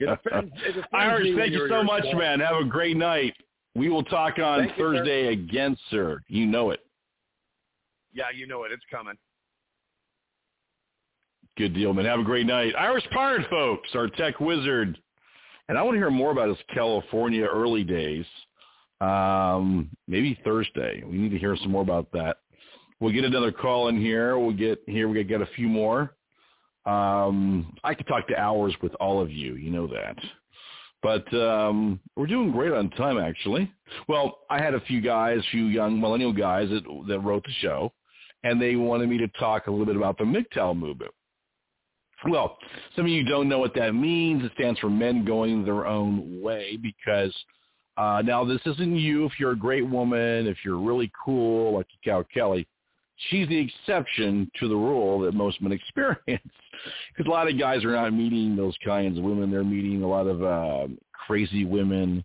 [0.00, 2.20] It offends, it offends Irish, thank you so much, yourself.
[2.20, 2.40] man.
[2.40, 3.34] Have a great night.
[3.76, 4.96] We will talk on Thank you, sir.
[4.96, 6.20] Thursday again, sir.
[6.26, 6.80] You know it.
[8.12, 8.72] Yeah, you know it.
[8.72, 9.14] It's coming.
[11.56, 12.04] Good deal, man.
[12.04, 12.74] Have a great night.
[12.76, 14.98] Irish Pirate, folks, our tech wizard.
[15.68, 18.24] And I want to hear more about his California early days.
[19.00, 21.02] Um, maybe Thursday.
[21.06, 22.38] We need to hear some more about that.
[23.00, 24.38] We'll get another call in here.
[24.38, 25.08] We'll get here.
[25.08, 26.14] We get a few more.
[26.84, 29.54] Um, I could talk to hours with all of you.
[29.54, 30.16] You know that.
[31.02, 33.70] But um, we're doing great on time, actually.
[34.08, 37.52] Well, I had a few guys, a few young millennial guys that that wrote the
[37.60, 37.92] show,
[38.42, 41.12] and they wanted me to talk a little bit about the MGTOW movement.
[42.28, 42.58] Well,
[42.96, 44.44] some of you don't know what that means.
[44.44, 47.32] It stands for men going their own way because
[47.98, 51.86] uh, now this isn't you if you're a great woman, if you're really cool like
[52.04, 52.66] Cow Kelly.
[53.28, 57.84] She's the exception to the rule that most men experience because a lot of guys
[57.84, 59.50] are not meeting those kinds of women.
[59.50, 60.86] They're meeting a lot of uh,
[61.26, 62.24] crazy women.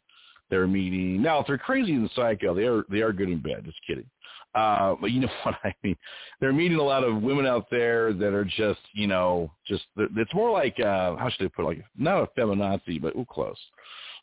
[0.52, 3.64] They're meeting now if they're crazy and psycho, they are they are good in bed.
[3.66, 4.06] Just kidding.
[4.54, 5.98] Uh, but you know what I mean.
[6.40, 10.34] They're meeting a lot of women out there that are just, you know, just it's
[10.36, 11.66] more like uh, how should I put it?
[11.66, 13.58] Like not a feminazi, but ooh, close.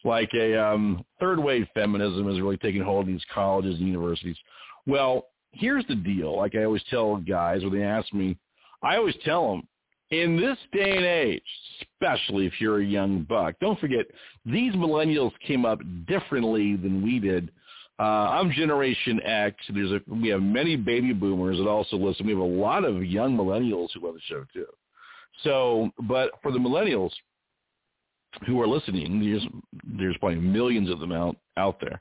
[0.05, 4.37] Like a um, third wave feminism is really taking hold in these colleges and universities.
[4.87, 6.37] Well, here's the deal.
[6.37, 8.37] Like I always tell guys when they ask me,
[8.83, 9.69] I always tell them,
[10.11, 11.43] in this day and age,
[11.83, 14.07] especially if you're a young buck, don't forget
[14.45, 15.79] these millennials came up
[16.09, 17.53] differently than we did.
[17.99, 19.57] Uh, I'm Generation X.
[19.69, 22.27] There's a, we have many baby boomers that also listen.
[22.27, 24.67] We have a lot of young millennials who love the show too.
[25.45, 27.11] So, but for the millennials
[28.47, 29.47] who are listening, there's
[29.99, 32.01] there's probably millions of them out out there.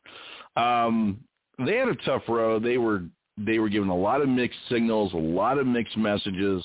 [0.63, 1.19] Um,
[1.65, 2.63] they had a tough road.
[2.63, 3.03] They were
[3.37, 6.63] they were given a lot of mixed signals, a lot of mixed messages,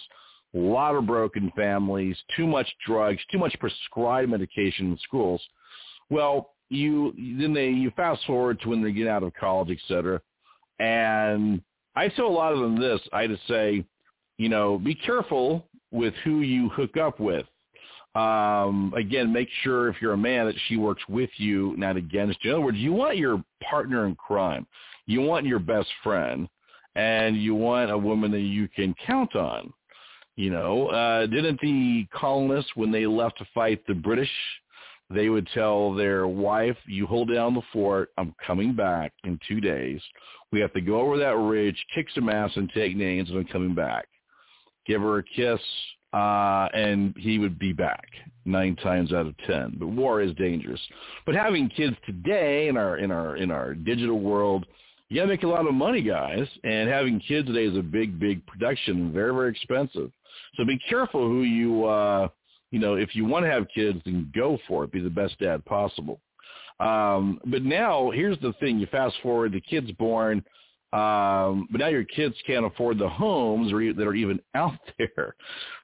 [0.55, 5.43] a lot of broken families, too much drugs, too much prescribed medication in schools.
[6.11, 9.79] Well, you then they you fast forward to when they get out of college, et
[9.89, 10.21] cetera,
[10.79, 11.63] and
[11.97, 13.01] I tell a lot of them this.
[13.13, 13.85] I just say,
[14.39, 17.47] you know, be careful with who you hook up with.
[18.15, 22.45] Um, again, make sure if you're a man that she works with you, not against
[22.45, 22.51] you.
[22.51, 24.67] In other words, you want your partner in crime.
[25.07, 26.49] You want your best friend
[26.95, 29.73] and you want a woman that you can count on.
[30.37, 34.31] You know, uh, didn't the colonists, when they left to fight the British,
[35.11, 39.61] they would tell their wife, you hold down the fort, I'm coming back in two
[39.61, 40.01] days.
[40.51, 43.45] We have to go over that ridge, kick some ass and take names, and I'm
[43.45, 44.07] coming back.
[44.87, 45.61] Give her a kiss,
[46.15, 48.07] uh, and he would be back
[48.45, 49.77] nine times out of ten.
[49.79, 50.81] But war is dangerous.
[51.27, 54.65] But having kids today in our in our in our digital world,
[55.09, 56.47] you gotta make a lot of money, guys.
[56.63, 60.13] And having kids today is a big, big production, very, very expensive.
[60.57, 62.29] So be careful who you, uh,
[62.71, 64.93] you know, if you want to have kids, then go for it.
[64.93, 66.21] Be the best dad possible.
[66.81, 70.45] Um, but now, here's the thing: you fast forward, the kid's born,
[70.95, 75.35] um, but now your kids can't afford the homes that are even out there.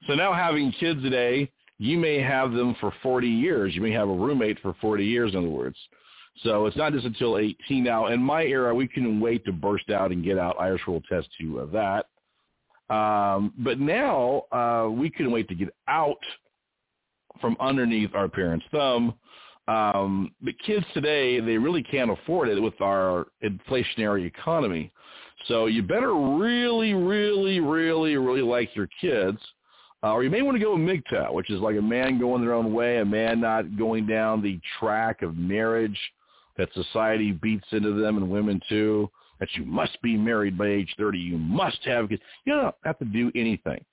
[0.07, 3.75] So now, having kids today, you may have them for 40 years.
[3.75, 5.75] You may have a roommate for 40 years, in other words.
[6.43, 8.07] So it's not just until 18 now.
[8.07, 11.27] In my era, we couldn't wait to burst out and get out Irish Roll Test
[11.41, 12.05] 2 of that.
[12.89, 16.19] Um, but now uh, we couldn't wait to get out
[17.41, 19.13] from underneath our parents' thumb.
[19.67, 24.91] Um, but kids today, they really can't afford it with our inflationary economy.
[25.47, 29.39] So you better really, really, really, really like your kids.
[30.03, 32.41] Uh, or you may want to go with MGTOW, which is like a man going
[32.41, 35.97] their own way, a man not going down the track of marriage
[36.57, 39.09] that society beats into them and women too,
[39.39, 41.19] that you must be married by age 30.
[41.19, 42.21] You must have kids.
[42.45, 43.83] You don't have to do anything.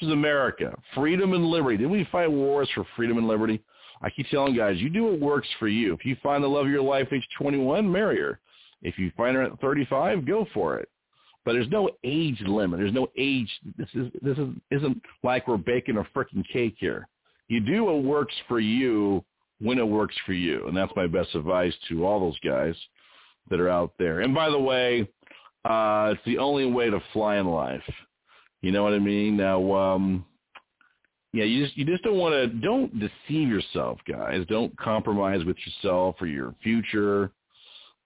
[0.00, 0.74] This is America.
[0.94, 1.78] Freedom and liberty.
[1.78, 3.62] Didn't we fight wars for freedom and liberty?
[4.02, 5.94] I keep telling guys, you do what works for you.
[5.94, 8.38] If you find the love of your life age 21, marry her.
[8.82, 10.88] If you find her at 35, go for it.
[11.44, 12.80] But there's no age limit.
[12.80, 13.48] There's no age.
[13.78, 17.08] This is this is isn't like we're baking a freaking cake here.
[17.48, 19.24] You do what works for you
[19.60, 20.66] when it works for you.
[20.66, 22.74] And that's my best advice to all those guys
[23.48, 24.20] that are out there.
[24.20, 25.08] And by the way,
[25.64, 27.82] uh, it's the only way to fly in life.
[28.62, 29.36] You know what I mean?
[29.36, 30.24] Now, um,
[31.32, 34.44] yeah, you just you just don't want to don't deceive yourself, guys.
[34.48, 37.30] Don't compromise with yourself or your future.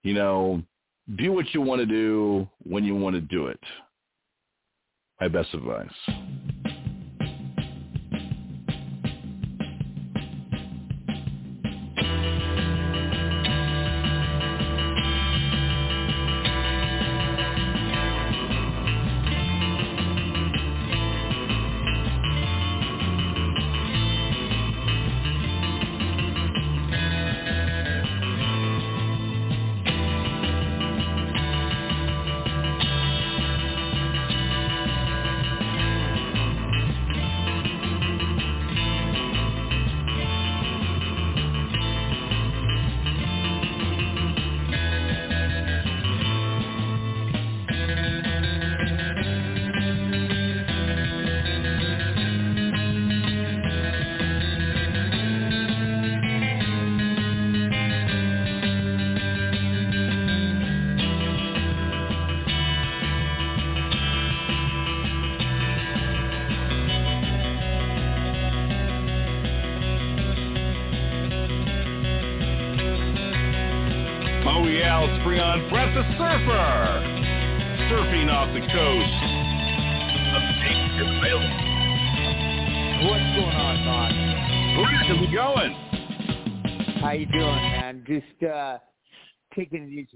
[0.03, 0.61] You know,
[1.17, 3.59] do what you want to do when you want to do it.
[5.19, 5.89] My best advice.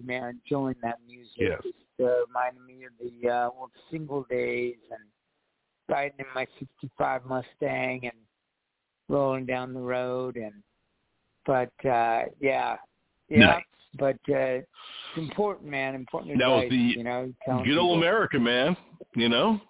[0.04, 1.34] Man, enjoying that music.
[1.38, 1.60] Yes.
[1.64, 5.02] Just uh, reminded me of the uh, old single days and
[5.88, 8.14] riding in my '65 Mustang and
[9.10, 10.36] rolling down the road.
[10.36, 10.54] And
[11.46, 12.78] but uh, yeah,
[13.30, 13.40] yeah.
[13.40, 13.64] Nice.
[13.98, 14.68] But uh, it's
[15.16, 15.96] important, man.
[15.96, 16.64] Important that advice.
[16.64, 17.34] was the you know,
[17.64, 17.98] good old.
[17.98, 18.76] America, man.
[19.16, 19.62] You know.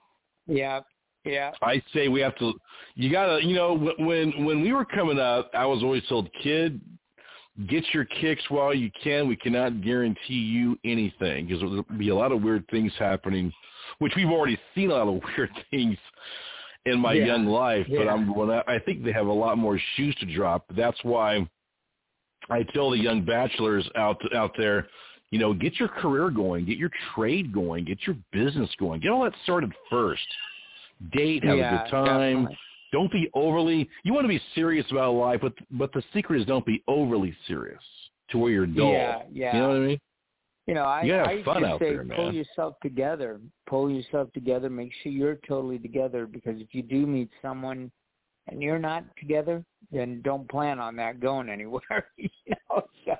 [0.48, 0.82] Yeah,
[1.24, 1.52] Yeah.
[1.62, 2.54] I say we have to.
[2.96, 3.44] You gotta.
[3.44, 6.82] You know, when when we were coming up, I was always told, kid,
[7.68, 9.28] get your kicks while you can.
[9.28, 13.52] We cannot guarantee you anything because there'll be a lot of weird things happening,
[14.00, 15.98] which we've already seen a lot of weird things
[16.86, 17.26] in my Yeah.
[17.26, 17.88] young life.
[17.90, 18.34] But I'm.
[18.36, 20.66] When I, I think they have a lot more shoes to drop.
[20.76, 21.48] That's why
[22.50, 24.88] I tell the young bachelors out out there,
[25.32, 29.12] you know, get your career going, get your trade going, get your business going, get
[29.12, 30.28] all that started first.
[31.12, 32.34] Date, have Yeah, a good time.
[32.44, 32.58] definitely.
[32.96, 33.90] Don't be overly.
[34.06, 37.36] You want to be serious about life, but but the secret is don't be overly
[37.46, 37.82] serious
[38.30, 38.94] to where you're dull.
[38.94, 39.54] Yeah, yeah.
[39.54, 40.00] You know what I mean?
[40.66, 43.42] You know, I, You have I used fun to out say there, pull yourself together.
[43.68, 44.70] Pull yourself together.
[44.70, 47.92] Make sure you're totally together because if you do meet someone
[48.48, 52.08] and you're not together, then don't plan on that going anywhere.
[52.18, 53.18] you know, so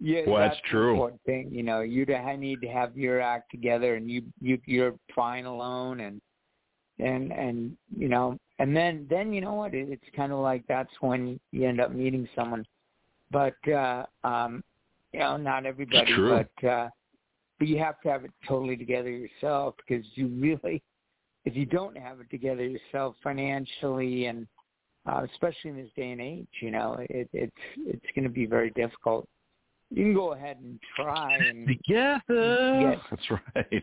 [0.00, 0.94] yeah, Well, that's that's true.
[0.94, 1.50] important thing.
[1.52, 6.00] You know, you need to have your act together, and you you you're fine alone,
[6.00, 6.20] and
[6.98, 9.74] and and you know, and then then you know what?
[9.74, 12.64] It, it's kind of like that's when you end up meeting someone.
[13.32, 14.62] But uh um
[15.12, 16.88] you know, not everybody, but uh
[17.58, 20.80] but you have to have it totally together yourself because you really
[21.44, 24.46] if you don't have it together yourself financially and
[25.10, 28.46] uh, especially in this day and age, you know, it, it's it's going to be
[28.46, 29.28] very difficult.
[29.90, 32.80] You can go ahead and try and Together.
[32.80, 32.98] Yes.
[33.10, 33.82] That's right.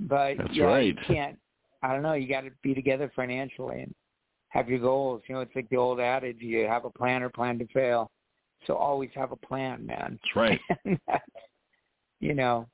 [0.00, 0.86] but That's yeah, right.
[0.86, 1.38] you can't.
[1.82, 2.14] I don't know.
[2.14, 3.94] You got to be together financially and
[4.48, 5.22] have your goals.
[5.28, 8.10] You know, it's like the old adage: you have a plan or plan to fail.
[8.66, 10.18] So always have a plan, man.
[10.22, 10.60] That's right.
[12.20, 12.66] you know,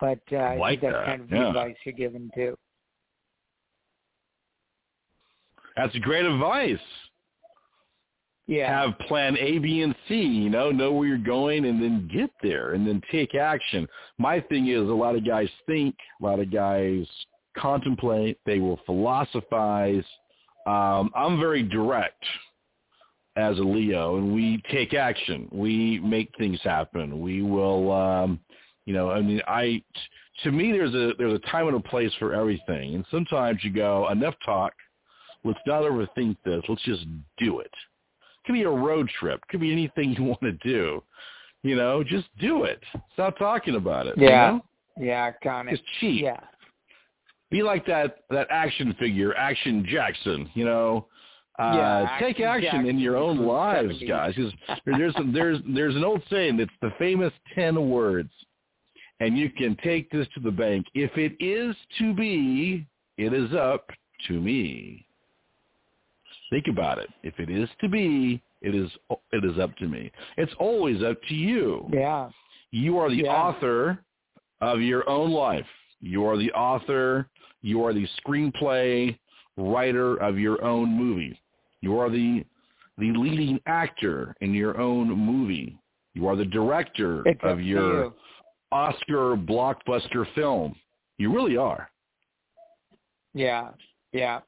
[0.00, 1.48] but uh, I Like think that's that, kind of the yeah.
[1.48, 2.56] advice you're given too.
[5.76, 6.78] That's great advice.
[8.48, 8.80] Yeah.
[8.80, 12.30] Have plan A, B, and C, you know, know where you're going and then get
[12.42, 13.86] there and then take action.
[14.16, 17.06] My thing is a lot of guys think, a lot of guys
[17.58, 20.04] contemplate, they will philosophize.
[20.66, 22.24] Um, I'm very direct
[23.36, 25.48] as a Leo and we take action.
[25.52, 27.20] We make things happen.
[27.20, 28.40] We will um
[28.84, 29.82] you know, I mean I
[30.44, 32.94] to me there's a there's a time and a place for everything.
[32.94, 34.72] And sometimes you go, enough talk,
[35.44, 37.04] let's not overthink this, let's just
[37.38, 37.70] do it
[38.22, 39.40] it could be a road trip.
[39.44, 41.02] It Could be anything you want to do.
[41.62, 42.80] You know, just do it.
[43.14, 44.16] Stop talking about it.
[44.16, 44.50] you Yeah.
[44.52, 44.64] know?
[45.00, 45.72] Yeah, kind of.
[45.74, 46.22] Just cheat.
[46.22, 46.40] Yeah.
[47.50, 50.50] Be like that that action figure, Action Jackson.
[50.54, 51.06] You know,
[51.58, 54.08] uh, Yeah, take Action in your own lives, 70s.
[54.08, 54.34] guys.
[54.86, 56.60] there's there's there's an old saying.
[56.60, 58.30] It's the famous ten words,
[59.20, 60.86] and you can take this to the bank.
[60.94, 63.88] If it is to be, it is up
[64.26, 65.06] to me.
[66.50, 67.08] Think about it.
[67.22, 68.90] If it is to be, it is
[69.32, 70.10] it is up to me.
[70.36, 71.88] It's always up to you.
[71.92, 72.30] Yeah.
[72.70, 73.32] You are the Yeah.
[73.32, 73.98] author
[74.60, 75.66] of your own life.
[76.00, 77.28] You are the author.
[77.62, 79.18] You are the screenplay
[79.56, 81.40] writer of your own movie.
[81.80, 82.44] You are the
[82.98, 85.78] the leading actor in your own movie.
[86.14, 88.14] You are the director It's of your you.
[88.72, 90.74] Oscar blockbuster film.
[91.16, 91.88] You really are.
[93.34, 93.70] Yeah,
[94.12, 94.40] yeah,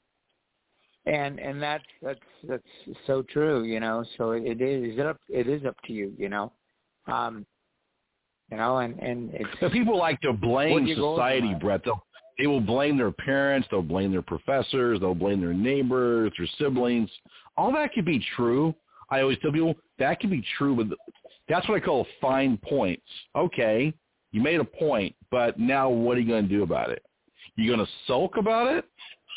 [1.07, 2.19] and and that's that's
[2.49, 2.62] that's
[3.07, 4.05] so true, you know.
[4.19, 6.53] So it is it up it is up to you, you know.
[7.07, 7.47] Um,
[8.51, 11.55] you know, and and it's But people like to blame What your goals in society.
[11.61, 11.82] Brett.
[11.85, 12.05] They'll,
[12.41, 13.69] they will blame their parents.
[13.71, 14.99] They'll blame their professors.
[15.01, 17.11] They'll blame their neighbors, their siblings.
[17.59, 18.75] All that could be true.
[19.11, 20.97] I always tell people that can be true, but
[21.49, 23.03] that's what I call fine points.
[23.37, 23.93] Okay,
[24.33, 27.05] you made a point, but now what are you going to do about it?
[27.57, 28.87] You going to sulk about it,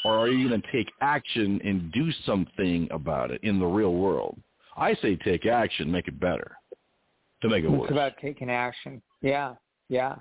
[0.05, 3.95] or are you going to take action and do something about it in the real
[3.95, 4.39] world?
[4.77, 6.55] I say take action, make it better,
[7.41, 7.89] to make it it's worse.
[7.89, 9.01] It's about taking action.
[9.21, 9.55] Yeah,
[9.89, 10.15] yeah.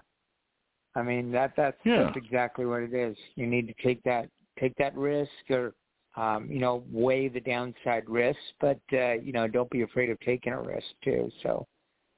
[0.94, 2.05] I mean that that's Yeah.
[2.05, 3.16] that's exactly what it is.
[3.35, 4.28] You need to take that
[4.59, 5.74] take that risk or
[6.14, 10.20] um, you know, weigh the downside risks, but uh, you know, don't be afraid of
[10.20, 11.31] taking a risk too.
[11.43, 11.66] So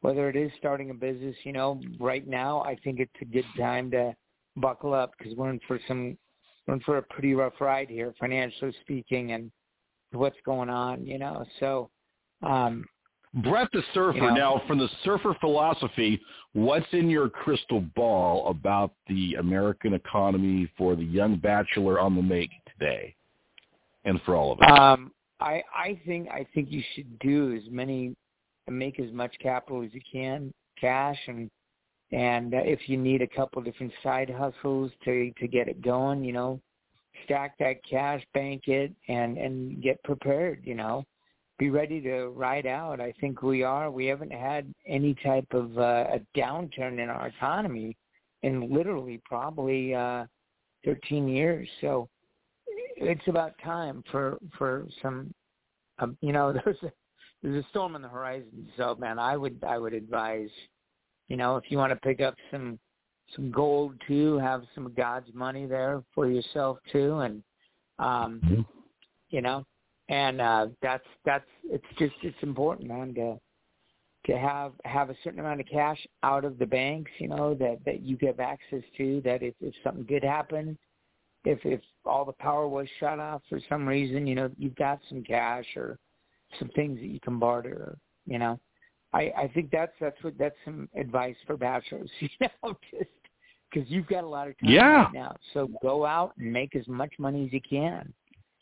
[0.00, 3.46] whether it is starting a business, you know, right now I think it's a good
[3.56, 4.14] time to
[4.56, 6.18] buckle up because we're in for some
[6.66, 9.50] we're in for a pretty rough ride here, financially speaking, and
[10.12, 11.44] what's going on, you know.
[11.60, 11.90] So
[12.42, 12.84] um
[13.34, 14.16] Brett the surfer.
[14.16, 14.34] You know.
[14.34, 16.20] Now, from the surfer philosophy,
[16.52, 22.22] what's in your crystal ball about the American economy for the young bachelor on the
[22.22, 23.14] make today,
[24.04, 24.78] and for all of us?
[24.78, 28.14] Um, I I think I think you should do as many,
[28.68, 31.50] make as much capital as you can, cash, and
[32.12, 36.22] and uh, if you need a couple different side hustles to to get it going,
[36.22, 36.60] you know,
[37.24, 40.60] stack that cash, bank it, and and get prepared.
[40.64, 41.04] You know,
[41.58, 43.00] be ready to ride out.
[43.00, 43.90] I think we are.
[43.90, 47.96] We haven't had any type of uh, a downturn in our economy
[48.42, 50.24] in literally probably uh,
[50.84, 51.68] 13 years.
[51.80, 52.08] So
[52.96, 55.32] it's about time for for some.
[55.98, 56.92] Um, you know, there's a
[57.42, 58.68] there's a storm on the horizon.
[58.76, 60.50] So man, I would I would advise,
[61.28, 62.78] you know, if you want to pick up some
[63.34, 67.42] some gold too, have some God's money there for yourself too, and
[67.98, 68.62] um, Mm-hmm.
[69.30, 69.64] you know,
[70.08, 73.38] and uh, that's that's it's just it's important, man, to
[74.26, 77.78] to have have a certain amount of cash out of the banks, you know, that
[77.84, 79.20] that you have access to.
[79.22, 80.78] That if if something did happen,
[81.44, 85.00] if if all the power was shut off for some reason, you know, you've got
[85.08, 85.98] some cash or
[86.58, 87.96] some things that you can barter.
[88.26, 88.60] You know,
[89.12, 92.10] I I think that's that's what that's some advice for bachelors.
[92.20, 93.10] You know, just
[93.72, 95.04] because you've got a lot of time Yeah.
[95.04, 98.12] right now, so go out and make as much money as you can,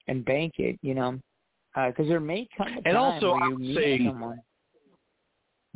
[0.09, 0.78] and bank it.
[0.82, 1.20] You know,
[1.74, 4.40] because there may come a time And also, where you meet say- someone.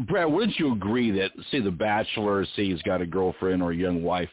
[0.00, 3.74] Brad, wouldn't you agree that, say, the bachelor, say he's got a girlfriend or a
[3.76, 4.28] young wife,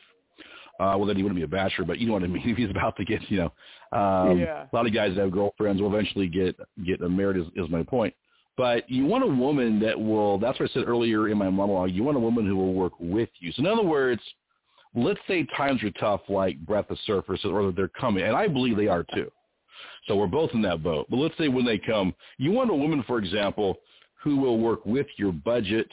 [0.80, 2.44] uh, well, then he wouldn't be a bachelor, but you know what I mean.
[2.46, 4.66] If he's about to get, you know, um, Yeah.
[4.72, 7.38] a lot of guys that have girlfriends will eventually get get married.
[7.38, 8.14] Is, is my point.
[8.58, 10.38] But you want a woman that will.
[10.38, 11.92] That's what I said earlier in my monologue.
[11.92, 13.52] You want a woman who will work with you.
[13.54, 14.22] So in other words,
[14.96, 18.76] let's say times are tough, like Brett the Surfer, or they're coming, and I believe
[18.76, 19.32] they are too.
[20.08, 21.08] So we're both in that boat.
[21.10, 23.78] But let's say when they come, you want a woman, for example,
[24.22, 25.90] who will work with your budget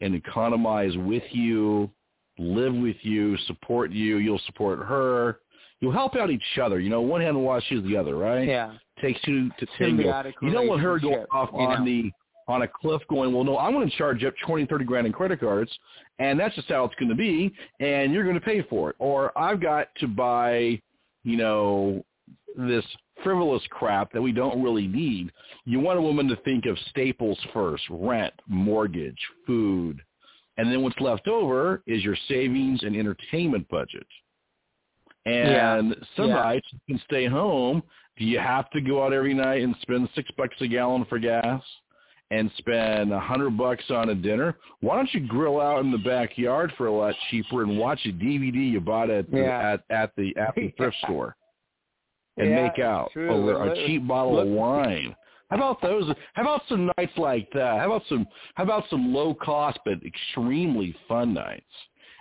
[0.00, 1.90] and economize with you,
[2.38, 4.16] live with you, support you.
[4.16, 5.40] You'll support her.
[5.80, 6.80] You'll help out each other.
[6.80, 8.46] You know, one hand washes the other, right?
[8.46, 8.74] Yeah.
[9.00, 10.32] Takes two to tango.
[10.42, 11.84] You don't want her going off you on know.
[11.84, 12.12] the
[12.48, 15.12] on a cliff going, well, no, I'm going to charge up twenty, thirty grand in
[15.12, 15.70] credit cards,
[16.18, 18.96] and that's just how it's going to be, and you're going to pay for it.
[18.98, 20.80] Or I've got to buy,
[21.22, 22.04] you know,
[22.56, 22.84] this
[23.22, 25.30] frivolous crap that we don't really need.
[25.64, 30.00] You want a woman to think of staples first, rent, mortgage, food,
[30.56, 34.06] and then what's left over is your savings and entertainment budget.
[35.26, 36.04] And Yeah.
[36.16, 36.34] some Yeah.
[36.36, 37.82] nights you can stay home.
[38.16, 41.18] Do you have to go out every night and spend six bucks a gallon for
[41.18, 41.62] gas
[42.30, 44.56] and spend a hundred bucks on a dinner?
[44.80, 48.12] Why don't you grill out in the backyard for a lot cheaper and watch a
[48.12, 49.72] DVD you bought at the, Yeah.
[49.72, 51.36] at at the at the thrift store
[52.36, 53.28] and Yeah, make out true.
[53.30, 55.14] over a cheap bottle of wine?
[55.50, 56.12] How about those?
[56.34, 57.80] How about some nights like that?
[57.80, 58.26] How about some?
[58.54, 61.64] How about some low cost but extremely fun nights?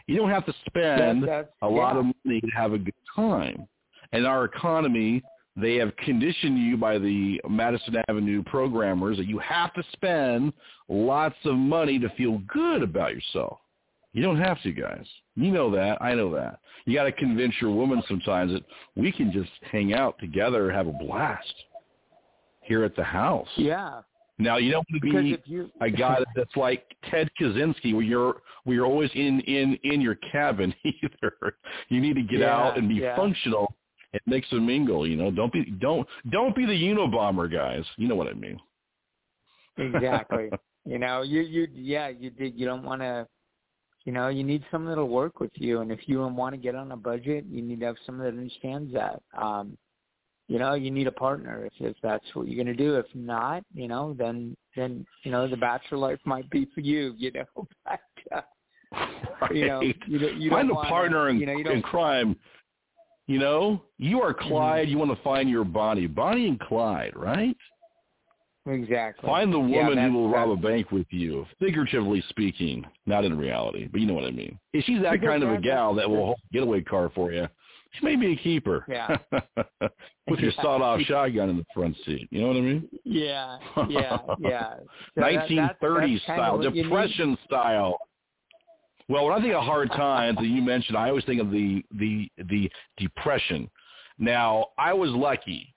[0.08, 2.00] You don't have to spend That- a lot yeah.
[2.00, 3.68] of money to have a good time.
[4.12, 5.22] And our economy,
[5.56, 10.54] they have conditioned you by the Madison Avenue programmers that you have to spend
[10.88, 13.60] lots of money to feel good about yourself.
[14.14, 15.06] You don't have to, guys.
[15.36, 16.02] You know that.
[16.02, 16.60] I know that.
[16.86, 18.64] You got to convince your woman sometimes that
[18.96, 21.54] we can just hang out together, have a blast
[22.62, 23.48] here at the house.
[23.56, 24.02] Yeah.
[24.40, 28.42] Now you don't want to be you a guy that's like Ted Kaczynski, where you're
[28.64, 30.74] where you're always in in in your cabin.
[30.86, 31.56] Either
[31.90, 33.18] you need to get Yeah, out and be yeah.
[33.18, 33.76] functional
[34.14, 35.06] and mix and mingle.
[35.06, 37.84] You know, don't be don't don't be the Unabomber guys.
[37.98, 38.60] You know what I mean?
[39.78, 40.50] exactly.
[40.86, 42.58] you know, you you yeah, you did.
[42.58, 43.28] You don't want to.
[44.10, 46.74] You know, you need someone that'll work with you, and if you want to get
[46.74, 49.22] on a budget, you need to have someone that understands that.
[49.40, 49.78] Um,
[50.48, 52.96] you know, you need a partner if if that's what you're going to do.
[52.96, 57.14] If not, you know, then then you know the bachelor life might be for you.
[57.20, 58.00] You know, but
[58.36, 61.60] uh, you know, you, don't- you find don't a wanna, partner in, you know, you
[61.60, 62.36] in don't, crime.
[63.28, 64.86] You know, you are Clyde.
[64.88, 64.92] Mm-hmm.
[64.92, 67.56] You want to find your Bonnie, Bonnie and Clyde, right?
[68.70, 73.26] Exactly Find the woman that's- who will rob a bank with you, figuratively speaking, not
[73.26, 74.60] in reality, but you know what I mean.
[74.74, 77.48] If she's that kind of a gal that will hold a getaway car for you,
[77.94, 78.86] she may be a keeper.
[78.88, 79.18] Yeah.
[80.28, 80.62] with your Yeah.
[80.62, 82.28] sawed-off shotgun in the front seat.
[82.32, 82.90] You know what I mean?
[83.04, 83.58] Yeah,
[83.90, 84.74] yeah, yeah.
[84.80, 86.84] So that- that's- 1930s that's style, what you need.
[86.84, 87.98] depression style.
[89.08, 91.84] Well, when I think of hard times that you mentioned, I always think of the
[91.96, 93.68] the the depression.
[94.20, 95.74] Now, I was lucky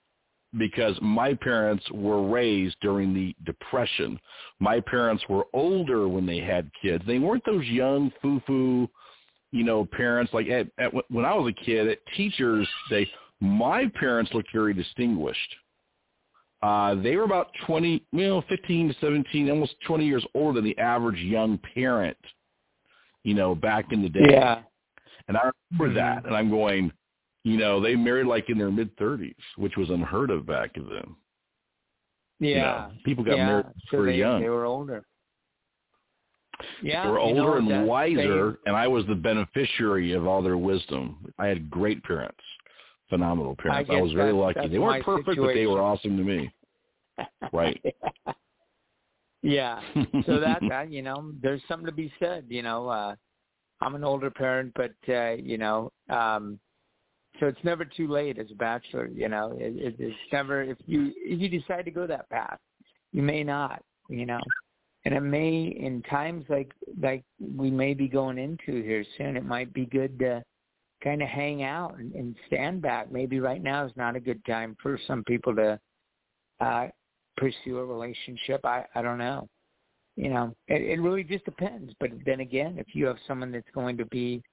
[0.57, 4.19] because my parents were raised during the depression.
[4.59, 7.03] My parents were older when they had kids.
[7.07, 8.89] They weren't those young foo-foo,
[9.51, 13.09] you know, parents like at, at when I was a kid at teachers day.
[13.39, 15.55] My parents looked very distinguished.
[16.61, 20.63] Uh, they were about 20, you know, 15 to 17, almost 20 years older than
[20.63, 22.17] the average young parent,
[23.23, 24.27] you know, back in the day.
[24.29, 24.61] Yeah.
[25.27, 25.95] And I remember Mhm.
[25.95, 26.91] that, and I'm going,
[27.43, 31.15] you know, they married like in their mid 30s, which was unheard of back then.
[32.39, 32.61] You Yeah.
[32.61, 33.45] know, people got yeah.
[33.45, 34.41] married so very they, young.
[34.41, 35.05] They were older.
[36.81, 37.03] Yeah.
[37.05, 40.41] they were you older know, and that wiser, and I was the beneficiary of all
[40.41, 41.33] their wisdom.
[41.37, 42.39] I had great parents,
[43.09, 43.89] phenomenal parents.
[43.89, 44.69] I, guess was very that's- lucky.
[44.69, 46.53] They weren't perfect, but they were awesome to me.
[47.51, 47.81] Right.
[49.41, 49.81] yeah.
[50.25, 52.45] So that that you know, there's something to be said.
[52.47, 53.15] You know, uh,
[53.81, 56.59] I'm an older parent, but uh, you know, um,
[57.39, 59.07] so it's never too late as a bachelor.
[59.07, 62.59] You know, it, it, it's never if you if you decide to go that path,
[63.11, 63.81] you may not.
[64.09, 64.39] You know,
[65.05, 69.37] and it may in times like like we may be going into here soon.
[69.37, 70.43] It might be good to
[71.03, 73.11] kind of hang out and, and stand back.
[73.11, 75.79] Maybe right now is not a good time for some people to
[76.59, 76.87] uh
[77.37, 78.63] pursue a relationship.
[78.65, 79.47] I I don't know.
[80.15, 81.91] You know, it, it really just depends.
[81.99, 84.43] But then again, if you have someone that's going to be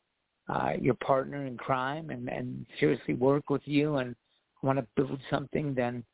[0.50, 4.16] uh, your partner in crime and, and seriously work with you and
[4.62, 6.04] want to build something, then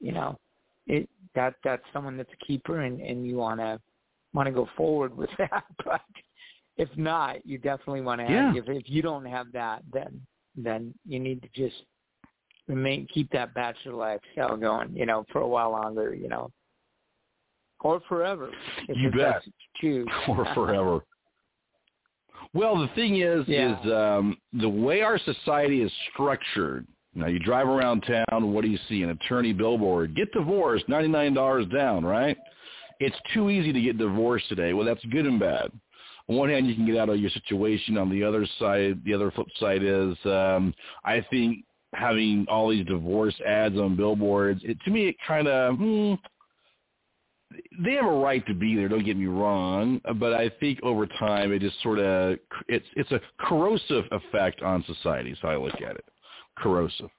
[0.00, 0.38] you know
[0.86, 3.80] it that that's someone that's a keeper and, and you want to
[4.32, 5.64] want to go forward with that.
[5.84, 6.02] But
[6.76, 8.26] if not, you definitely want to.
[8.26, 8.54] Yeah.
[8.54, 10.20] If if you don't have that, then
[10.56, 11.82] then you need to just
[12.68, 14.94] remain keep that bachelor lifestyle going.
[14.94, 16.14] You know, for a while longer.
[16.14, 16.50] You know,
[17.80, 18.50] or forever.
[18.88, 19.42] If You bet.
[19.80, 20.08] choose.
[20.28, 21.00] or forever.
[22.54, 23.78] Well, the thing is, Yeah.
[23.80, 26.86] is um, the way our society is structured.
[27.16, 28.52] Now, you drive around town.
[28.52, 29.02] What do you see?
[29.02, 32.36] An attorney billboard: "Get divorced, ninety nine dollars down." Right?
[33.00, 34.72] It's too easy to get divorced today.
[34.72, 35.70] Well, that's good and bad.
[36.28, 37.98] On one hand, you can get out of your situation.
[37.98, 40.72] On the other side, the other flip side is, um,
[41.04, 44.60] I think having all these divorce ads on billboards.
[44.64, 45.76] It, to me, it kind of.
[45.76, 46.14] Hmm,
[47.82, 48.88] they have a right to be there.
[48.88, 53.10] Don't get me wrong, but I think over time it just sort of it's it's
[53.12, 55.30] a corrosive effect on society.
[55.30, 56.04] Is how I look at it.
[56.56, 57.10] Corrosive.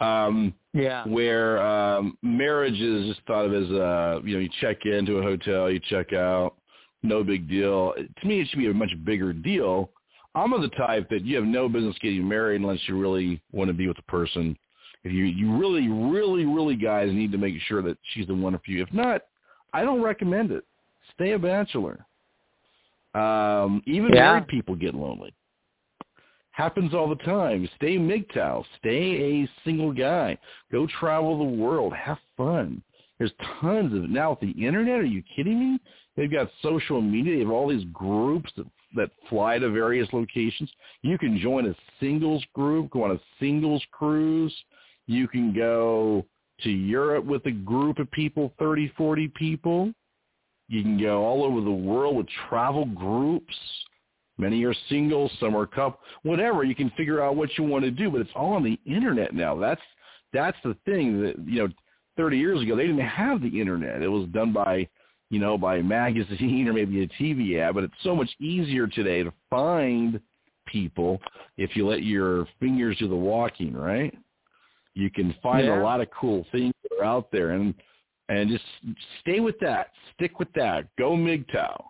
[0.00, 1.06] Um, yeah.
[1.06, 5.22] Where um, marriage is just thought of as a you know you check into a
[5.22, 6.54] hotel, you check out,
[7.02, 7.94] no big deal.
[7.94, 9.90] To me, it should be a much bigger deal.
[10.34, 13.68] I'm of the type that you have no business getting married unless you really want
[13.68, 14.56] to be with the person.
[15.04, 18.58] If you you really really really guys need to make sure that she's the one
[18.64, 18.82] for you.
[18.82, 19.22] If not,
[19.72, 20.64] I don't recommend it.
[21.14, 22.04] Stay a bachelor.
[23.14, 24.32] Um, even Yeah.
[24.32, 25.32] married people get lonely.
[26.50, 27.68] Happens all the time.
[27.76, 28.64] Stay MGTOW.
[28.78, 30.36] Stay a single guy.
[30.72, 31.94] Go travel the world.
[31.94, 32.82] Have fun.
[33.18, 35.00] There's tons of now with the internet.
[35.00, 35.80] Are you kidding me?
[36.16, 37.34] They've got social media.
[37.36, 38.66] They have all these groups that
[38.96, 40.72] that fly to various locations.
[41.02, 44.54] You can join a singles group, go on a singles cruise.
[45.06, 46.24] You can go
[46.62, 49.92] to Europe with a group of people, 30, 40 people.
[50.68, 53.54] You can go all over the world with travel groups.
[54.36, 56.62] Many are single, some are couple, whatever.
[56.62, 59.34] You can figure out what you want to do, but it's all on the internet
[59.34, 59.56] now.
[59.56, 59.80] That's
[60.32, 61.68] that's the thing that you know.
[62.18, 64.02] 30 years ago, they didn't have the internet.
[64.02, 64.88] It was done by,
[65.30, 67.76] you know, by a magazine or maybe a TV ad.
[67.76, 70.20] But it's so much easier today to find
[70.66, 71.20] people
[71.56, 74.12] if you let your fingers do the walking, right?
[74.98, 75.80] You can find Yeah.
[75.80, 77.72] a lot of cool things that are out there, and
[78.28, 78.64] and just
[79.20, 79.92] stay with that.
[80.14, 80.88] Stick with that.
[80.98, 81.82] Go MGTOW.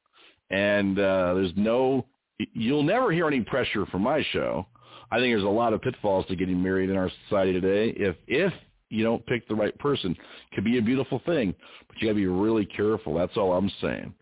[0.50, 2.06] And uh, there's no,
[2.52, 4.64] you'll never hear any pressure from my show.
[5.10, 7.88] I think there's a lot of pitfalls to getting married in our society today.
[7.96, 8.52] If if
[8.90, 11.54] you don't pick the right person, it could be a beautiful thing,
[11.88, 13.14] but you got to be really careful.
[13.14, 14.14] That's all I'm saying.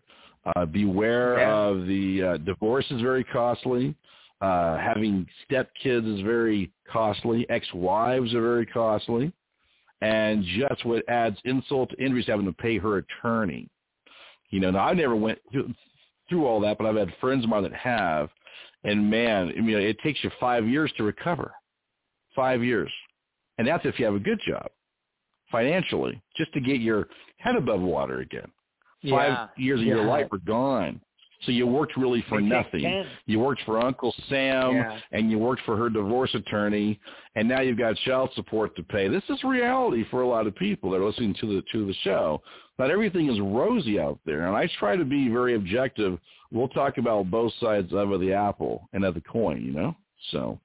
[0.55, 1.55] Uh, beware Yeah.
[1.55, 3.95] of the uh, divorce is very costly.
[4.39, 7.49] Uh, having stepkids is very costly.
[7.49, 9.31] Ex-wives are very costly.
[10.01, 13.67] And just what adds insult to injury is having to pay her attorney.
[14.51, 15.73] You know, now I never went through,
[16.29, 18.29] through all that, but I've had friends of mine that have.
[18.83, 21.51] And man, I mean, it takes you five years to recover.
[22.35, 22.91] Five years.
[23.57, 24.67] And that's if you have a good job
[25.51, 27.07] financially, just to get your
[27.37, 28.51] head above water again.
[29.09, 29.47] Five Yeah.
[29.57, 31.01] years of your life are gone.
[31.45, 33.05] So you worked really for nothing.
[33.27, 34.99] You worked for Uncle Sam Yeah.
[35.11, 36.99] and you worked for her divorce attorney
[37.35, 39.07] and now you've got child support to pay.
[39.07, 41.93] This is reality for a lot of people that are listening to the to the
[42.03, 42.41] show.
[42.79, 44.47] Not everything is rosy out there.
[44.47, 46.19] And I try to be very objective.
[46.51, 49.95] We'll talk about both sides of the apple and of the coin, you know?
[50.31, 50.59] So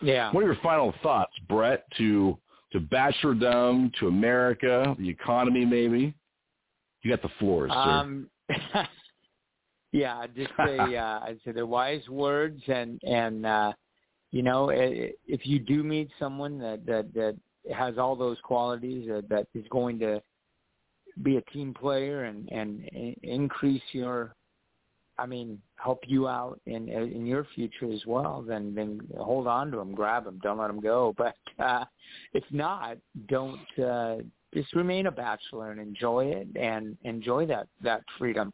[0.00, 0.30] Yeah.
[0.32, 2.38] what are your final thoughts, Brett, to
[2.72, 6.14] to bachelordom, to America, the economy maybe?
[7.02, 7.74] You got the floor, sir.
[7.74, 8.30] Um,
[9.94, 13.72] yeah, just say uh, I'd say they're wise words, and and uh,
[14.32, 17.36] you know, if you do meet someone that that that
[17.72, 20.20] has all those qualities, uh, that is going to
[21.22, 22.82] be a team player and and
[23.22, 24.34] increase your,
[25.16, 29.70] I mean, help you out in in your future as well, then then hold on
[29.70, 31.14] to them, grab them, don't let them go.
[31.18, 31.84] But uh,
[32.32, 32.98] if not,
[33.28, 33.78] don't.
[33.78, 34.16] Uh,
[34.52, 38.52] just remain a bachelor and enjoy it and enjoy that that freedom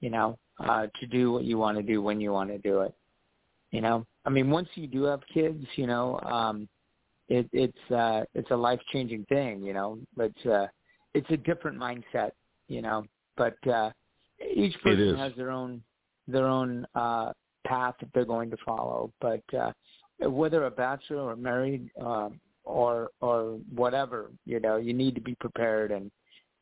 [0.00, 2.80] you know uh to do what you want to do when you want to do
[2.80, 2.94] it
[3.70, 4.06] you know?
[4.24, 6.68] I mean once you do have kids you know um
[7.28, 9.98] it it's uh it's a life changing thing you know?
[10.16, 10.66] But uh
[11.14, 12.30] it's a different mindset
[12.68, 13.04] you know?
[13.36, 13.90] But uh
[14.54, 15.82] each person has their own
[16.28, 17.32] their own uh
[17.66, 19.12] path that they're going to follow.
[19.20, 19.72] But uh
[20.28, 25.34] whether a bachelor or married um, or or whatever, you know, you need to be
[25.36, 26.10] prepared and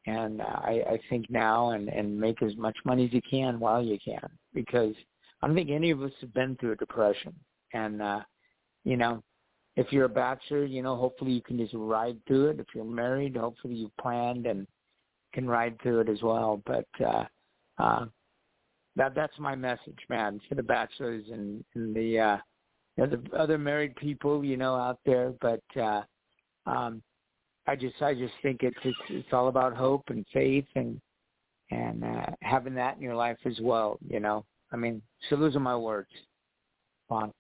[0.07, 3.61] and uh, I, I think now and and make as much money as you can
[3.61, 4.95] while you can because
[5.43, 7.35] I don't think any of us have been through a depression.
[7.75, 8.21] And uh
[8.85, 9.23] you know
[9.77, 12.61] if you're a bachelor you know hopefully you can just ride through it.
[12.61, 14.67] If you're married hopefully you planned and
[15.35, 16.63] can ride through it as well.
[16.65, 17.25] But uh
[17.79, 18.07] uh
[18.97, 22.37] that that's my message man for the bachelors and, and the uh
[22.97, 25.35] you know, the other married people you know out there.
[25.41, 26.03] But uh
[26.67, 27.03] um
[27.69, 30.99] I just I just think it's it's it's all about hope and faith and
[31.71, 33.99] and uh, having that in your life as well.
[34.09, 36.09] You know, I mean, so those are my words.
[37.11, 37.31] Von.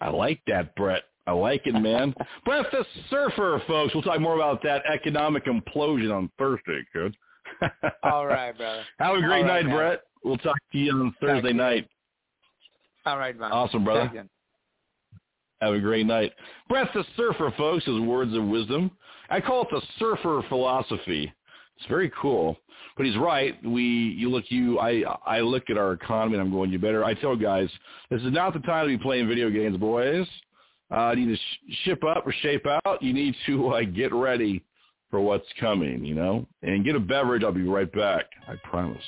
[0.00, 1.02] I like that, Brett.
[1.26, 2.14] I like it, man.
[2.46, 3.92] Brett the Surfer, folks.
[3.92, 7.14] We'll talk more about that economic implosion on Thursday, good?
[8.02, 8.84] All right, brother.
[8.98, 9.76] Have a great right, night, man.
[9.76, 10.00] Brett.
[10.24, 11.54] We'll talk to you on Thursday you.
[11.54, 11.88] night.
[13.04, 13.52] All right, man.
[13.52, 14.26] Awesome, brother.
[15.60, 16.32] Have a great night.
[16.70, 18.90] Brett the Surfer, folks, is words of wisdom.
[19.28, 21.32] I call it the surfer philosophy.
[21.76, 22.56] It's very cool.
[22.96, 23.54] But he's right.
[23.64, 27.04] We you look you I I look at our economy and I'm going, you better
[27.04, 27.68] I tell guys,
[28.10, 30.26] this is not the time to be playing video games, boys.
[30.90, 33.02] Uh you need to sh- ship up or shape out.
[33.02, 34.64] You need to uh, get ready
[35.10, 36.46] for what's coming, you know?
[36.62, 38.26] And get a beverage, I'll be right back.
[38.46, 39.02] I promise.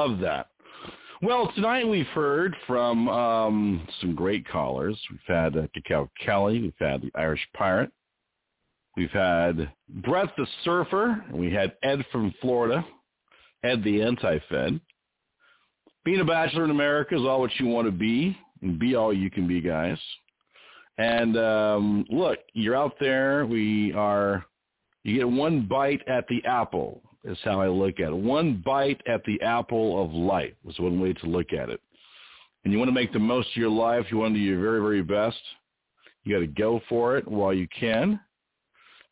[0.00, 0.46] Love that.
[1.20, 4.98] Well, tonight we've heard from um, some great callers.
[5.10, 6.62] We've had uh, Cacao Kelly.
[6.62, 7.92] We've had the Irish Pirate.
[8.96, 9.70] We've had
[10.02, 11.22] Brett the Surfer.
[11.30, 12.82] We had Ed from Florida.
[13.62, 14.80] Ed the Anti-Fed.
[16.06, 19.12] Being a bachelor in America is all what you want to be, and be all
[19.12, 19.98] you can be, guys.
[20.96, 23.44] And um, look, you're out there.
[23.44, 24.46] We are.
[25.04, 27.02] You get one bite at the apple.
[27.22, 28.16] Is how I look at it.
[28.16, 31.78] One bite at the apple of life was one way to look at it.
[32.64, 34.06] And you want to make the most of your life.
[34.10, 35.40] You want to do your very, very best.
[36.24, 38.20] You got to go for it while you can,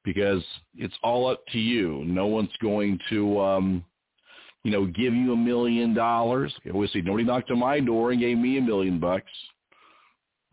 [0.05, 0.43] because
[0.75, 2.03] it's all up to you.
[2.07, 3.85] No one's going to, um,
[4.65, 6.55] you know, give you a million dollars.
[6.65, 9.31] I always nobody knocked on my door and gave me a million bucks.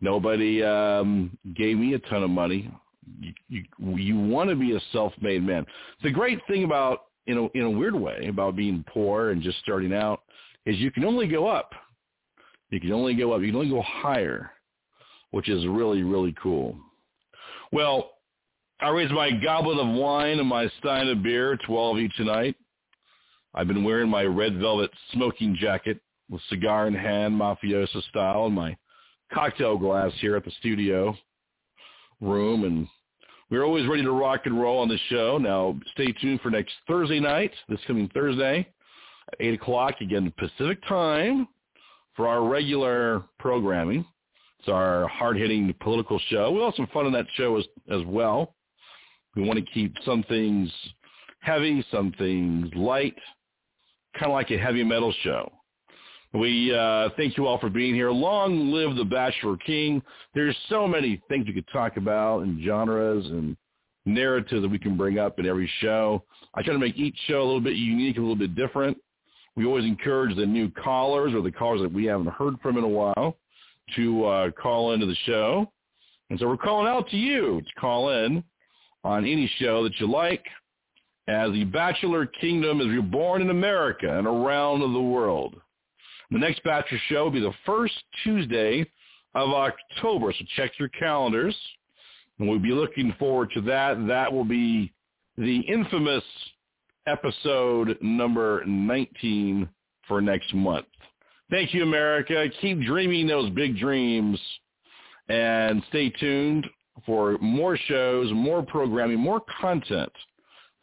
[0.02, 2.70] Nobody um, gave me a ton of money.
[3.18, 3.64] You you,
[3.96, 5.64] you want to be a self-made man.
[6.02, 9.58] The great thing about in a in a weird way about being poor and just
[9.58, 10.22] starting out
[10.64, 11.72] is you can only go up.
[12.70, 13.40] You can only go up.
[13.42, 14.50] You can only go higher,
[15.30, 16.76] which is really really cool.
[17.72, 18.12] Well,
[18.80, 22.56] I raised my goblet of wine and my stein of beer, 12 each tonight.
[23.54, 25.98] I've been wearing my red velvet smoking jacket
[26.28, 28.76] with cigar in hand, mafioso style, and my
[29.32, 31.16] cocktail glass here at the studio
[32.20, 32.64] room.
[32.64, 32.86] And
[33.50, 35.38] we're always ready to rock and roll on the show.
[35.38, 38.66] Now, stay tuned for next Thursday night, this coming Thursday
[39.32, 41.48] at 8 o'clock, again, Pacific time,
[42.14, 44.04] for our regular programming.
[44.58, 46.50] It's our hard-hitting political show.
[46.50, 48.54] We'll have some fun on that show as, as well.
[49.36, 50.72] We want to keep some things
[51.40, 53.16] heavy, some things light,
[54.14, 55.52] kind of like a heavy metal show.
[56.32, 58.10] We uh, thank you all for being here.
[58.10, 60.02] Long live the Bachelor King.
[60.34, 63.56] There's so many things we could talk about and genres and
[64.04, 66.22] narratives that we can bring up in every show.
[66.54, 68.96] I try to make each show a little bit unique, a little bit different.
[69.56, 72.84] We always encourage the new callers or the callers that we haven't heard from in
[72.84, 73.36] a while
[73.94, 75.72] to uh, call into the show.
[76.28, 78.42] And so we're calling out to you to call in
[79.04, 80.44] on any show that you like
[81.28, 85.60] as the Bachelor Kingdom is reborn in America and around the world.
[86.30, 87.94] The next Bachelor show will be the first
[88.24, 88.84] Tuesday
[89.34, 91.56] of October, so check your calendars.
[92.38, 94.06] And we'll be looking forward to that.
[94.06, 94.92] That will be
[95.38, 96.24] the infamous
[97.06, 99.68] episode number 19
[100.08, 100.86] for next month.
[101.50, 102.46] Thank you, America.
[102.60, 104.40] Keep dreaming those big dreams
[105.28, 106.66] and stay tuned
[107.04, 110.12] for more shows, more programming, more content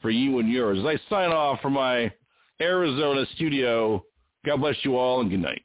[0.01, 0.79] for you and yours.
[0.79, 2.11] As I sign off from my
[2.61, 4.03] Arizona studio,
[4.45, 5.63] God bless you all and good night.